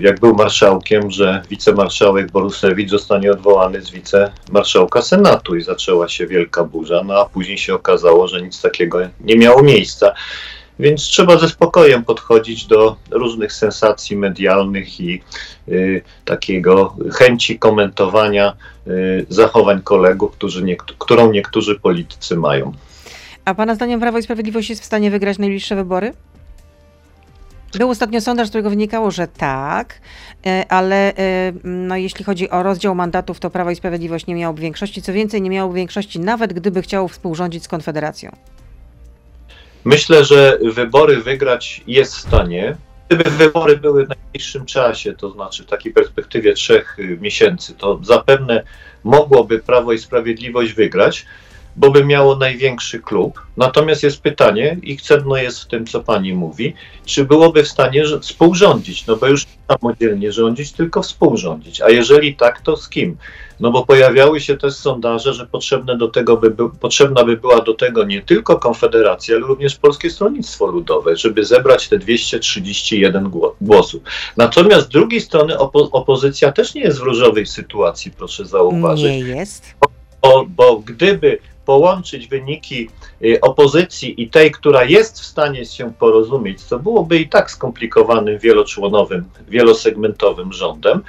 jak 0.00 0.20
był 0.20 0.34
marszałkiem, 0.34 1.10
że 1.10 1.42
wicemarszałek 1.50 2.30
Borusewicz 2.30 2.90
zostanie 2.90 3.30
odwołany 3.30 3.82
z 3.82 3.90
wicemarszałka 3.90 5.02
Senatu 5.02 5.56
i 5.56 5.62
zaczęła 5.62 6.08
się 6.08 6.26
wielka 6.26 6.64
burza, 6.64 7.02
no 7.04 7.20
a 7.20 7.24
później 7.24 7.58
się 7.58 7.74
okazało, 7.74 8.28
że 8.28 8.42
nic 8.42 8.60
takiego 8.60 8.98
nie 9.20 9.36
miało 9.36 9.62
miejsca. 9.62 10.14
Więc 10.78 11.02
trzeba 11.02 11.38
ze 11.38 11.48
spokojem 11.48 12.04
podchodzić 12.04 12.66
do 12.66 12.96
różnych 13.10 13.52
sensacji 13.52 14.16
medialnych 14.16 15.00
i 15.00 15.22
y, 15.68 16.02
takiego 16.24 16.96
chęci 17.12 17.58
komentowania 17.58 18.56
y, 18.86 19.26
zachowań 19.28 19.82
kolegów, 19.82 20.32
którzy 20.32 20.64
niekt- 20.64 20.94
którą 20.98 21.32
niektórzy 21.32 21.80
politycy 21.80 22.36
mają. 22.36 22.72
A 23.44 23.54
pana 23.54 23.74
zdaniem 23.74 24.00
Prawo 24.00 24.18
i 24.18 24.22
Sprawiedliwość 24.22 24.70
jest 24.70 24.82
w 24.82 24.84
stanie 24.84 25.10
wygrać 25.10 25.38
najbliższe 25.38 25.76
wybory? 25.76 26.12
Był 27.78 27.90
ostatnio 27.90 28.20
sondaż, 28.20 28.46
z 28.46 28.50
którego 28.50 28.70
wynikało, 28.70 29.10
że 29.10 29.28
tak, 29.28 30.00
e, 30.46 30.64
ale 30.68 31.16
e, 31.16 31.52
no, 31.64 31.96
jeśli 31.96 32.24
chodzi 32.24 32.50
o 32.50 32.62
rozdział 32.62 32.94
mandatów, 32.94 33.40
to 33.40 33.50
Prawo 33.50 33.70
i 33.70 33.76
Sprawiedliwość 33.76 34.26
nie 34.26 34.34
miałoby 34.34 34.62
większości. 34.62 35.02
Co 35.02 35.12
więcej, 35.12 35.42
nie 35.42 35.50
miałoby 35.50 35.76
większości, 35.76 36.20
nawet 36.20 36.52
gdyby 36.52 36.82
chciało 36.82 37.08
współrządzić 37.08 37.64
z 37.64 37.68
Konfederacją. 37.68 38.36
Myślę, 39.84 40.24
że 40.24 40.58
wybory 40.62 41.16
wygrać 41.16 41.82
jest 41.86 42.14
w 42.14 42.20
stanie. 42.20 42.76
Gdyby 43.08 43.30
wybory 43.30 43.76
były 43.76 44.06
w 44.06 44.08
najbliższym 44.08 44.66
czasie, 44.66 45.12
to 45.12 45.30
znaczy 45.30 45.62
w 45.62 45.66
takiej 45.66 45.92
perspektywie 45.92 46.54
trzech 46.54 46.98
y, 46.98 47.18
miesięcy, 47.20 47.74
to 47.74 48.00
zapewne 48.02 48.62
mogłoby 49.04 49.58
Prawo 49.58 49.92
i 49.92 49.98
Sprawiedliwość 49.98 50.72
wygrać, 50.72 51.26
bo 51.76 51.90
by 51.90 52.04
miało 52.04 52.36
największy 52.36 52.98
klub. 53.00 53.40
Natomiast 53.56 54.02
jest 54.02 54.20
pytanie, 54.22 54.76
i 54.82 54.98
sedno 54.98 55.36
jest 55.36 55.60
w 55.62 55.66
tym, 55.66 55.86
co 55.86 56.00
pani 56.00 56.32
mówi, 56.34 56.74
czy 57.04 57.24
byłoby 57.24 57.62
w 57.62 57.68
stanie 57.68 58.04
współrządzić, 58.20 59.06
no 59.06 59.16
bo 59.16 59.26
już 59.26 59.46
nie 59.46 59.52
samodzielnie 59.76 60.32
rządzić, 60.32 60.72
tylko 60.72 61.02
współrządzić. 61.02 61.80
A 61.80 61.90
jeżeli 61.90 62.34
tak, 62.36 62.60
to 62.60 62.76
z 62.76 62.88
kim? 62.88 63.16
No 63.60 63.70
bo 63.70 63.86
pojawiały 63.86 64.40
się 64.40 64.56
też 64.56 64.74
sondaże, 64.74 65.34
że 65.34 65.46
potrzebne 65.46 65.96
do 65.98 66.08
tego 66.08 66.36
by 66.36 66.50
był, 66.50 66.70
potrzebna 66.70 67.24
by 67.24 67.36
była 67.36 67.60
do 67.60 67.74
tego 67.74 68.04
nie 68.04 68.22
tylko 68.22 68.58
Konfederacja, 68.58 69.36
ale 69.36 69.46
również 69.46 69.74
Polskie 69.76 70.10
Stronnictwo 70.10 70.66
Ludowe, 70.66 71.16
żeby 71.16 71.44
zebrać 71.44 71.88
te 71.88 71.98
231 71.98 73.28
gło- 73.30 73.52
głosów. 73.60 74.02
Natomiast 74.36 74.86
z 74.86 74.88
drugiej 74.88 75.20
strony 75.20 75.54
opo- 75.54 75.88
opozycja 75.92 76.52
też 76.52 76.74
nie 76.74 76.80
jest 76.82 76.98
w 76.98 77.02
różowej 77.02 77.46
sytuacji, 77.46 78.10
proszę 78.10 78.44
zauważyć 78.46 79.04
Nie 79.04 79.18
jest. 79.18 79.74
bo, 80.22 80.44
bo 80.48 80.76
gdyby 80.78 81.38
połączyć 81.64 82.28
wyniki 82.28 82.88
y, 83.24 83.40
opozycji 83.40 84.22
i 84.22 84.30
tej, 84.30 84.50
która 84.50 84.84
jest 84.84 85.20
w 85.20 85.24
stanie 85.24 85.64
się 85.64 85.92
porozumieć, 85.98 86.64
to 86.64 86.78
byłoby 86.78 87.18
i 87.18 87.28
tak 87.28 87.50
skomplikowanym 87.50 88.38
wieloczłonowym, 88.38 89.24
wielosegmentowym 89.48 90.52
rządem, 90.52 91.00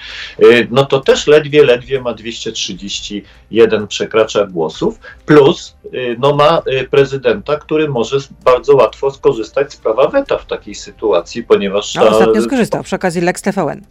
y, 0.44 0.68
no 0.72 0.86
to 0.86 1.00
też 1.02 1.28
ledwie, 1.28 1.64
ledwie 1.64 2.02
ma 2.02 2.14
231 2.14 3.88
przekracza 3.88 4.46
głosów, 4.46 5.00
plus 5.26 5.76
y, 5.94 6.16
no 6.20 6.36
ma 6.36 6.62
prezydenta, 6.92 7.56
który 7.56 7.90
może 7.90 8.18
bardzo 8.44 8.76
łatwo 8.76 9.12
skorzystać 9.12 9.74
z 9.74 9.78
prawa 9.78 10.08
weta 10.08 10.38
w 10.38 10.46
takiej 10.46 10.76
sytuacji, 10.76 11.44
ponieważ 11.44 11.96
No, 11.96 12.02
ta- 12.04 12.10
ostatnio 12.10 12.42
skorzystał 12.42 12.84
przy 12.84 12.96
okazji 12.96 13.22
Lex 13.22 13.42
TVN. 13.42 13.82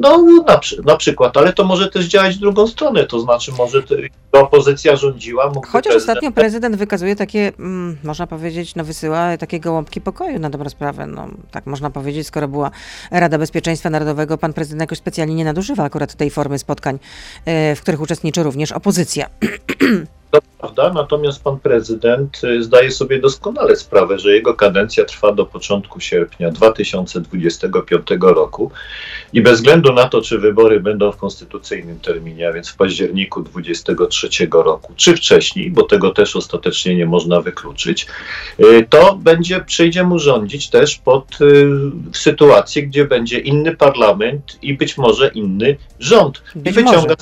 No, 0.00 0.24
na, 0.46 0.58
przy- 0.58 0.82
na 0.84 0.96
przykład, 0.96 1.36
ale 1.36 1.52
to 1.52 1.64
może 1.64 1.88
też 1.90 2.06
działać 2.06 2.36
w 2.36 2.40
drugą 2.40 2.66
stronę, 2.66 3.06
to 3.06 3.20
znaczy 3.20 3.52
może 3.58 3.82
te, 3.82 3.94
opozycja 4.32 4.96
rządziła, 4.96 5.52
Chociaż 5.66 5.92
prezydent- 5.92 5.96
ostatnio 5.96 6.32
prezydent 6.32 6.76
wykazuje 6.76 7.16
takie, 7.16 7.52
mm, 7.58 7.96
można 8.04 8.26
powiedzieć, 8.26 8.74
no 8.74 8.84
wysyła 8.84 9.36
takie 9.36 9.60
gołąbki 9.60 10.00
pokoju 10.00 10.38
na 10.38 10.50
dobrą 10.50 10.70
sprawę. 10.70 11.06
No, 11.06 11.28
tak 11.50 11.66
można 11.66 11.90
powiedzieć, 11.90 12.26
skoro 12.26 12.48
była 12.48 12.70
Rada 13.10 13.38
Bezpieczeństwa 13.38 13.90
Narodowego, 13.90 14.38
pan 14.38 14.52
prezydent 14.52 14.80
jakoś 14.80 14.98
specjalnie 14.98 15.34
nie 15.34 15.44
nadużywa 15.44 15.84
akurat 15.84 16.14
tej 16.14 16.30
formy 16.30 16.58
spotkań, 16.58 16.98
e, 17.44 17.76
w 17.76 17.80
których 17.80 18.00
uczestniczy 18.00 18.42
również 18.42 18.72
opozycja. 18.72 19.26
To 20.30 20.38
prawda, 20.58 20.92
natomiast 20.92 21.44
pan 21.44 21.58
prezydent 21.58 22.44
y, 22.44 22.62
zdaje 22.62 22.90
sobie 22.90 23.20
doskonale 23.20 23.76
sprawę, 23.76 24.18
że 24.18 24.32
jego 24.32 24.54
kadencja 24.54 25.04
trwa 25.04 25.32
do 25.32 25.46
początku 25.46 26.00
sierpnia 26.00 26.50
2025 26.50 28.06
roku 28.20 28.70
i 29.32 29.40
bez 29.40 29.54
względu 29.54 29.92
na 29.92 30.08
to, 30.08 30.22
czy 30.22 30.38
wybory 30.38 30.80
będą 30.80 31.12
w 31.12 31.16
konstytucyjnym 31.16 32.00
terminie, 32.00 32.48
a 32.48 32.52
więc 32.52 32.68
w 32.68 32.76
październiku 32.76 33.42
2023 33.42 34.48
roku, 34.52 34.92
czy 34.96 35.16
wcześniej, 35.16 35.70
bo 35.70 35.82
tego 35.82 36.10
też 36.10 36.36
ostatecznie 36.36 36.96
nie 36.96 37.06
można 37.06 37.40
wykluczyć, 37.40 38.06
y, 38.60 38.86
to 38.90 39.16
będzie, 39.16 39.60
przyjdzie 39.60 40.04
mu 40.04 40.18
rządzić 40.18 40.70
też 40.70 40.96
pod, 40.96 41.40
y, 41.40 41.66
w 42.12 42.16
sytuacji, 42.16 42.86
gdzie 42.86 43.04
będzie 43.04 43.38
inny 43.38 43.76
parlament 43.76 44.58
i 44.62 44.74
być 44.74 44.98
może 44.98 45.28
inny 45.28 45.76
rząd. 45.98 46.42
I 46.64 46.70
wyciąga 46.70 47.14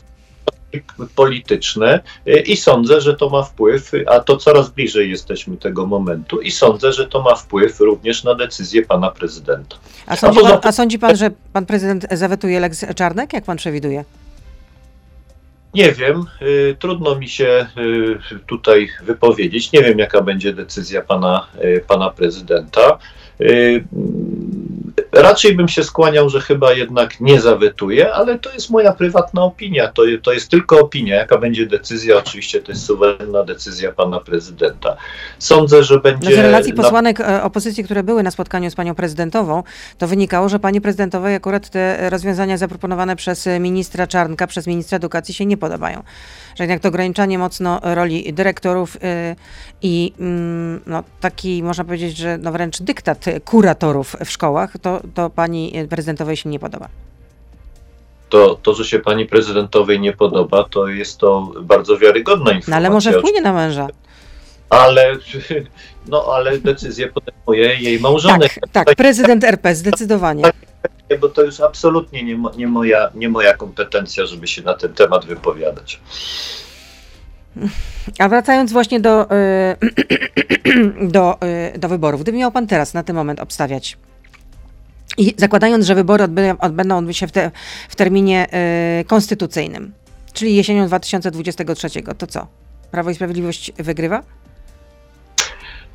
polityczne 1.14 2.00
i 2.46 2.56
sądzę, 2.56 3.00
że 3.00 3.14
to 3.14 3.30
ma 3.30 3.42
wpływ, 3.42 3.92
a 4.06 4.20
to 4.20 4.36
coraz 4.36 4.70
bliżej 4.70 5.10
jesteśmy 5.10 5.56
tego 5.56 5.86
momentu 5.86 6.40
i 6.40 6.50
sądzę, 6.50 6.92
że 6.92 7.06
to 7.06 7.22
ma 7.22 7.34
wpływ 7.34 7.80
również 7.80 8.24
na 8.24 8.34
decyzję 8.34 8.82
pana 8.82 9.10
prezydenta. 9.10 9.76
A 10.06 10.16
sądzi, 10.16 10.38
poza 10.38 10.56
pan, 10.56 10.68
a 10.68 10.72
sądzi 10.72 10.98
pan, 10.98 11.16
że 11.16 11.30
pan 11.52 11.66
prezydent 11.66 12.06
zawetuje 12.12 12.60
Lex 12.60 12.84
Czarnek, 12.94 13.32
jak 13.32 13.44
pan 13.44 13.56
przewiduje? 13.56 14.04
Nie 15.74 15.92
wiem, 15.92 16.24
y, 16.42 16.76
trudno 16.78 17.14
mi 17.14 17.28
się 17.28 17.66
y, 18.32 18.38
tutaj 18.46 18.88
wypowiedzieć. 19.02 19.72
Nie 19.72 19.82
wiem, 19.82 19.98
jaka 19.98 20.20
będzie 20.20 20.52
decyzja 20.52 21.02
pana, 21.02 21.46
y, 21.64 21.84
pana 21.88 22.10
prezydenta. 22.10 22.98
Raczej 25.12 25.54
bym 25.54 25.68
się 25.68 25.84
skłaniał, 25.84 26.28
że 26.28 26.40
chyba 26.40 26.72
jednak 26.72 27.20
nie 27.20 27.40
zawetuje, 27.40 28.14
ale 28.14 28.38
to 28.38 28.52
jest 28.52 28.70
moja 28.70 28.92
prywatna 28.92 29.42
opinia. 29.42 29.88
To, 29.88 30.02
to 30.22 30.32
jest 30.32 30.50
tylko 30.50 30.80
opinia. 30.80 31.16
Jaka 31.16 31.38
będzie 31.38 31.66
decyzja? 31.66 32.16
Oczywiście 32.16 32.60
to 32.60 32.72
jest 32.72 32.84
suwerenna 32.84 33.44
decyzja 33.44 33.92
pana 33.92 34.20
prezydenta. 34.20 34.96
Sądzę, 35.38 35.82
że 35.84 36.00
będzie. 36.00 36.30
No 36.30 36.36
z 36.36 36.38
relacji 36.38 36.72
na- 36.72 36.82
posłanek 36.82 37.20
e, 37.20 37.42
opozycji, 37.42 37.84
które 37.84 38.02
były 38.02 38.22
na 38.22 38.30
spotkaniu 38.30 38.70
z 38.70 38.74
panią 38.74 38.94
prezydentową, 38.94 39.62
to 39.98 40.08
wynikało, 40.08 40.48
że 40.48 40.58
pani 40.58 40.80
prezydentowej 40.80 41.34
akurat 41.34 41.70
te 41.70 42.10
rozwiązania 42.10 42.56
zaproponowane 42.56 43.16
przez 43.16 43.48
ministra 43.60 44.06
Czarnka, 44.06 44.46
przez 44.46 44.66
ministra 44.66 44.96
edukacji 44.96 45.34
się 45.34 45.46
nie 45.46 45.56
podobają. 45.56 46.02
Że 46.56 46.64
jednak 46.64 46.80
to 46.80 46.88
ograniczanie 46.88 47.38
mocno 47.38 47.80
roli 47.82 48.32
dyrektorów 48.32 48.96
e, 49.02 49.36
i 49.82 50.12
mm, 50.20 50.80
no, 50.86 51.02
taki, 51.20 51.62
można 51.62 51.84
powiedzieć, 51.84 52.16
że 52.16 52.38
no 52.38 52.52
wręcz 52.52 52.82
dyktat 52.82 53.24
kuratorów 53.44 54.16
w 54.24 54.30
szkołach, 54.30 54.72
to, 54.82 54.97
to 55.14 55.30
pani 55.30 55.72
prezydentowej 55.90 56.36
się 56.36 56.48
nie 56.48 56.58
podoba. 56.58 56.88
to, 58.28 58.58
to, 58.62 58.74
że 58.74 58.84
się 58.84 58.98
pani 58.98 59.26
prezydentowej 59.26 60.00
nie 60.00 60.12
podoba, 60.12 60.64
to 60.64 60.88
jest 60.88 61.18
to 61.18 61.52
bardzo 61.62 61.98
wiarygodna 61.98 62.52
informacja. 62.52 62.70
No 62.70 62.76
ale 62.76 62.90
może 62.90 63.12
wpłynie 63.12 63.40
na 63.40 63.52
męża. 63.52 63.88
Ale, 64.70 65.16
no, 66.10 66.24
ale 66.34 66.58
decyzję 66.58 67.08
podejmuje 67.08 67.76
jej 67.80 68.00
małżonek. 68.00 68.54
Tak, 68.72 68.86
tak, 68.86 68.96
prezydent 68.96 69.44
RP, 69.44 69.74
zdecydowanie. 69.74 70.44
Bo 71.20 71.28
to 71.28 71.42
już 71.42 71.60
absolutnie 71.60 72.22
nie, 72.22 72.38
nie, 72.56 72.66
moja, 72.66 73.10
nie 73.14 73.28
moja 73.28 73.56
kompetencja, 73.56 74.26
żeby 74.26 74.46
się 74.46 74.62
na 74.62 74.74
ten 74.74 74.94
temat 74.94 75.24
wypowiadać. 75.24 76.00
A 78.18 78.28
wracając 78.28 78.72
właśnie 78.72 79.00
do, 79.00 79.26
y, 79.32 79.76
do, 81.16 81.38
y, 81.74 81.78
do 81.78 81.88
wyborów, 81.88 82.22
gdyby 82.22 82.38
miał 82.38 82.52
pan 82.52 82.66
teraz 82.66 82.94
na 82.94 83.02
ten 83.02 83.16
moment 83.16 83.40
obstawiać 83.40 83.96
i 85.18 85.34
zakładając, 85.36 85.86
że 85.86 85.94
wybory 85.94 86.24
odbędą 86.58 87.12
się 87.12 87.26
w, 87.26 87.32
te, 87.32 87.50
w 87.88 87.96
terminie 87.96 88.46
y, 89.00 89.04
konstytucyjnym, 89.04 89.92
czyli 90.32 90.56
jesienią 90.56 90.86
2023, 90.86 91.88
to 92.18 92.26
co? 92.26 92.46
Prawo 92.90 93.10
i 93.10 93.14
Sprawiedliwość 93.14 93.72
wygrywa? 93.78 94.22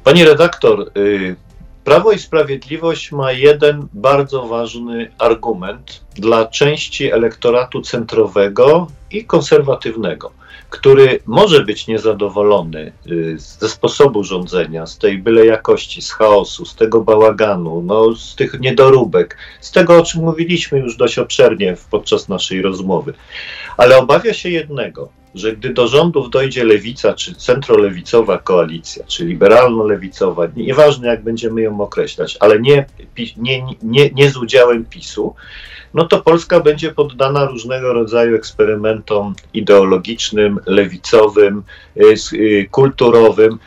Pani 0.04 0.26
redaktor, 0.26 0.92
y, 0.98 1.36
Prawo 1.84 2.12
i 2.12 2.20
Sprawiedliwość 2.20 3.12
ma 3.12 3.32
jeden 3.32 3.88
bardzo 3.94 4.48
ważny 4.48 5.12
argument 5.18 6.02
dla 6.16 6.46
części 6.46 7.12
elektoratu 7.12 7.82
centrowego 7.82 8.88
i 9.12 9.26
konserwatywnego, 9.26 10.32
który 10.74 11.20
może 11.26 11.66
być 11.66 11.88
niezadowolony 11.88 12.92
y, 13.12 13.36
ze 13.38 13.70
sposobu 13.70 14.24
rządzenia, 14.24 14.86
z 14.86 14.98
tej 14.98 15.18
byle 15.18 15.46
jakości, 15.46 16.02
z 16.02 16.12
chaosu, 16.12 16.66
z 16.66 16.76
tego 16.76 17.02
bałaganu, 17.02 17.82
no, 17.82 18.16
z 18.16 18.36
tych 18.36 18.60
niedoróbek, 18.60 19.38
z 19.62 19.72
tego, 19.72 19.98
o 19.98 20.06
czym 20.06 20.24
mówiliśmy 20.24 20.80
już 20.80 20.96
dość 20.96 21.20
obszernie 21.20 21.76
podczas 21.92 22.30
naszej 22.30 22.62
rozmowy. 22.62 23.14
Ale 23.78 23.98
obawia 23.98 24.34
się 24.34 24.50
jednego, 24.50 25.10
że 25.36 25.56
gdy 25.56 25.74
do 25.74 25.88
rządów 25.88 26.30
dojdzie 26.30 26.64
lewica 26.64 27.14
czy 27.14 27.36
centrolewicowa 27.36 28.38
koalicja, 28.38 29.06
czy 29.08 29.26
liberalno-lewicowa, 29.26 30.48
nieważne 30.56 31.08
jak 31.08 31.24
będziemy 31.24 31.62
ją 31.62 31.82
określać, 31.82 32.38
ale 32.40 32.60
nie, 32.60 32.86
nie, 33.38 33.66
nie, 33.84 34.10
nie 34.10 34.30
z 34.30 34.38
udziałem 34.38 34.86
PiSu, 34.86 35.36
no 35.94 36.06
to 36.08 36.22
Polska 36.22 36.60
będzie 36.60 36.92
poddana 36.92 37.46
różnego 37.46 37.94
rodzaju 37.94 38.36
eksperymentom 38.36 39.34
ideologicznym, 39.54 40.60
lewicowym, 40.66 41.64
y, 41.98 42.16
y, 42.34 42.68
kulturowym, 42.72 43.60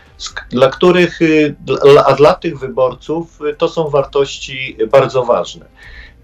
dla 0.51 0.71
których, 0.71 1.23
y, 1.23 1.57
a 2.07 2.15
dla 2.15 2.35
tych 2.35 2.59
wyborców 2.59 3.39
to 3.59 3.69
są 3.69 3.89
wartości 3.89 4.77
bardzo 4.91 5.25
ważne. 5.25 5.67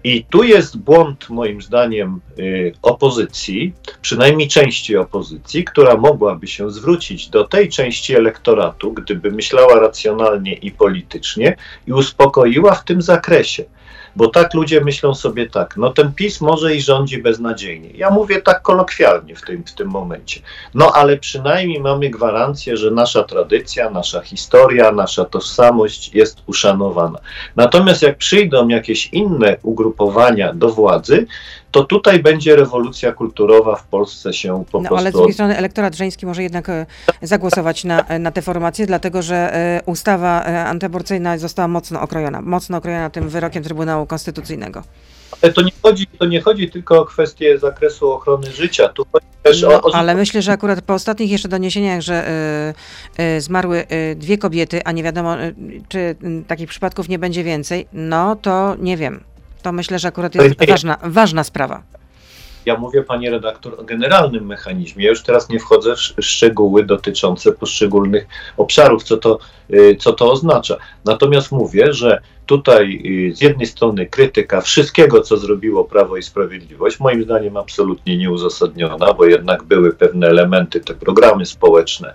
I 0.05 0.25
tu 0.25 0.43
jest 0.43 0.77
błąd, 0.77 1.29
moim 1.29 1.61
zdaniem, 1.61 2.19
opozycji, 2.81 3.73
przynajmniej 4.01 4.47
części 4.47 4.97
opozycji, 4.97 5.63
która 5.63 5.97
mogłaby 5.97 6.47
się 6.47 6.71
zwrócić 6.71 7.29
do 7.29 7.43
tej 7.43 7.69
części 7.69 8.15
elektoratu, 8.15 8.93
gdyby 8.93 9.31
myślała 9.31 9.79
racjonalnie 9.79 10.53
i 10.53 10.71
politycznie 10.71 11.55
i 11.87 11.93
uspokoiła 11.93 12.75
w 12.75 12.83
tym 12.83 13.01
zakresie. 13.01 13.65
Bo 14.15 14.27
tak 14.27 14.53
ludzie 14.53 14.81
myślą 14.81 15.15
sobie 15.15 15.49
tak, 15.49 15.77
no 15.77 15.89
ten 15.89 16.13
PiS 16.13 16.41
może 16.41 16.75
i 16.75 16.81
rządzi 16.81 17.21
beznadziejnie. 17.21 17.89
Ja 17.93 18.09
mówię 18.09 18.41
tak 18.41 18.61
kolokwialnie 18.61 19.35
w 19.35 19.41
tym, 19.41 19.63
w 19.63 19.73
tym 19.73 19.87
momencie. 19.87 20.41
No 20.73 20.91
ale 20.91 21.17
przynajmniej 21.17 21.79
mamy 21.79 22.09
gwarancję, 22.09 22.77
że 22.77 22.91
nasza 22.91 23.23
tradycja, 23.23 23.89
nasza 23.89 24.21
historia, 24.21 24.91
nasza 24.91 25.25
tożsamość 25.25 26.13
jest 26.13 26.37
uszanowana. 26.45 27.19
Natomiast 27.55 28.01
jak 28.01 28.17
przyjdą 28.17 28.67
jakieś 28.67 29.07
inne 29.07 29.57
ugrupowania 29.63 30.53
do 30.53 30.69
władzy, 30.69 31.25
to 31.73 31.83
tutaj 31.83 32.19
będzie 32.19 32.55
rewolucja 32.55 33.11
kulturowa 33.11 33.75
w 33.75 33.87
Polsce 33.87 34.33
się 34.33 34.63
po 34.71 34.81
No 34.81 34.89
prostu 34.89 34.97
ale 34.97 35.11
z 35.11 35.13
drugiej 35.13 35.33
strony 35.33 35.57
elektorat 35.57 35.95
żeński 35.95 36.25
może 36.25 36.43
jednak 36.43 36.69
e, 36.69 36.85
zagłosować 37.21 37.83
na, 37.83 38.05
na 38.19 38.31
te 38.31 38.41
formacje, 38.41 38.85
dlatego 38.85 39.21
że 39.21 39.35
e, 39.35 39.81
ustawa 39.85 40.43
e, 40.45 40.65
antyaborcyjna 40.65 41.37
została 41.37 41.67
mocno 41.67 42.01
okrojona, 42.01 42.41
mocno 42.41 42.77
okrojona 42.77 43.09
tym 43.09 43.29
wyrokiem 43.29 43.63
Trybunału 43.63 44.05
Konstytucyjnego. 44.05 44.83
Ale 45.41 45.53
to 45.53 45.61
nie 45.61 45.71
chodzi, 45.81 46.07
to 46.19 46.25
nie 46.25 46.41
chodzi 46.41 46.69
tylko 46.69 47.01
o 47.01 47.05
kwestię 47.05 47.59
zakresu 47.59 48.11
ochrony 48.11 48.51
życia. 48.51 48.89
Tu 48.89 49.05
chodzi 49.11 49.25
też 49.43 49.61
No, 49.61 49.69
o, 49.69 49.81
o 49.81 49.95
ale 49.95 50.15
myślę, 50.15 50.41
że 50.41 50.51
akurat 50.51 50.81
po 50.81 50.93
ostatnich 50.93 51.31
jeszcze 51.31 51.47
doniesieniach, 51.47 52.01
że 52.01 52.27
y, 53.19 53.23
y, 53.23 53.41
zmarły 53.41 53.85
y, 54.11 54.15
dwie 54.15 54.37
kobiety, 54.37 54.83
a 54.83 54.91
nie 54.91 55.03
wiadomo, 55.03 55.43
y, 55.43 55.55
czy 55.89 55.97
y, 55.99 56.15
takich 56.47 56.69
przypadków 56.69 57.09
nie 57.09 57.19
będzie 57.19 57.43
więcej, 57.43 57.87
no 57.93 58.35
to 58.35 58.75
nie 58.79 58.97
wiem. 58.97 59.23
To 59.63 59.71
myślę, 59.71 59.99
że 59.99 60.07
akurat 60.07 60.35
jest 60.35 60.47
ważna, 60.73 60.97
ważna 61.03 61.43
sprawa. 61.43 61.83
Ja 62.65 62.77
mówię, 62.77 63.03
panie 63.03 63.31
redaktor, 63.31 63.79
o 63.79 63.83
generalnym 63.83 64.45
mechanizmie. 64.45 65.03
Ja 65.05 65.09
już 65.09 65.23
teraz 65.23 65.49
nie 65.49 65.59
wchodzę 65.59 65.89
w 65.95 65.99
sz- 65.99 66.25
szczegóły 66.25 66.83
dotyczące 66.85 67.51
poszczególnych 67.51 68.27
obszarów, 68.57 69.03
co 69.03 69.17
to, 69.17 69.39
y, 69.73 69.95
co 69.99 70.13
to 70.13 70.31
oznacza. 70.31 70.77
Natomiast 71.05 71.51
mówię, 71.51 71.93
że 71.93 72.21
tutaj 72.45 73.01
y, 73.31 73.35
z 73.35 73.41
jednej 73.41 73.65
strony 73.67 74.05
krytyka 74.05 74.61
wszystkiego, 74.61 75.21
co 75.21 75.37
zrobiło 75.37 75.83
Prawo 75.85 76.17
i 76.17 76.23
Sprawiedliwość, 76.23 76.99
moim 76.99 77.23
zdaniem 77.23 77.57
absolutnie 77.57 78.17
nieuzasadniona, 78.17 79.13
bo 79.13 79.25
jednak 79.25 79.63
były 79.63 79.93
pewne 79.93 80.27
elementy, 80.27 80.79
te 80.79 80.93
programy 80.93 81.45
społeczne, 81.45 82.13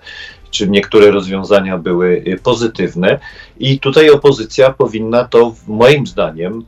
czy 0.51 0.69
niektóre 0.69 1.11
rozwiązania 1.11 1.79
były 1.79 2.23
y, 2.27 2.39
pozytywne 2.43 3.19
i 3.59 3.81
tutaj 3.81 4.11
opozycja 4.11 4.71
powinna 4.71 5.25
to 5.25 5.55
moim 5.67 6.07
zdaniem 6.07 6.65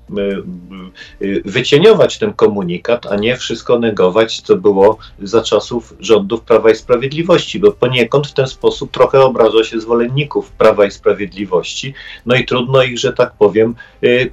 y, 1.21 1.27
y, 1.27 1.43
wycieniować 1.45 2.19
ten 2.19 2.33
komunikat, 2.33 3.07
a 3.07 3.17
nie 3.17 3.37
wszystko 3.37 3.79
negować, 3.79 4.41
co 4.41 4.57
było 4.57 4.99
za 5.23 5.43
czasów 5.43 5.95
rządów 6.01 6.41
Prawa 6.41 6.71
i 6.71 6.75
Sprawiedliwości, 6.75 7.59
bo 7.59 7.73
poniekąd 7.73 8.27
w 8.27 8.33
ten 8.33 8.47
sposób 8.47 8.91
trochę 8.91 9.21
obraża 9.21 9.65
się 9.65 9.81
zwolenników 9.81 10.51
Prawa 10.51 10.87
i 10.87 10.91
Sprawiedliwości, 10.91 11.95
no 12.27 12.35
i 12.35 12.45
trudno 12.45 12.83
ich, 12.83 12.99
że 12.99 13.13
tak 13.13 13.33
powiem, 13.39 13.75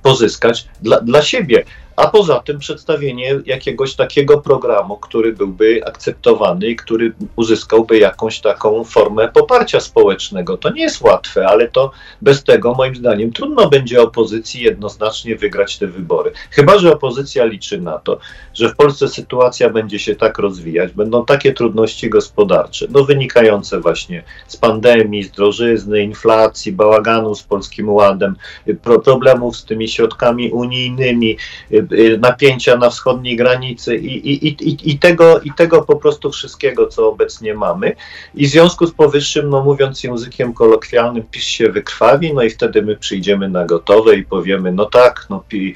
pozyskać 0.01 0.67
dla, 0.81 1.01
dla 1.01 1.21
siebie. 1.21 1.63
A 1.97 2.07
poza 2.07 2.39
tym 2.39 2.59
przedstawienie 2.59 3.39
jakiegoś 3.45 3.95
takiego 3.95 4.41
programu, 4.41 4.97
który 4.97 5.33
byłby 5.33 5.81
akceptowany 5.85 6.67
i 6.67 6.75
który 6.75 7.13
uzyskałby 7.35 7.97
jakąś 7.97 8.39
taką 8.39 8.83
formę 8.83 9.27
poparcia 9.27 9.79
społecznego. 9.79 10.57
To 10.57 10.69
nie 10.69 10.81
jest 10.81 11.01
łatwe, 11.01 11.47
ale 11.47 11.67
to 11.67 11.91
bez 12.21 12.43
tego, 12.43 12.73
moim 12.73 12.95
zdaniem, 12.95 13.31
trudno 13.31 13.69
będzie 13.69 14.01
opozycji 14.01 14.63
jednoznacznie 14.63 15.35
wygrać 15.35 15.77
te 15.77 15.87
wybory. 15.87 16.31
Chyba, 16.51 16.79
że 16.79 16.93
opozycja 16.93 17.45
liczy 17.45 17.81
na 17.81 17.99
to, 17.99 18.19
że 18.53 18.69
w 18.69 18.75
Polsce 18.75 19.07
sytuacja 19.07 19.69
będzie 19.69 19.99
się 19.99 20.15
tak 20.15 20.37
rozwijać, 20.37 20.91
będą 20.91 21.25
takie 21.25 21.53
trudności 21.53 22.09
gospodarcze, 22.09 22.87
no 22.89 23.03
wynikające 23.03 23.79
właśnie 23.79 24.23
z 24.47 24.57
pandemii, 24.57 25.23
z 25.23 25.31
drożyzny, 25.31 26.01
inflacji, 26.01 26.71
bałaganu 26.71 27.35
z 27.35 27.43
Polskim 27.43 27.89
Ładem, 27.89 28.35
pro, 28.81 28.99
problemów 28.99 29.57
z 29.57 29.65
tymi 29.65 29.87
środkami 29.87 30.51
unijnymi, 30.51 31.37
y, 31.71 31.86
napięcia 32.19 32.77
na 32.77 32.89
wschodniej 32.89 33.35
granicy 33.35 33.95
i, 33.95 34.29
i, 34.33 34.47
i, 34.47 34.91
i- 34.91 34.99
tego, 34.99 35.39
i 35.39 35.51
tego 35.57 35.81
po 35.81 35.95
prostu 35.95 36.31
wszystkiego, 36.31 36.87
co 36.87 37.09
obecnie 37.09 37.53
mamy. 37.53 37.95
I 38.35 38.47
w 38.47 38.49
związku 38.49 38.87
z 38.87 38.91
powyższym, 38.93 39.49
no 39.49 39.63
mówiąc 39.63 40.03
językiem 40.03 40.53
kolokwialnym, 40.53 41.23
PiS 41.31 41.43
się 41.43 41.69
wykrwawi, 41.71 42.33
no 42.33 42.43
i 42.43 42.49
wtedy 42.49 42.81
my 42.81 42.95
przyjdziemy 42.97 43.49
na 43.49 43.65
gotowe 43.65 44.15
i 44.15 44.23
powiemy, 44.23 44.71
no 44.71 44.85
tak, 44.85 45.25
no 45.29 45.43
y, 45.53 45.73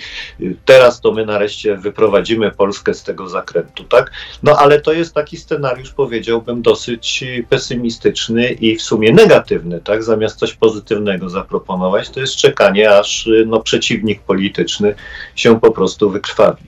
teraz 0.65 1.01
to 1.01 1.11
my 1.11 1.25
nareszcie 1.25 1.77
wyprowadzimy 1.77 2.51
Polskę 2.51 2.93
z 2.93 3.03
tego 3.03 3.29
zakrętu, 3.29 3.83
tak? 3.83 4.11
No 4.43 4.57
ale 4.57 4.81
to 4.81 4.93
jest 4.93 5.13
taki 5.13 5.37
scenariusz, 5.37 5.91
powiedziałbym, 5.91 6.61
dosyć 6.61 7.23
y, 7.23 7.45
pesymistyczny 7.49 8.47
i 8.51 8.75
w 8.75 8.81
sumie 8.81 9.13
negatywny, 9.13 9.79
tak? 9.79 10.03
Zamiast 10.03 10.39
coś 10.39 10.53
pozytywnego 10.53 11.29
zaproponować, 11.29 12.09
to 12.09 12.19
jest 12.19 12.35
czekanie, 12.35 12.97
aż 12.97 13.27
y, 13.27 13.43
no, 13.47 13.59
przeciwnik 13.59 14.21
polityczny 14.21 14.95
się 15.35 15.59
po 15.59 15.71
prostu 15.71 16.00
wykrwawi. 16.09 16.63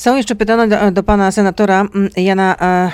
Są 0.00 0.16
jeszcze 0.16 0.34
pytania 0.34 0.66
do, 0.66 0.90
do 0.90 1.02
pana 1.02 1.32
senatora 1.32 1.80
mm, 1.80 2.08
Jana 2.16 2.56
e, 2.60 2.90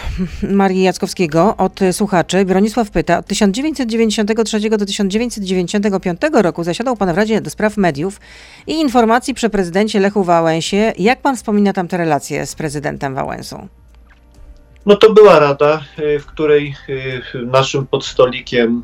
Marii 0.52 0.82
Jackowskiego 0.82 1.54
od 1.56 1.80
słuchaczy. 1.92 2.44
Bronisław 2.44 2.90
pyta, 2.90 3.18
od 3.18 3.26
1993 3.26 4.70
do 4.70 4.86
1995 4.86 6.20
roku 6.32 6.64
zasiadał 6.64 6.96
pan 6.96 7.14
w 7.14 7.16
Radzie 7.16 7.40
do 7.40 7.50
Spraw 7.50 7.76
Mediów 7.76 8.20
i 8.66 8.72
Informacji 8.72 9.34
przy 9.34 9.50
prezydencie 9.50 10.00
Lechu 10.00 10.24
Wałęsie. 10.24 10.92
Jak 10.98 11.22
pan 11.22 11.36
wspomina 11.36 11.72
tam 11.72 11.88
te 11.88 11.96
relacje 11.96 12.46
z 12.46 12.54
prezydentem 12.54 13.14
Wałęsą? 13.14 13.68
No 14.86 14.96
to 14.96 15.12
była 15.12 15.38
rada, 15.38 15.80
y, 15.98 16.18
w 16.18 16.26
której 16.26 16.74
y, 16.88 17.46
naszym 17.46 17.86
podstolikiem, 17.86 18.82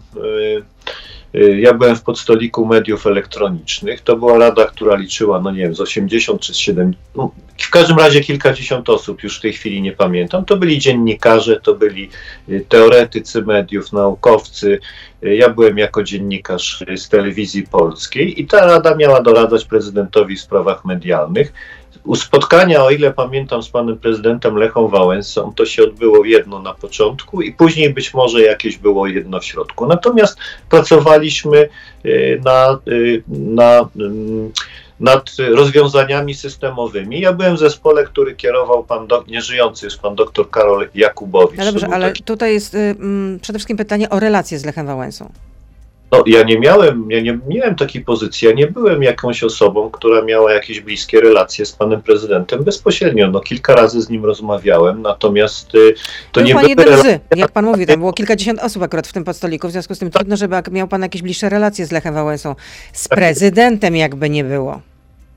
ja 1.34 1.74
byłem 1.74 1.96
w 1.96 2.02
podstoliku 2.02 2.66
mediów 2.66 3.06
elektronicznych, 3.06 4.00
to 4.00 4.16
była 4.16 4.38
rada, 4.38 4.64
która 4.64 4.96
liczyła, 4.96 5.40
no 5.40 5.50
nie 5.50 5.62
wiem, 5.62 5.74
z 5.74 5.80
80 5.80 6.40
czy 6.40 6.54
z 6.54 6.56
7, 6.56 6.94
no, 7.16 7.30
w 7.58 7.70
każdym 7.70 7.98
razie 7.98 8.20
kilkadziesiąt 8.20 8.88
osób, 8.88 9.22
już 9.22 9.38
w 9.38 9.40
tej 9.40 9.52
chwili 9.52 9.82
nie 9.82 9.92
pamiętam. 9.92 10.44
To 10.44 10.56
byli 10.56 10.78
dziennikarze, 10.78 11.60
to 11.60 11.74
byli 11.74 12.10
y, 12.48 12.64
teoretycy 12.68 13.42
mediów, 13.42 13.92
naukowcy. 13.92 14.78
Y, 15.24 15.36
Ja 15.36 15.48
byłem 15.48 15.78
jako 15.78 16.02
dziennikarz 16.02 16.82
y, 16.82 16.96
z 16.96 17.08
telewizji 17.08 17.62
polskiej 17.62 18.40
i 18.40 18.46
ta 18.46 18.66
rada 18.66 18.94
miała 18.94 19.22
doradzać 19.22 19.64
prezydentowi 19.64 20.36
w 20.36 20.40
sprawach 20.40 20.84
medialnych. 20.84 21.52
U 22.04 22.16
spotkania, 22.16 22.84
o 22.84 22.90
ile 22.90 23.12
pamiętam, 23.12 23.62
z 23.62 23.68
panem 23.68 23.98
prezydentem 23.98 24.56
Lechą 24.56 24.88
Wałęsą, 24.88 25.52
to 25.56 25.66
się 25.66 25.82
odbyło 25.82 26.24
jedno 26.24 26.58
na 26.58 26.74
początku 26.74 27.42
i 27.42 27.52
później 27.52 27.94
być 27.94 28.14
może 28.14 28.40
jakieś 28.42 28.78
było 28.78 29.06
jedno 29.06 29.40
w 29.40 29.44
środku. 29.44 29.86
Natomiast 29.86 30.38
pracowaliśmy 30.68 31.68
y, 32.04 32.40
na, 32.44 32.78
y, 32.88 33.22
na, 33.28 33.88
ym, 34.00 34.52
nad 35.00 35.30
rozwiązaniami 35.54 36.34
systemowymi. 36.34 37.20
Ja 37.20 37.32
byłem 37.32 37.56
w 37.56 37.58
zespole, 37.58 38.04
który 38.04 38.34
kierował 38.34 38.84
pan, 38.84 39.06
do, 39.06 39.24
nieżyjący 39.28 39.86
już 39.86 39.96
pan 39.96 40.14
doktor 40.14 40.50
Karol 40.50 40.88
Jakubowicz. 40.94 41.58
No 41.58 41.64
dobrze, 41.64 41.88
ale 41.92 42.08
taki- 42.08 42.22
tutaj 42.22 42.52
jest 42.52 42.74
y, 42.74 42.78
mm, 42.78 43.38
przede 43.40 43.58
wszystkim 43.58 43.76
pytanie 43.76 44.10
o 44.10 44.20
relacje 44.20 44.58
z 44.58 44.64
Lechem 44.64 44.86
Wałęsą. 44.86 45.32
No, 46.12 46.22
ja 46.26 46.42
nie 46.42 46.58
miałem, 46.58 47.10
ja 47.10 47.20
nie 47.20 47.38
miałem 47.48 47.74
takiej 47.74 48.04
pozycji, 48.04 48.48
ja 48.48 48.54
nie 48.54 48.66
byłem 48.66 49.02
jakąś 49.02 49.42
osobą, 49.44 49.90
która 49.90 50.22
miała 50.22 50.52
jakieś 50.52 50.80
bliskie 50.80 51.20
relacje 51.20 51.66
z 51.66 51.72
panem 51.72 52.02
prezydentem 52.02 52.64
bezpośrednio. 52.64 53.30
No, 53.30 53.40
kilka 53.40 53.74
razy 53.74 54.02
z 54.02 54.10
nim 54.10 54.24
rozmawiałem, 54.24 55.02
natomiast 55.02 55.74
y, 55.74 55.94
to 56.32 56.40
Był 56.40 56.46
nie 56.46 56.54
pan 56.54 56.62
były 56.62 56.70
jeden 56.70 56.86
relacje. 56.88 57.20
z, 57.32 57.38
jak 57.38 57.52
pan 57.52 57.64
mówi, 57.64 57.86
tam 57.86 57.98
było 58.00 58.12
kilkadziesiąt 58.12 58.60
osób 58.62 58.82
akurat 58.82 59.06
w 59.06 59.12
tym 59.12 59.24
podstoliku, 59.24 59.68
w 59.68 59.70
związku 59.70 59.94
z 59.94 59.98
tym 59.98 60.10
trudno, 60.10 60.36
żeby 60.36 60.56
miał 60.70 60.88
pan 60.88 61.02
jakieś 61.02 61.22
bliższe 61.22 61.48
relacje 61.48 61.86
z 61.86 61.92
Lechem 61.92 62.14
Wałęsą. 62.14 62.54
Z 62.92 63.08
prezydentem 63.08 63.96
jakby 63.96 64.30
nie 64.30 64.44
było. 64.44 64.80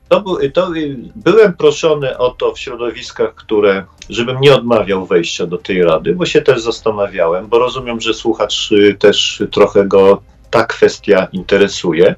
To, 0.09 0.21
był- 0.21 0.51
to, 0.53 0.75
y, 0.75 0.97
byłem 1.15 1.53
proszony 1.53 2.17
o 2.17 2.29
to 2.29 2.53
w 2.53 2.59
środowiskach, 2.59 3.35
które, 3.35 3.83
żebym 4.09 4.41
nie 4.41 4.55
odmawiał 4.55 5.05
wejścia 5.05 5.45
do 5.45 5.57
tej 5.57 5.83
rady, 5.83 6.15
bo 6.15 6.25
się 6.25 6.41
też 6.41 6.61
zastanawiałem, 6.61 7.47
bo 7.47 7.59
rozumiem, 7.59 8.01
że 8.01 8.13
słuchacz 8.13 8.71
y, 8.71 8.95
też 8.99 9.43
trochę 9.51 9.85
go 9.85 10.21
ta 10.51 10.65
kwestia 10.65 11.27
interesuje, 11.33 12.15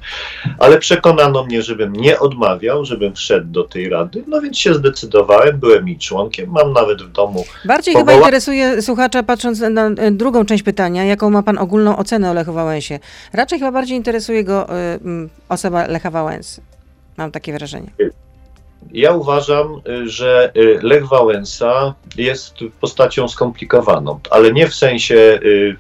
ale 0.60 0.78
przekonano 0.78 1.44
mnie, 1.44 1.62
żebym 1.62 1.94
nie 1.94 2.20
odmawiał, 2.20 2.86
żebym 2.86 3.16
wszedł 3.16 3.48
do 3.48 3.64
tej 3.64 3.90
rady, 3.90 4.24
no 4.28 4.42
więc 4.42 4.58
się 4.58 4.74
zdecydowałem, 4.74 5.60
byłem 5.60 5.88
jej 5.88 5.98
członkiem, 5.98 6.50
mam 6.52 6.74
nawet 6.74 7.02
w 7.02 7.12
domu 7.12 7.46
Bardziej 7.66 7.94
Powoła- 7.96 8.00
chyba 8.06 8.14
interesuje 8.14 8.82
słuchacza, 8.82 9.24
patrząc 9.24 9.60
na 9.60 9.88
e, 9.88 10.12
drugą 10.12 10.46
część 10.46 10.64
pytania, 10.64 11.06
jaką 11.06 11.30
ma 11.30 11.44
pan 11.44 11.58
ogólną 11.58 11.98
ocenę 11.98 12.32
o 12.32 12.34
Lechu 12.34 12.54
Wałęsie. 12.54 13.00
Raczej 13.34 13.60
chyba 13.60 13.72
bardziej 13.72 13.98
interesuje 13.98 14.44
go 14.44 14.68
y, 14.70 15.00
osoba 15.50 15.88
Lecha 15.88 16.12
Wałęsy. 16.12 16.62
Mam 17.18 17.32
takie 17.32 17.54
wrażenie. 17.54 17.92
Ja 18.92 19.12
uważam, 19.12 19.82
y, 19.90 20.10
że 20.10 20.52
y, 20.58 20.80
Lech 20.82 21.08
Wałęsa 21.08 21.94
jest 22.18 22.56
postacią 22.82 23.28
skomplikowaną, 23.28 24.20
ale 24.30 24.52
nie 24.52 24.68
w 24.68 24.76
sensie 24.76 25.16
y, 25.16 25.76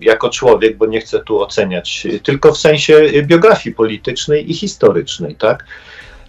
jako 0.00 0.30
człowiek, 0.30 0.76
bo 0.76 0.86
nie 0.86 1.00
chcę 1.00 1.20
tu 1.20 1.40
oceniać, 1.40 2.06
tylko 2.22 2.52
w 2.52 2.58
sensie 2.58 3.10
biografii 3.22 3.74
politycznej 3.74 4.50
i 4.50 4.54
historycznej, 4.54 5.34
tak? 5.34 5.64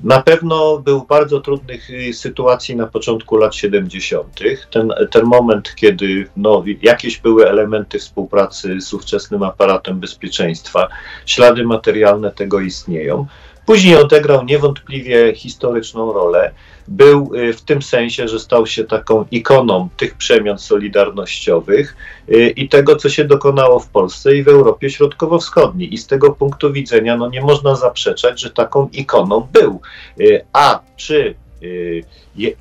Na 0.03 0.21
pewno 0.21 0.77
był 0.77 0.99
w 0.99 1.07
bardzo 1.07 1.41
trudnych 1.41 1.89
sytuacji 2.13 2.75
na 2.75 2.87
początku 2.87 3.37
lat 3.37 3.55
70. 3.55 4.27
Ten, 4.71 4.93
ten 5.11 5.25
moment, 5.25 5.75
kiedy 5.75 6.27
no, 6.37 6.63
jakieś 6.81 7.17
były 7.17 7.49
elementy 7.49 7.99
współpracy 7.99 8.81
z 8.81 8.93
ówczesnym 8.93 9.43
aparatem 9.43 9.99
bezpieczeństwa, 9.99 10.87
ślady 11.25 11.63
materialne 11.63 12.31
tego 12.31 12.59
istnieją. 12.59 13.27
Później 13.67 13.95
odegrał 13.95 14.43
niewątpliwie 14.43 15.33
historyczną 15.35 16.13
rolę. 16.13 16.51
Był 16.87 17.31
y, 17.35 17.53
w 17.53 17.61
tym 17.61 17.81
sensie, 17.81 18.27
że 18.27 18.39
stał 18.39 18.67
się 18.67 18.83
taką 18.83 19.25
ikoną 19.31 19.89
tych 19.97 20.15
przemian 20.15 20.59
solidarnościowych 20.59 21.95
y, 22.29 22.49
i 22.49 22.69
tego, 22.69 22.95
co 22.95 23.09
się 23.09 23.25
dokonało 23.25 23.79
w 23.79 23.89
Polsce 23.89 24.35
i 24.35 24.43
w 24.43 24.47
Europie 24.47 24.89
Środkowo-Wschodniej. 24.89 25.93
I 25.93 25.97
z 25.97 26.07
tego 26.07 26.31
punktu 26.31 26.73
widzenia 26.73 27.17
no, 27.17 27.29
nie 27.29 27.41
można 27.41 27.75
zaprzeczać, 27.75 28.41
że 28.41 28.49
taką 28.49 28.89
ikoną 28.93 29.47
był. 29.53 29.81
Y, 30.19 30.45
A 30.53 30.79
czy 30.95 31.35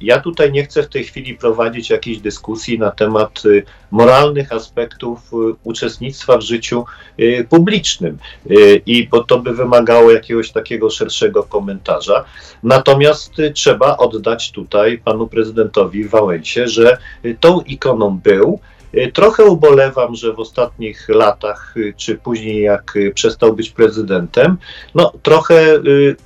ja 0.01 0.21
tutaj 0.21 0.53
nie 0.53 0.65
chcę 0.65 0.83
w 0.83 0.89
tej 0.89 1.05
chwili 1.05 1.35
prowadzić 1.35 1.91
jakiejś 1.91 2.19
dyskusji 2.19 2.79
na 2.79 2.91
temat 2.91 3.45
y, 3.45 3.63
moralnych 3.91 4.53
aspektów 4.53 5.33
y, 5.33 5.37
uczestnictwa 5.65 6.39
w 6.39 6.43
życiu 6.43 6.85
y, 7.21 7.47
publicznym, 7.51 8.19
Y, 8.51 8.83
i 8.87 9.09
bo 9.09 9.25
to 9.25 9.39
by 9.39 9.55
wymagało 9.55 10.13
jakiegoś 10.13 10.53
takiego 10.53 10.91
szerszego 10.91 11.43
komentarza. 11.43 12.25
Natomiast 12.63 13.39
y, 13.39 13.53
trzeba 13.53 13.97
oddać 13.97 14.53
tutaj 14.53 14.99
panu 14.99 15.27
prezydentowi 15.27 16.05
Wałęsie, 16.05 16.69
że 16.69 16.99
y, 17.25 17.37
tą 17.41 17.61
ikoną 17.61 18.19
był. 18.19 18.61
Y, 18.97 19.13
Trochę 19.13 19.45
ubolewam, 19.45 20.15
że 20.15 20.33
w 20.33 20.41
ostatnich 20.41 21.09
latach, 21.09 21.75
y, 21.77 21.95
czy 21.97 22.15
później 22.15 22.63
jak 22.63 22.97
y, 22.97 23.13
przestał 23.15 23.53
być 23.53 23.71
prezydentem, 23.71 24.57
no 24.95 25.13
trochę 25.23 25.83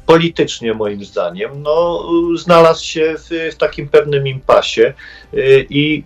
politycznie 0.07 0.75
moim 0.75 1.05
zdaniem, 1.05 1.63
no 1.63 2.09
znalazł 2.37 2.85
się 2.85 3.15
w, 3.19 3.55
w 3.55 3.57
takim 3.57 3.89
pewnym 3.89 4.27
impasie 4.27 4.95
i 5.71 6.03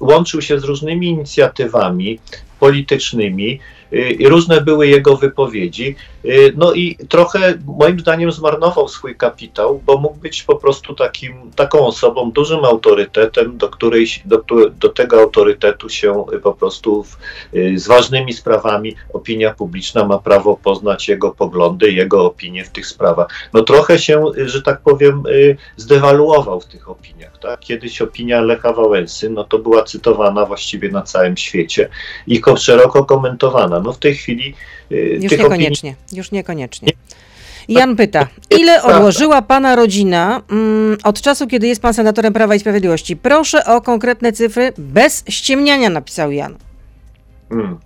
łączył 0.00 0.42
się 0.42 0.60
z 0.60 0.64
różnymi 0.64 1.06
inicjatywami 1.06 2.18
politycznymi 2.60 3.60
i 4.18 4.28
różne 4.28 4.60
były 4.60 4.88
jego 4.88 5.16
wypowiedzi. 5.16 5.96
Y, 6.24 6.52
No 6.56 6.72
i 6.72 6.96
trochę 7.08 7.54
moim 7.66 8.00
zdaniem 8.00 8.32
zmarnował 8.32 8.88
swój 8.88 9.16
kapitał, 9.16 9.80
bo 9.86 9.98
mógł 9.98 10.16
być 10.16 10.42
po 10.42 10.56
prostu 10.56 10.94
takim, 10.94 11.50
taką 11.56 11.86
osobą, 11.86 12.30
dużym 12.30 12.64
autorytetem, 12.64 13.58
do, 13.58 13.68
której, 13.68 14.06
do, 14.24 14.44
do 14.80 14.88
tego 14.88 15.20
autorytetu 15.20 15.88
się 15.88 16.24
y, 16.32 16.38
po 16.38 16.52
prostu 16.52 17.02
w, 17.02 17.16
y, 17.54 17.78
z 17.78 17.86
ważnymi 17.86 18.32
sprawami 18.32 18.96
opinia 19.12 19.54
publiczna 19.54 20.04
ma 20.04 20.18
prawo 20.18 20.56
poznać 20.56 21.08
jego 21.08 21.30
poglądy, 21.30 21.92
jego 21.92 22.24
opinie 22.24 22.64
w 22.64 22.70
tych 22.70 22.86
sprawach. 22.86 23.28
No 23.52 23.62
trochę 23.62 23.98
się, 23.98 24.24
że 24.36 24.62
tak 24.62 24.80
powiem, 24.80 25.22
zdewaluował 25.76 26.60
w 26.60 26.66
tych 26.66 26.88
opiniach. 26.88 27.38
Tak? 27.38 27.60
Kiedyś 27.60 28.02
opinia 28.02 28.40
Lecha 28.40 28.72
Wałęsy, 28.72 29.30
no 29.30 29.44
to 29.44 29.58
była 29.58 29.82
cytowana 29.82 30.46
właściwie 30.46 30.88
na 30.88 31.02
całym 31.02 31.36
świecie 31.36 31.88
i 32.26 32.40
ko- 32.40 32.56
szeroko 32.56 33.04
komentowana. 33.04 33.80
No 33.80 33.92
w 33.92 33.98
tej 33.98 34.14
chwili 34.14 34.54
Już 34.90 35.30
tych 35.30 35.40
opinii 35.40 35.58
niekoniecznie, 35.58 35.94
już 36.16 36.30
niekoniecznie. 36.30 36.92
Jan 37.68 37.96
pyta, 37.96 38.26
ile 38.50 38.82
odłożyła 38.82 39.42
pana 39.42 39.76
rodzina 39.76 40.42
mm, 40.50 40.98
od 41.04 41.20
czasu, 41.20 41.46
kiedy 41.46 41.66
jest 41.66 41.82
pan 41.82 41.94
senatorem 41.94 42.32
Prawa 42.32 42.54
i 42.54 42.60
Sprawiedliwości? 42.60 43.16
Proszę 43.16 43.64
o 43.64 43.80
konkretne 43.80 44.32
cyfry, 44.32 44.72
bez 44.78 45.24
ściemniania, 45.28 45.90
napisał 45.90 46.32
Jan. 46.32 46.56
Mm. 47.50 47.78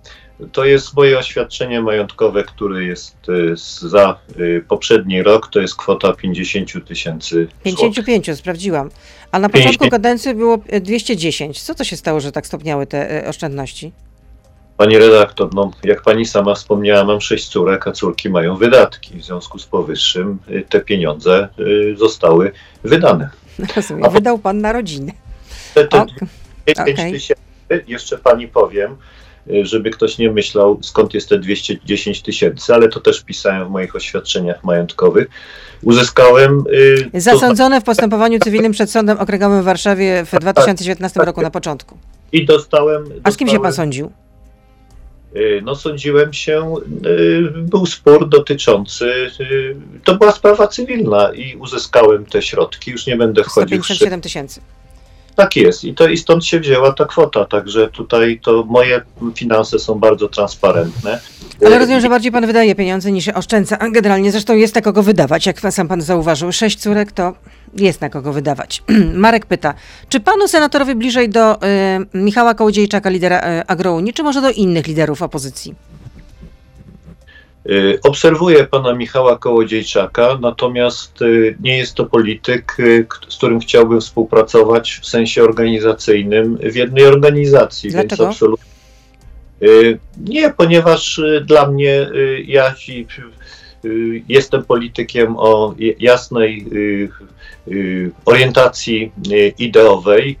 To 0.51 0.65
jest 0.65 0.95
moje 0.95 1.17
oświadczenie 1.19 1.81
majątkowe, 1.81 2.43
które 2.43 2.83
jest 2.83 3.15
y, 3.29 3.57
z- 3.57 3.79
za 3.81 4.19
y, 4.39 4.63
poprzedni 4.67 5.23
rok, 5.23 5.47
to 5.51 5.59
jest 5.59 5.75
kwota 5.75 6.13
50 6.13 6.85
tysięcy 6.87 7.35
złotych. 7.35 7.63
55, 7.63 8.37
sprawdziłam. 8.37 8.89
A 9.31 9.39
na 9.39 9.49
50. 9.49 9.75
początku 9.77 9.91
kadencji 9.91 10.33
było 10.35 10.57
e, 10.67 10.81
210. 10.81 11.61
Co 11.63 11.75
to 11.75 11.83
się 11.83 11.97
stało, 11.97 12.19
że 12.19 12.31
tak 12.31 12.47
stopniały 12.47 12.87
te 12.87 13.27
oszczędności? 13.27 13.91
Pani 14.79 14.97
redaktor, 14.97 15.53
no, 15.53 15.71
jak 15.83 16.01
pani 16.01 16.25
sama 16.25 16.55
wspomniała, 16.55 17.03
mam 17.03 17.21
sześć 17.21 17.47
córek, 17.47 17.87
a 17.87 17.91
córki 17.91 18.29
mają 18.29 18.55
wydatki. 18.55 19.19
W 19.19 19.23
związku 19.25 19.59
z 19.59 19.65
powyższym 19.65 20.37
y, 20.49 20.63
te 20.69 20.79
pieniądze 20.79 21.47
y, 21.59 21.95
zostały 21.97 22.51
wydane. 22.83 23.29
Rozumiem. 23.75 24.05
A- 24.05 24.09
Wydał 24.09 24.39
pan 24.39 24.61
na 24.61 24.73
rodzinę. 24.73 25.11
Te, 25.73 25.87
te 25.87 26.01
Ok. 26.01 26.09
5 26.65 26.79
okej. 26.79 27.11
tysięcy, 27.11 27.41
jeszcze 27.87 28.17
pani 28.17 28.47
powiem, 28.47 28.95
y, 29.47 29.65
żeby 29.65 29.89
ktoś 29.89 30.17
nie 30.17 30.31
myślał, 30.31 30.79
skąd 30.81 31.13
jest 31.13 31.29
te 31.29 31.39
210 31.39 32.21
tysięcy, 32.21 32.73
ale 32.73 32.89
to 32.89 32.99
też 32.99 33.23
pisałem 33.23 33.67
w 33.67 33.69
moich 33.71 33.95
oświadczeniach 33.95 34.63
majątkowych. 34.63 35.27
Uzyskałem. 35.83 36.63
to 37.13 37.19
Zasądzone 37.19 37.81
w 37.81 37.83
postępowaniu 37.83 38.39
cywilnym 38.39 38.71
przed 38.71 38.91
Sądem 38.91 39.19
Okręgowym 39.19 39.61
w 39.61 39.65
Warszawie 39.65 40.25
w 40.25 40.39
2019 40.39 41.19
roku 41.19 41.41
na 41.41 41.51
początku. 41.51 41.97
I 42.31 42.45
dostałem. 42.45 43.03
A 43.23 43.31
z 43.31 43.37
kim 43.37 43.47
się 43.47 43.53
pan 43.53 43.63
dostałem- 43.63 43.87
sądził? 43.87 44.11
Y, 45.35 45.61
no 45.65 45.75
sądziłem 45.75 46.33
się, 46.33 46.75
y, 47.05 47.41
był 47.55 47.85
spór 47.85 48.29
dotyczący, 48.29 49.05
y, 49.39 49.75
to 50.03 50.15
była 50.15 50.31
sprawa 50.31 50.67
cywilna 50.67 51.33
i 51.33 51.55
uzyskałem 51.55 52.25
te 52.25 52.41
środki, 52.41 52.91
już 52.91 53.07
nie 53.07 53.17
będę 53.17 53.43
wchodził 53.43 53.81
w 53.81 53.85
szczegóły. 53.85 53.95
157 53.95 54.21
tysięcy. 54.21 54.61
Tak 55.35 55.55
jest 55.55 55.83
i, 55.83 55.93
to, 55.93 56.07
i 56.07 56.17
stąd 56.17 56.45
się 56.45 56.59
wzięła 56.59 56.91
ta 56.91 57.05
kwota, 57.05 57.45
także 57.45 57.89
tutaj 57.89 58.39
to 58.43 58.63
moje 58.63 59.01
finanse 59.35 59.79
są 59.79 59.99
bardzo 59.99 60.29
transparentne. 60.29 61.19
Ale 61.65 61.75
Y, 61.75 61.79
rozumiem, 61.79 62.01
że 62.01 62.09
bardziej 62.09 62.31
pan 62.31 62.47
wydaje 62.47 62.75
pieniądze 62.75 63.11
niż 63.11 63.27
oszczędza. 63.27 63.79
A 63.79 63.89
generalnie 63.89 64.31
zresztą 64.31 64.55
jest 64.55 64.75
na 64.75 64.81
kogo 64.81 65.03
wydawać. 65.03 65.45
Jak 65.45 65.59
sam 65.59 65.87
pan 65.87 66.01
zauważył, 66.01 66.51
sześć 66.51 66.79
córek 66.79 67.11
to 67.11 67.33
jest 67.77 68.01
na 68.01 68.09
kogo 68.09 68.33
wydawać. 68.33 68.83
Marek 69.13 69.45
pyta, 69.45 69.73
czy 70.09 70.19
panu 70.19 70.47
senatorowi 70.47 70.95
bliżej 70.95 71.29
do 71.29 71.55
y, 71.55 71.59
Michała 72.13 72.53
Kołodziejczaka, 72.53 73.09
lidera 73.09 73.59
y, 73.59 73.67
Agrounii, 73.67 74.13
czy 74.13 74.23
może 74.23 74.41
do 74.41 74.51
innych 74.51 74.87
liderów 74.87 75.21
opozycji? 75.21 75.75
Y, 77.69 77.99
Obserwuję 78.03 78.63
pana 78.63 78.93
Michała 78.93 79.37
Kołodziejczaka, 79.37 80.37
natomiast 80.41 81.21
y, 81.21 81.57
nie 81.63 81.77
jest 81.77 81.95
to 81.95 82.05
polityk, 82.05 82.77
z 83.29 83.37
którym 83.37 83.59
chciałbym 83.59 84.01
współpracować 84.01 84.99
w 85.01 85.05
sensie 85.05 85.43
organizacyjnym 85.43 86.57
w 86.57 86.75
jednej 86.75 87.05
organizacji. 87.05 87.91
Dlaczego? 87.91 88.23
Więc 88.23 88.35
absolutnie. 88.35 88.68
Y, 89.63 89.99
Nie, 90.17 90.49
ponieważ 90.49 91.19
y, 91.19 91.43
dla 91.45 91.67
mnie 91.67 92.09
y, 92.15 92.43
ja 92.47 92.75
jestem 94.29 94.63
politykiem 94.63 95.35
o 95.37 95.75
jasnej 95.99 96.65
orientacji 98.25 99.11
ideowej 99.59 100.37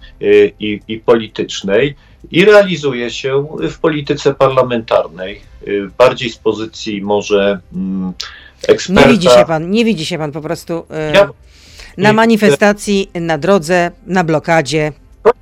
i, 0.59 0.79
i 0.87 0.99
politycznej 0.99 1.95
i 2.31 2.45
realizuje 2.45 3.11
się 3.11 3.47
w 3.61 3.79
polityce 3.79 4.33
parlamentarnej, 4.33 5.41
bardziej 5.97 6.29
z 6.29 6.37
pozycji 6.37 7.01
może 7.01 7.59
mm, 7.75 8.13
eksperta. 8.67 9.07
Nie 9.07 9.13
widzi 9.13 9.27
się 9.27 9.45
pan, 9.47 9.71
nie 9.71 9.85
widzi 9.85 10.05
się 10.05 10.17
pan 10.17 10.31
po 10.31 10.41
prostu 10.41 10.85
Ja- 11.13 11.29
na 11.97 12.13
manifestacji, 12.13 13.09
na 13.13 13.37
drodze, 13.37 13.91
na 14.07 14.23
blokadzie. 14.23 14.91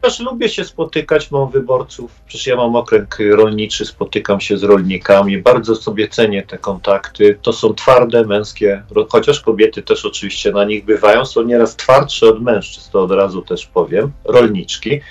Chociaż 0.07 0.19
lubię 0.19 0.49
się 0.49 0.65
spotykać, 0.65 1.31
mam 1.31 1.51
wyborców, 1.51 2.11
przecież 2.27 2.47
ja 2.47 2.55
mam 2.55 2.75
okręg 2.75 3.17
rolniczy, 3.31 3.85
spotykam 3.85 4.41
się 4.41 4.57
z 4.57 4.63
rolnikami, 4.63 5.37
bardzo 5.37 5.75
sobie 5.75 6.07
cenię 6.07 6.43
te 6.43 6.57
kontakty. 6.57 7.39
To 7.41 7.53
są 7.53 7.73
twarde, 7.73 8.25
męskie, 8.25 8.83
chociaż 9.09 9.41
kobiety 9.41 9.83
też 9.83 10.05
oczywiście 10.05 10.51
na 10.51 10.65
nich 10.65 10.85
bywają, 10.85 11.25
są 11.25 11.43
nieraz 11.43 11.75
twardsze 11.75 12.29
od 12.29 12.41
mężczyzn, 12.41 12.91
to 12.91 13.03
od 13.03 13.11
razu 13.11 13.41
też 13.41 13.65
powiem, 13.65 14.11
rolniczki 14.25 15.01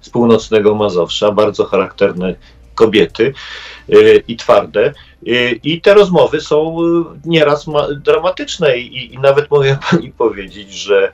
z 0.00 0.10
północnego 0.10 0.74
Mazowsza, 0.74 1.32
bardzo 1.32 1.64
charakterne 1.64 2.34
kobiety 2.74 3.34
y, 3.92 4.22
i 4.28 4.36
twarde. 4.36 4.92
Y, 5.28 5.60
I 5.62 5.80
te 5.80 5.94
rozmowy 5.94 6.40
są 6.40 6.76
y, 6.82 7.04
nieraz 7.24 7.66
ma- 7.66 7.88
dramatyczne 7.94 8.78
i, 8.78 9.14
i 9.14 9.18
nawet 9.18 9.50
mogę 9.50 9.78
pani 9.90 10.12
powiedzieć, 10.12 10.72
że 10.72 11.12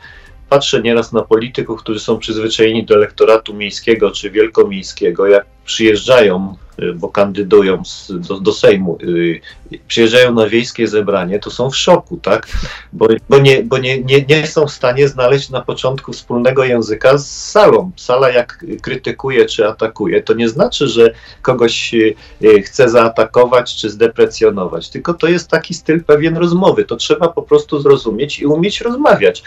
patrzę 0.51 0.83
nieraz 0.83 1.13
na 1.13 1.23
polityków, 1.23 1.81
którzy 1.81 2.01
są 2.01 2.19
przyzwyczajeni 2.19 2.85
do 2.85 2.95
elektoratu 2.95 3.55
miejskiego 3.55 4.11
czy 4.11 4.31
wielkomiejskiego, 4.31 5.27
jak 5.27 5.47
przyjeżdżają, 5.65 6.57
bo 6.95 7.09
kandydują 7.09 7.85
z, 7.85 8.13
do, 8.29 8.41
do 8.41 8.53
Sejmu, 8.53 8.99
y, 9.03 9.41
przyjeżdżają 9.89 10.35
na 10.35 10.47
wiejskie 10.47 10.87
zebranie, 10.87 11.39
to 11.39 11.51
są 11.51 11.71
w 11.71 11.77
szoku, 11.77 12.17
tak? 12.17 12.47
Bo, 12.93 13.09
bo, 13.29 13.39
nie, 13.39 13.63
bo 13.63 13.79
nie, 13.79 14.03
nie, 14.03 14.23
nie 14.29 14.47
są 14.47 14.67
w 14.67 14.71
stanie 14.71 15.09
znaleźć 15.09 15.51
na 15.51 15.61
początku 15.61 16.13
wspólnego 16.13 16.65
języka 16.65 17.19
z 17.19 17.51
salą. 17.51 17.91
Sala 17.97 18.31
jak 18.31 18.65
krytykuje 18.83 19.47
czy 19.47 19.69
atakuje, 19.69 20.23
to 20.23 20.35
nie 20.35 20.49
znaczy, 20.49 20.89
że 20.89 21.15
kogoś 21.43 21.95
y, 21.95 22.15
y, 22.45 22.63
chce 22.63 22.89
zaatakować 22.89 23.77
czy 23.77 23.91
zdeprecjonować, 23.91 24.89
tylko 24.89 25.15
to 25.15 25.27
jest 25.29 25.49
taki 25.49 25.75
styl 25.75 26.05
pewien 26.05 26.37
rozmowy. 26.37 26.85
To 26.85 26.97
trzeba 26.97 27.29
po 27.29 27.43
prostu 27.43 27.81
zrozumieć 27.81 28.39
i 28.41 28.47
umieć 28.47 28.81
rozmawiać. 28.81 29.43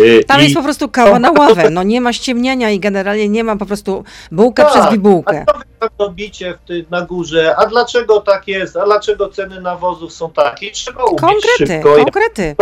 Y, 0.00 0.24
Tam 0.26 0.40
i- 0.40 0.42
jest 0.42 0.54
po 0.54 0.62
prostu 0.62 0.88
kała 0.88 1.18
na 1.18 1.30
ławę. 1.30 1.70
No 1.70 1.82
nie 1.82 2.00
ma 2.00 2.12
ściemniania 2.12 2.70
i 2.70 2.80
generalnie 2.80 3.28
nie 3.28 3.44
ma 3.44 3.56
po 3.56 3.66
prostu 3.66 4.04
bułka 4.32 4.64
Tak, 4.64 4.72
przez 4.72 4.92
bibułkę. 4.92 5.44
A 5.46 5.52
co 5.52 5.58
wy 5.58 5.64
tam 5.80 5.88
robicie 5.98 6.54
w 6.54 6.66
na 6.90 7.02
górze? 7.02 7.56
A 7.56 7.66
dlaczego 7.66 8.20
tak 8.20 8.48
jest? 8.48 8.76
A 8.76 8.84
dlaczego 8.84 9.28
ceny 9.28 9.60
nawozów 9.60 10.12
są 10.12 10.30
takie? 10.30 10.70
Trzeba 10.70 11.04
umieć 11.04 11.20
Konkrety, 11.20 11.66
szybko 11.66 11.96
konkrety. 11.96 12.56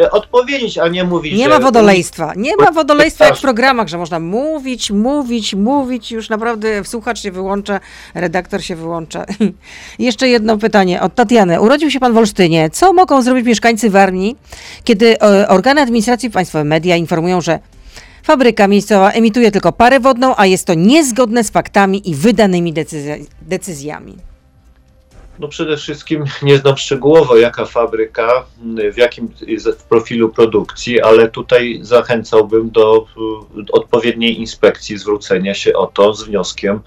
e, 0.00 0.10
odpowiedzieć, 0.10 0.78
a 0.78 0.88
nie 0.88 1.04
mówić, 1.04 1.38
Nie 1.38 1.48
ma 1.48 1.60
wodolejstwa. 1.60 2.32
Nie 2.36 2.56
ma 2.56 2.72
wodolejstwa 2.72 3.24
jak 3.24 3.36
w 3.36 3.40
programach, 3.40 3.88
że 3.88 3.98
można 3.98 4.20
mówić, 4.20 4.90
mówić, 4.90 5.54
mówić. 5.54 6.12
Już 6.12 6.28
naprawdę 6.28 6.84
słuchacz 6.84 7.20
się 7.20 7.32
wyłącza, 7.32 7.80
redaktor 8.14 8.62
się 8.62 8.76
wyłącza. 8.76 9.24
Jeszcze 9.98 10.28
jedno 10.28 10.58
pytanie 10.58 11.02
od 11.02 11.14
Tatiany. 11.14 11.60
Urodził 11.60 11.90
się 11.90 12.00
pan 12.00 12.12
w 12.12 12.18
Olsztynie. 12.18 12.70
Co 12.70 12.92
mogą 12.92 13.22
zrobić 13.22 13.46
mieszkańcy 13.46 13.90
Warmii, 13.90 14.36
kiedy 14.84 15.20
e, 15.20 15.48
organy 15.48 15.80
administracji 15.80 16.30
państwowe, 16.30 16.64
media 16.64 16.96
informują, 16.96 17.40
że 17.40 17.58
fabryka 18.24 18.68
miejscowa 18.68 19.10
emituje 19.10 19.50
tylko 19.50 19.72
parę 19.72 20.00
wodną, 20.00 20.34
a 20.36 20.46
jest 20.46 20.66
to 20.66 20.74
niezgodne 20.74 21.44
z 21.44 21.50
faktami 21.50 22.10
i 22.10 22.14
wydanymi 22.14 22.74
decyzja- 22.74 23.26
decyzjami? 23.42 24.16
No 25.38 25.48
przede 25.48 25.76
wszystkim 25.76 26.24
nie 26.42 26.58
znam 26.58 26.76
szczegółowo 26.76 27.36
jaka 27.36 27.64
fabryka, 27.64 28.44
w 28.92 28.96
jakim 28.96 29.28
w 29.78 29.82
profilu 29.82 30.28
produkcji, 30.28 31.00
ale 31.00 31.28
tutaj 31.28 31.78
zachęcałbym 31.82 32.70
do 32.70 33.06
y, 33.58 33.72
odpowiedniej 33.72 34.40
inspekcji 34.40 34.98
zwrócenia 34.98 35.54
się 35.54 35.72
o 35.72 35.86
to 35.86 36.14
z 36.14 36.22
wnioskiem 36.22 36.80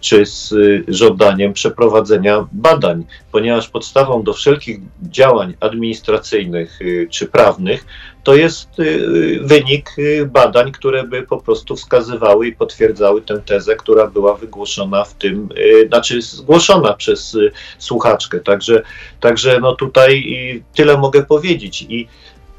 czy 0.00 0.26
z 0.26 0.52
y, 0.52 0.84
żądaniem 0.88 1.52
przeprowadzenia 1.52 2.46
badań, 2.52 3.04
ponieważ 3.32 3.68
podstawą 3.68 4.22
do 4.22 4.32
wszelkich 4.32 4.78
działań 5.02 5.54
administracyjnych 5.60 6.82
y, 6.82 7.08
czy 7.10 7.26
prawnych 7.26 7.86
to 8.24 8.34
jest 8.34 8.78
y, 8.80 9.40
wynik 9.42 9.98
y, 9.98 10.26
badań, 10.26 10.72
które 10.72 11.04
by 11.04 11.22
po 11.22 11.36
prostu 11.36 11.76
wskazywały 11.76 12.46
i 12.46 12.56
potwierdzały 12.56 13.22
tę 13.22 13.38
tezę, 13.38 13.76
która 13.76 14.06
była 14.06 14.36
wygłoszona 14.36 15.04
w 15.04 15.14
tym, 15.14 15.48
y, 15.58 15.88
znaczy 15.88 16.22
zgłoszona 16.22 16.92
przez 16.92 17.34
y, 17.34 17.52
słuchaczkę. 17.78 18.40
Także, 18.40 18.82
także 19.20 19.58
no 19.60 19.74
tutaj 19.74 20.24
tyle 20.74 20.98
mogę 20.98 21.22
powiedzieć. 21.22 21.86
I 21.88 22.08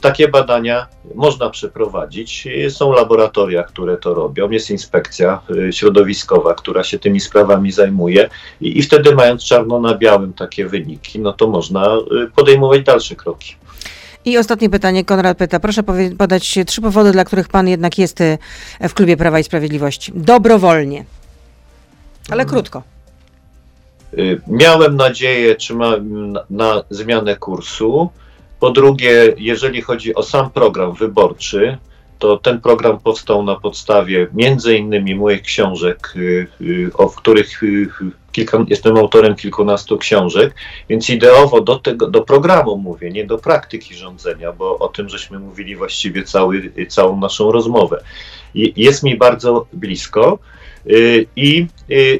takie 0.05 0.27
badania 0.27 0.87
można 1.15 1.49
przeprowadzić. 1.49 2.47
Y, 2.47 2.71
Są 2.71 2.91
laboratoria, 2.91 3.63
które 3.63 3.97
to 3.97 4.13
robią, 4.13 4.49
jest 4.49 4.69
inspekcja 4.69 5.41
y, 5.69 5.73
środowiskowa, 5.73 6.53
która 6.53 6.83
się 6.83 6.99
tymi 6.99 7.19
sprawami 7.19 7.71
zajmuje 7.71 8.29
i, 8.61 8.79
i 8.79 8.81
wtedy 8.81 9.15
mając 9.15 9.43
czarno 9.43 9.79
na 9.79 9.97
białym 9.97 10.33
takie 10.33 10.65
wyniki, 10.65 11.19
no 11.19 11.33
to 11.33 11.47
można 11.47 11.95
y, 11.95 12.31
podejmować 12.35 12.83
dalsze 12.83 13.15
kroki. 13.15 13.55
I 14.25 14.37
ostatnie 14.37 14.69
pytanie. 14.69 15.05
Konrad 15.05 15.37
pyta, 15.37 15.59
proszę 15.59 15.83
podać 16.17 16.59
trzy 16.65 16.81
powody, 16.81 17.11
dla 17.11 17.25
których 17.25 17.49
pan 17.49 17.67
jednak 17.67 17.97
jest 17.97 18.21
e, 18.21 18.37
w 18.89 18.93
klubie 18.93 19.17
Prawa 19.17 19.39
i 19.39 19.43
Sprawiedliwości. 19.43 20.11
Dobrowolnie. 20.15 21.05
Ale 22.29 22.45
krótko. 22.45 22.83
Y, 24.17 24.41
Miałem 24.47 24.95
nadzieję, 24.95 25.55
czy 25.55 25.75
na, 25.75 25.91
na 26.49 26.83
zmianę 26.89 27.35
kursu. 27.35 28.09
Po 28.59 28.71
drugie, 28.71 29.33
jeżeli 29.37 29.81
chodzi 29.81 30.15
o 30.15 30.23
sam 30.23 30.49
program 30.49 30.93
wyborczy, 30.93 31.77
to 32.19 32.37
ten 32.37 32.61
program 32.61 32.99
powstał 32.99 33.43
na 33.43 33.55
podstawie 33.55 34.27
między 34.33 34.77
innymi 34.77 35.15
moich 35.15 35.41
książek, 35.41 36.13
y, 36.15 36.47
y, 36.61 36.91
o 36.93 37.09
których 37.09 37.63
y, 37.63 37.87
kilka, 38.31 38.65
jestem 38.67 38.97
autorem 38.97 39.35
kilkunastu 39.35 39.97
książek, 39.97 40.55
więc 40.89 41.09
ideowo 41.09 41.61
do 41.61 41.75
tego, 41.75 42.07
do 42.07 42.21
programu 42.21 42.77
mówię, 42.77 43.11
nie 43.11 43.25
do 43.25 43.37
praktyki 43.37 43.95
rządzenia, 43.95 44.51
bo 44.51 44.79
o 44.79 44.87
tym 44.87 45.09
żeśmy 45.09 45.39
mówili 45.39 45.75
właściwie 45.75 46.23
cały, 46.23 46.71
całą 46.87 47.19
naszą 47.19 47.51
rozmowę. 47.51 48.03
Jest 48.55 49.03
mi 49.03 49.17
bardzo 49.17 49.67
blisko. 49.73 50.39
I 51.35 51.67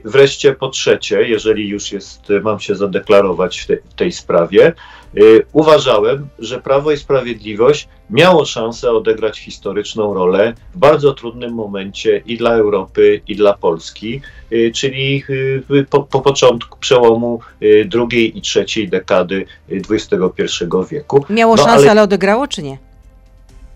wreszcie 0.05 0.53
po 0.53 0.69
trzecie, 0.69 1.21
jeżeli 1.27 1.67
już 1.67 1.91
jest, 1.91 2.21
mam 2.43 2.59
się 2.59 2.75
zadeklarować 2.75 3.59
w, 3.61 3.91
w 3.91 3.93
tej 3.93 4.11
sprawie, 4.11 4.73
uważałem, 5.53 6.27
że 6.39 6.61
Prawo 6.61 6.91
i 6.91 6.97
Sprawiedliwość 6.97 7.87
miało 8.09 8.45
szansę 8.45 8.91
odegrać 8.91 9.39
historyczną 9.39 10.13
rolę 10.13 10.53
w 10.75 10.77
bardzo 10.77 11.13
trudnym 11.13 11.53
momencie 11.53 12.21
i 12.25 12.37
dla 12.37 12.53
Europy, 12.53 13.21
i 13.27 13.35
dla 13.35 13.53
Polski, 13.53 14.21
y, 14.51 14.71
czyli 14.75 15.23
y, 15.29 15.85
po, 15.89 16.03
po 16.03 16.21
początku 16.21 16.79
przełomu 16.79 17.39
y, 17.61 17.85
drugiej 17.85 18.37
i 18.37 18.41
trzeciej 18.41 18.89
dekady 18.89 19.45
y, 19.71 19.81
XXI 19.89 20.65
wieku. 20.91 21.25
Miało 21.29 21.55
No, 21.55 21.63
szansę, 21.63 21.81
ale- 21.81 21.91
ale 21.91 22.03
odegrało, 22.03 22.47
czy 22.47 22.63
nie? 22.63 22.77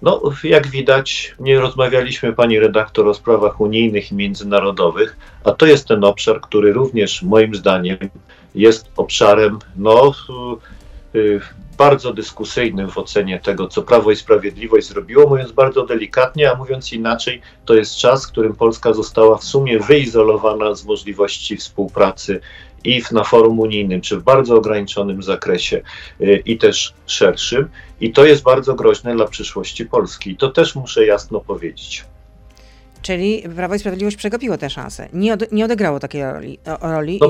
No, 0.01 0.21
jak 0.43 0.67
widać, 0.67 1.35
nie 1.39 1.59
rozmawialiśmy, 1.59 2.33
pani 2.33 2.59
redaktor, 2.59 3.07
o 3.07 3.13
sprawach 3.13 3.61
unijnych 3.61 4.11
i 4.11 4.15
międzynarodowych, 4.15 5.17
a 5.43 5.51
to 5.51 5.65
jest 5.65 5.87
ten 5.87 6.03
obszar, 6.03 6.41
który 6.41 6.73
również 6.73 7.21
moim 7.21 7.55
zdaniem 7.55 7.97
jest 8.55 8.91
obszarem 8.97 9.59
no, 9.77 10.07
y, 10.29 10.33
y, 10.33 10.78
bardzo 11.77 12.13
dyskusyjnym 12.13 12.91
w 12.91 12.97
ocenie 12.97 13.39
tego, 13.39 13.67
co 13.67 13.81
Prawo 13.81 14.11
i 14.11 14.15
Sprawiedliwość 14.15 14.87
zrobiło, 14.87 15.29
mówiąc 15.29 15.51
bardzo 15.51 15.85
delikatnie, 15.85 16.51
a 16.51 16.55
mówiąc 16.55 16.93
inaczej, 16.93 17.41
to 17.65 17.73
jest 17.73 17.95
czas, 17.95 18.25
w 18.25 18.31
którym 18.31 18.55
Polska 18.55 18.93
została 18.93 19.37
w 19.37 19.43
sumie 19.43 19.79
wyizolowana 19.79 20.75
z 20.75 20.85
możliwości 20.85 21.57
współpracy 21.57 22.39
i 22.83 23.01
na 23.11 23.23
forum 23.23 23.59
unijnym, 23.59 24.01
czy 24.01 24.17
w 24.17 24.23
bardzo 24.23 24.55
ograniczonym 24.55 25.23
zakresie 25.23 25.81
y, 26.21 26.43
i 26.45 26.57
też 26.57 26.93
szerszym. 27.05 27.69
I 28.01 28.11
to 28.11 28.25
jest 28.25 28.43
bardzo 28.43 28.75
groźne 28.75 29.15
dla 29.15 29.27
przyszłości 29.27 29.85
Polski. 29.85 30.35
To 30.35 30.49
też 30.49 30.75
muszę 30.75 31.05
jasno 31.05 31.39
powiedzieć. 31.39 32.05
Czyli 33.01 33.43
Prawo 33.55 33.75
i 33.75 33.79
Sprawiedliwość 33.79 34.17
przegapiło 34.17 34.57
tę 34.57 34.69
szansę. 34.69 35.09
Nie, 35.13 35.33
od, 35.33 35.51
nie 35.51 35.65
odegrało 35.65 35.99
takiej 35.99 36.23
roli, 36.23 36.59
roli 36.81 37.19
No, 37.21 37.27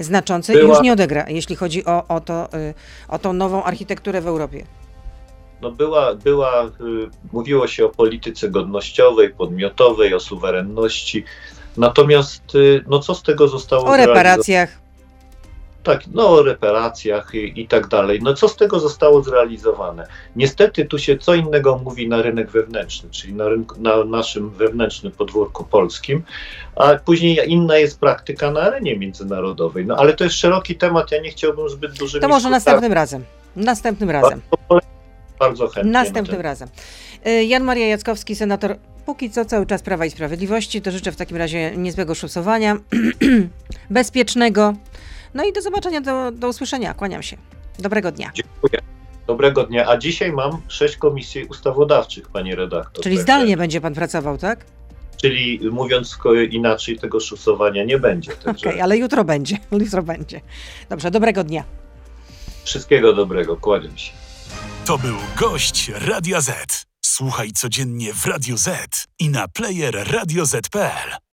y, 0.00 0.04
znaczącej 0.04 0.56
była- 0.56 0.68
już 0.68 0.82
nie 0.84 0.92
odegra, 0.92 1.24
jeśli 1.28 1.56
chodzi 1.56 1.84
o, 1.84 2.04
o, 2.08 2.20
to, 2.20 2.48
y, 2.54 2.74
o 3.08 3.18
tą 3.18 3.32
nową 3.32 3.64
architekturę 3.64 4.20
w 4.20 4.26
Europie. 4.26 4.64
No 5.62 5.70
była, 5.70 6.14
była, 6.14 6.64
y, 6.64 6.70
mówiło 7.32 7.66
się 7.68 7.86
o 7.86 7.88
polityce 7.88 8.50
godnościowej, 8.50 9.34
podmiotowej, 9.34 10.14
o 10.14 10.20
suwerenności. 10.20 11.24
Natomiast, 11.76 12.42
no 12.86 12.98
co 12.98 13.14
z 13.14 13.22
tego 13.22 13.48
zostało 13.48 13.84
O 13.86 13.96
reparacjach. 13.96 14.85
Tak, 15.86 16.00
no 16.14 16.28
o 16.28 16.42
reparacjach 16.42 17.34
i, 17.34 17.60
i 17.60 17.68
tak 17.68 17.88
dalej. 17.88 18.20
No 18.22 18.34
co 18.34 18.48
z 18.48 18.56
tego 18.56 18.80
zostało 18.80 19.22
zrealizowane? 19.22 20.06
Niestety 20.36 20.84
tu 20.84 20.98
się 20.98 21.18
co 21.18 21.34
innego 21.34 21.80
mówi 21.84 22.08
na 22.08 22.22
rynek 22.22 22.50
wewnętrzny, 22.50 23.10
czyli 23.10 23.34
na, 23.34 23.48
rynku, 23.48 23.80
na 23.80 24.04
naszym 24.04 24.50
wewnętrznym 24.50 25.12
podwórku 25.12 25.64
polskim, 25.64 26.22
a 26.76 26.94
później 26.94 27.50
inna 27.50 27.76
jest 27.78 28.00
praktyka 28.00 28.50
na 28.50 28.60
arenie 28.60 28.98
międzynarodowej. 28.98 29.86
No 29.86 29.96
ale 29.96 30.12
to 30.14 30.24
jest 30.24 30.36
szeroki 30.36 30.76
temat, 30.76 31.12
ja 31.12 31.20
nie 31.22 31.30
chciałbym 31.30 31.68
zbyt 31.68 31.98
dużym 31.98 32.20
To 32.20 32.28
może 32.28 32.50
następnym 32.50 32.92
razem. 32.92 33.24
Następnym 33.56 34.10
razem. 34.10 34.40
Bardzo 35.38 35.68
chętnie. 35.68 35.92
na 35.92 36.02
Następnym 36.02 36.36
ten- 36.36 36.44
razem. 36.44 36.68
Y, 37.26 37.44
Jan 37.44 37.64
Maria 37.64 37.86
Jackowski, 37.86 38.36
senator, 38.36 38.76
póki 39.06 39.30
co 39.30 39.44
cały 39.44 39.66
czas 39.66 39.82
Prawa 39.82 40.06
i 40.06 40.10
Sprawiedliwości. 40.10 40.82
To 40.82 40.90
życzę 40.90 41.12
w 41.12 41.16
takim 41.16 41.36
razie 41.36 41.76
niezłego 41.76 42.14
szusowania, 42.14 42.76
bezpiecznego. 43.90 44.74
No 45.36 45.44
i 45.44 45.52
do 45.52 45.62
zobaczenia, 45.62 46.00
do, 46.00 46.32
do 46.32 46.48
usłyszenia. 46.48 46.94
Kłaniam 46.94 47.22
się. 47.22 47.36
Dobrego 47.78 48.12
dnia. 48.12 48.30
Dziękuję. 48.34 48.80
Dobrego 49.26 49.64
dnia. 49.66 49.88
A 49.88 49.96
dzisiaj 49.96 50.32
mam 50.32 50.62
sześć 50.68 50.96
komisji 50.96 51.44
ustawodawczych, 51.44 52.28
panie 52.28 52.56
redaktor. 52.56 53.04
Czyli 53.04 53.16
Także- 53.16 53.22
zdalnie 53.22 53.56
będzie 53.56 53.80
pan 53.80 53.94
pracował, 53.94 54.38
tak? 54.38 54.64
Czyli 55.16 55.60
mówiąc 55.70 56.18
inaczej, 56.50 56.98
tego 56.98 57.20
szusowania 57.20 57.84
nie 57.84 57.98
będzie. 57.98 58.32
Okej, 58.32 58.44
Także 58.44 58.82
ale 58.82 58.96
jutro 58.96 59.24
będzie. 59.24 59.56
Jutro 59.80 60.02
będzie. 60.02 60.40
Dobrze, 60.88 61.10
dobrego 61.10 61.44
dnia. 61.44 61.64
wszystkiego 62.64 63.12
dobrego. 63.12 63.56
Kładę 63.56 63.98
się. 63.98 64.12
To 64.84 64.98
był 64.98 65.16
gość 65.36 65.88
Radia 65.88 66.40
Z. 66.40 66.86
Słuchaj 67.04 67.52
codziennie 67.52 68.12
w 68.14 68.26
Radio 68.26 68.56
Z 68.56 68.68
i 69.18 69.28
na 69.28 69.48
player 69.48 70.12
radioz.pl. 70.12 71.16